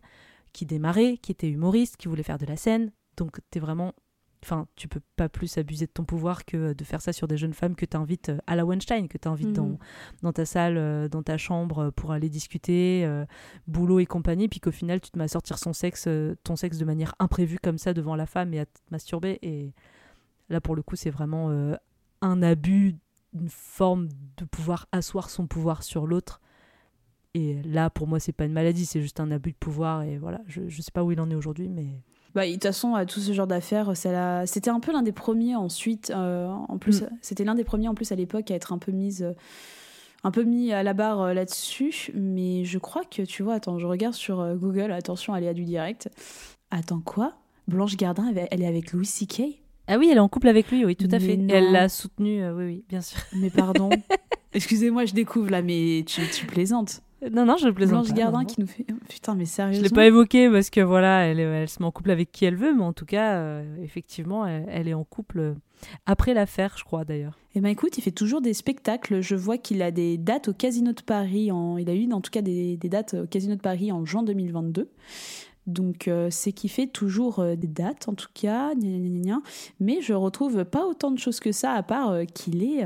[0.58, 2.90] qui démarraient, qui étaient humoristes, qui voulaient faire de la scène.
[3.16, 3.92] Donc t'es vraiment
[4.44, 7.36] enfin, tu peux pas plus abuser de ton pouvoir que de faire ça sur des
[7.36, 9.78] jeunes femmes que tu invites à la Weinstein, que tu invites dans, Mhm.
[10.22, 13.24] dans ta salle, dans ta chambre pour aller discuter, euh,
[13.66, 16.54] boulot et compagnie, puis qu'au final tu te mets à sortir son sexe, euh, ton
[16.56, 19.38] sexe de manière imprévue comme ça devant la femme et à te masturber.
[19.42, 19.72] Et
[20.50, 21.74] là, pour le coup, c'est vraiment euh,
[22.20, 22.94] un abus,
[23.34, 26.40] une forme de pouvoir asseoir son pouvoir sur l'autre.
[27.34, 30.02] Et là, pour moi, c'est pas une maladie, c'est juste un abus de pouvoir.
[30.02, 31.86] Et voilà, je, je sais pas où il en est aujourd'hui, mais.
[32.34, 35.12] Bah, de toute façon, à tout ce genre d'affaires, l'a- c'était un peu l'un des
[35.12, 36.10] premiers ensuite.
[36.14, 37.08] euh, en plus, Mm.
[37.22, 39.32] c'était l'un des premiers en plus à l'époque à être un peu mise, euh,
[40.24, 42.10] un peu mis à la barre euh, là-dessus.
[42.14, 44.92] Mais je crois que tu vois, attends, je regarde sur euh, Google.
[44.92, 46.10] Attention, elle est à du direct.
[46.70, 47.34] Attends quoi?
[47.66, 49.42] Blanche Gardin, elle est avec Louis C.K.
[49.86, 51.34] Ah oui, elle est en couple avec lui, oui, tout à fait.
[51.34, 53.18] Et elle l'a soutenu, euh, oui, oui, bien sûr.
[53.34, 53.88] Mais pardon.
[54.52, 57.00] Excusez-moi, je découvre là, mais tu, tu plaisantes.
[57.32, 58.06] Non, non, je plaisante.
[58.06, 58.86] Blanche Gardin qui nous fait.
[58.90, 59.82] oh, Putain, mais Je sérieusement.
[59.82, 62.72] l'ai pas évoqué parce que voilà, elle, se met en couple avec qui elle veut,
[62.72, 65.54] mais en tout cas, euh, effectivement, elle, elle est en couple euh,
[66.06, 67.36] après l'affaire, je crois d'ailleurs.
[67.54, 69.20] Eh ben écoute, il fait toujours des spectacles.
[69.20, 71.50] Je vois qu'il a des dates au Casino de Paris.
[71.50, 71.76] En...
[71.76, 74.22] Il a eu en tout cas des, des dates au Casino de Paris en juin
[74.22, 74.90] 2022.
[75.66, 78.74] Donc euh, c'est qu'il fait toujours euh, des dates en tout cas.
[78.74, 79.42] gna, gna, gna, gna.
[79.80, 82.84] Mais je retrouve pas autant de choses que ça à part qu'il est...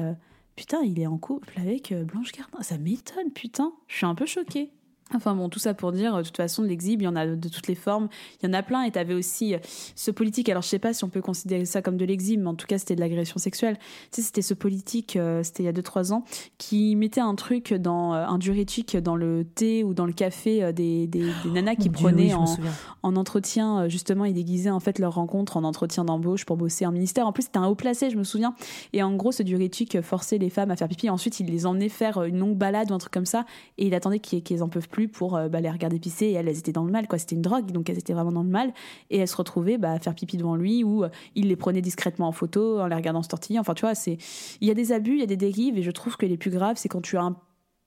[0.57, 2.63] Putain, il est en couple avec euh, Blanche Gardin.
[2.63, 3.73] Ça m'étonne, putain.
[3.89, 4.71] Je suis un peu choquée.
[5.15, 7.27] Enfin bon, tout ça pour dire, de toute façon, de l'exhib, il y en a
[7.27, 8.09] de toutes les formes.
[8.43, 8.83] Il y en a plein.
[8.85, 9.59] Et t'avais aussi euh,
[9.95, 12.49] ce politique, alors je sais pas si on peut considérer ça comme de l'exhib, mais
[12.49, 13.77] en tout cas, c'était de l'agression sexuelle.
[14.11, 16.25] Tu sais, c'était ce politique, euh, c'était il y a 2-3 ans,
[16.59, 20.73] qui mettait un truc dans euh, un diurétique dans le thé ou dans le café
[20.73, 22.69] des, des, des nanas qui Dieu, prenaient oui,
[23.03, 26.93] en, entretien, justement, ils déguisaient en fait leur rencontre en entretien d'embauche pour bosser en
[26.93, 27.27] ministère.
[27.27, 28.55] En plus, c'était un haut placé, je me souviens.
[28.93, 31.11] Et en gros, ce diurétique forçait les femmes à faire pipi.
[31.11, 33.45] Ensuite, il les emmenait faire une longue balade ou un truc comme ça.
[33.79, 36.27] Et il attendait qu'elles en peuvent plus pour euh, bah, les regarder pisser.
[36.27, 37.19] Et elles, étaient dans le mal, quoi.
[37.19, 38.73] C'était une drogue, donc elles étaient vraiment dans le mal.
[39.11, 41.83] Et elles se retrouvaient bah, à faire pipi devant lui ou euh, il les prenait
[41.83, 43.59] discrètement en photo en les regardant se tortiller.
[43.59, 44.19] Enfin, tu vois, c'est
[44.61, 45.79] il y a des abus, il y a des dérives.
[45.79, 47.37] Et je trouve que les plus graves, c'est quand tu as un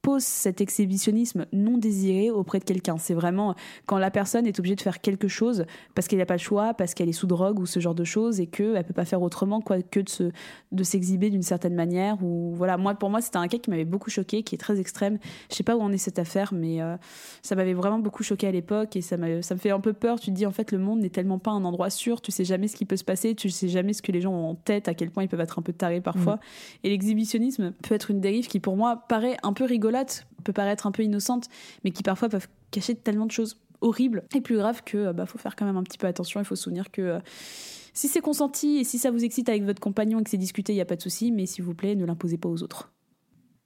[0.05, 2.99] pose cet exhibitionnisme non désiré auprès de quelqu'un.
[2.99, 3.55] C'est vraiment
[3.87, 6.75] quand la personne est obligée de faire quelque chose parce qu'elle n'a pas le choix,
[6.75, 9.23] parce qu'elle est sous drogue ou ce genre de choses et qu'elle peut pas faire
[9.23, 10.29] autrement quoi, que de, se,
[10.71, 12.23] de s'exhiber d'une certaine manière.
[12.23, 14.79] Ou voilà, moi pour moi c'était un cas qui m'avait beaucoup choqué, qui est très
[14.79, 15.17] extrême.
[15.49, 16.97] Je sais pas où en est cette affaire, mais euh,
[17.41, 20.19] ça m'avait vraiment beaucoup choqué à l'époque et ça, ça me fait un peu peur.
[20.19, 22.45] Tu te dis en fait le monde n'est tellement pas un endroit sûr, tu sais
[22.45, 24.55] jamais ce qui peut se passer, tu sais jamais ce que les gens ont en
[24.55, 26.35] tête, à quel point ils peuvent être un peu tarés parfois.
[26.35, 26.39] Mm.
[26.83, 29.94] Et l'exhibitionnisme peut être une dérive qui pour moi paraît un peu rigolade
[30.43, 31.47] peut paraître un peu innocente,
[31.83, 35.25] mais qui parfois peuvent cacher tellement de choses horribles et plus graves que euh, bah
[35.25, 36.39] faut faire quand même un petit peu attention.
[36.39, 37.19] Il faut se souvenir que euh,
[37.93, 40.73] si c'est consenti et si ça vous excite avec votre compagnon et que c'est discuté,
[40.73, 42.91] il n'y a pas de souci, mais s'il vous plaît, ne l'imposez pas aux autres.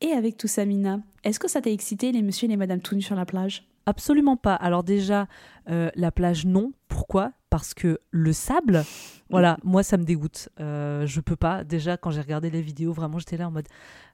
[0.01, 2.81] Et avec tout ça, Mina, est-ce que ça t'a excité les messieurs et les madames
[2.81, 3.68] tout nus sur la plage?
[3.85, 4.53] Absolument pas.
[4.53, 5.27] Alors déjà,
[5.69, 6.72] euh, la plage, non.
[6.88, 7.31] Pourquoi?
[7.49, 8.84] Parce que le sable,
[9.31, 10.49] voilà, moi ça me dégoûte.
[10.60, 11.64] Euh, je peux pas.
[11.64, 13.68] Déjà, quand j'ai regardé les vidéos, vraiment, j'étais là en mode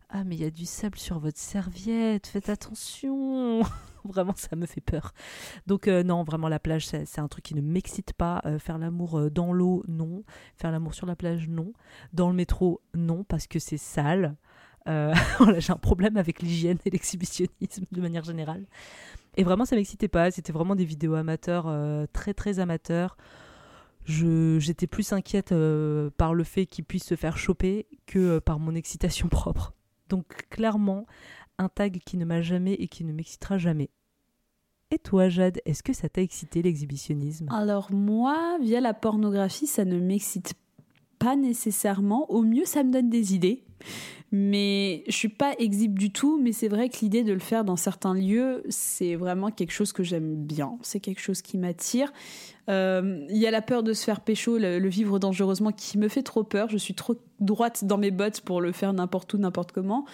[0.10, 3.62] Ah, mais il y a du sable sur votre serviette, faites attention.
[4.06, 5.14] vraiment, ça me fait peur.
[5.68, 8.42] Donc euh, non, vraiment, la plage, c'est un truc qui ne m'excite pas.
[8.46, 10.24] Euh, faire l'amour euh, dans l'eau, non.
[10.58, 11.74] Faire l'amour sur la plage, non.
[12.14, 14.36] Dans le métro, non, parce que c'est sale.
[14.88, 18.68] J'ai un problème avec l'hygiène et l'exhibitionnisme de manière générale.
[19.36, 20.30] Et vraiment, ça m'excitait pas.
[20.30, 21.74] C'était vraiment des vidéos amateurs,
[22.14, 23.18] très très amateurs.
[24.06, 25.56] J'étais plus inquiète
[26.18, 29.75] par le fait qu'ils puissent se faire choper que par mon excitation propre.
[30.10, 31.06] Donc clairement,
[31.58, 33.90] un tag qui ne m'a jamais et qui ne m'excitera jamais.
[34.92, 37.48] Et toi, Jade, est-ce que ça t'a excité l'exhibitionnisme?
[37.50, 40.54] Alors moi, via la pornographie, ça ne m'excite
[41.20, 42.30] pas nécessairement.
[42.32, 43.64] Au mieux, ça me donne des idées.
[44.32, 47.64] Mais je suis pas exhibe du tout, mais c'est vrai que l'idée de le faire
[47.64, 50.78] dans certains lieux, c'est vraiment quelque chose que j'aime bien.
[50.82, 52.12] C'est quelque chose qui m'attire.
[52.70, 55.98] Euh, Il y a la peur de se faire pécho, le, le vivre dangereusement, qui
[55.98, 56.70] me fait trop peur.
[56.70, 60.06] Je suis trop droite dans mes bottes pour le faire n'importe où, n'importe comment.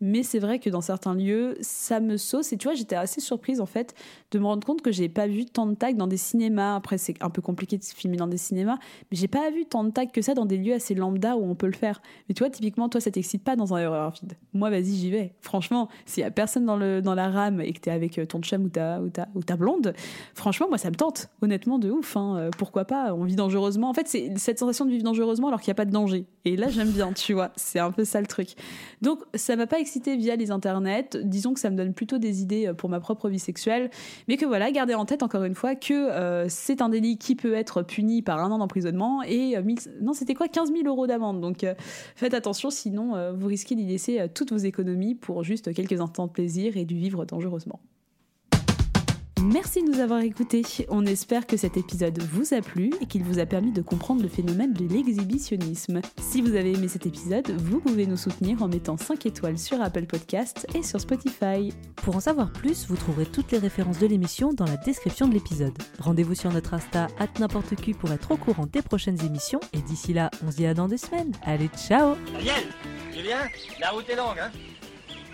[0.00, 2.52] Mais c'est vrai que dans certains lieux, ça me sauce.
[2.52, 3.94] Et tu vois, j'étais assez surprise en fait
[4.30, 6.76] de me rendre compte que j'ai pas vu tant de tags dans des cinémas.
[6.76, 8.78] Après, c'est un peu compliqué de se filmer dans des cinémas,
[9.10, 11.44] mais j'ai pas vu tant de tags que ça dans des lieux assez lambda où
[11.44, 12.00] on peut le faire.
[12.28, 14.32] Mais tu vois, typiquement, toi, ça t'excite pas dans un horror feed?
[14.54, 15.34] Moi, vas-y, j'y vais.
[15.40, 18.24] Franchement, s'il y a personne dans, le, dans la rame et que t'es avec euh,
[18.24, 19.92] ton chum ou ta, ou, ta, ou ta blonde,
[20.34, 21.28] franchement, moi, ça me tente.
[21.42, 22.16] Honnêtement, de ouf.
[22.16, 22.36] hein.
[22.38, 23.14] Euh, Pourquoi pas?
[23.14, 23.90] On vit dangereusement.
[23.90, 26.24] En fait, c'est cette sensation de vivre dangereusement alors qu'il n'y a pas de danger.
[26.46, 27.50] Et là, j'aime bien, tu vois.
[27.56, 28.54] C'est un peu ça le truc.
[29.02, 31.16] Donc, ça m'a pas excité via les internets.
[31.22, 33.90] Disons que ça me donne plutôt des idées euh, pour ma propre vie sexuelle.
[34.28, 37.36] Mais que voilà, gardez en tête encore une fois que euh, c'est un délit qui
[37.36, 40.48] peut être puni par un an d'emprisonnement et euh, 1000 non, c'était quoi?
[40.48, 41.40] 15 000 euros d'amende.
[41.40, 41.64] Donc,
[42.16, 46.32] faites attention, sinon vous risquez d'y laisser toutes vos économies pour juste quelques instants de
[46.32, 47.80] plaisir et du vivre dangereusement.
[49.44, 50.62] Merci de nous avoir écoutés.
[50.90, 54.22] On espère que cet épisode vous a plu et qu'il vous a permis de comprendre
[54.22, 56.02] le phénomène de l'exhibitionnisme.
[56.20, 59.80] Si vous avez aimé cet épisode, vous pouvez nous soutenir en mettant 5 étoiles sur
[59.80, 61.72] Apple Podcast et sur Spotify.
[61.96, 65.32] Pour en savoir plus, vous trouverez toutes les références de l'émission dans la description de
[65.32, 65.76] l'épisode.
[66.00, 67.06] Rendez-vous sur notre Insta
[67.38, 69.60] n'importe qui pour être au courant des prochaines émissions.
[69.72, 71.32] Et d'ici là, on se dit à dans deux semaines.
[71.44, 72.64] Allez, ciao Daniel,
[73.10, 73.48] Julien,
[73.80, 74.50] la route est longue, hein?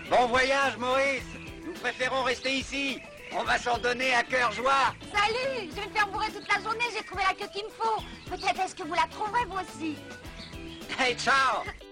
[0.09, 1.23] Bon voyage, Maurice
[1.65, 2.99] Nous préférons rester ici.
[3.39, 4.95] On va s'en donner à cœur joie.
[5.13, 7.69] Salut, je vais me faire bourrer toute la journée, j'ai trouvé la queue qu'il me
[7.69, 8.01] faut.
[8.29, 9.95] Peut-être est-ce que vous la trouverez vous aussi
[10.99, 11.63] Hey, ciao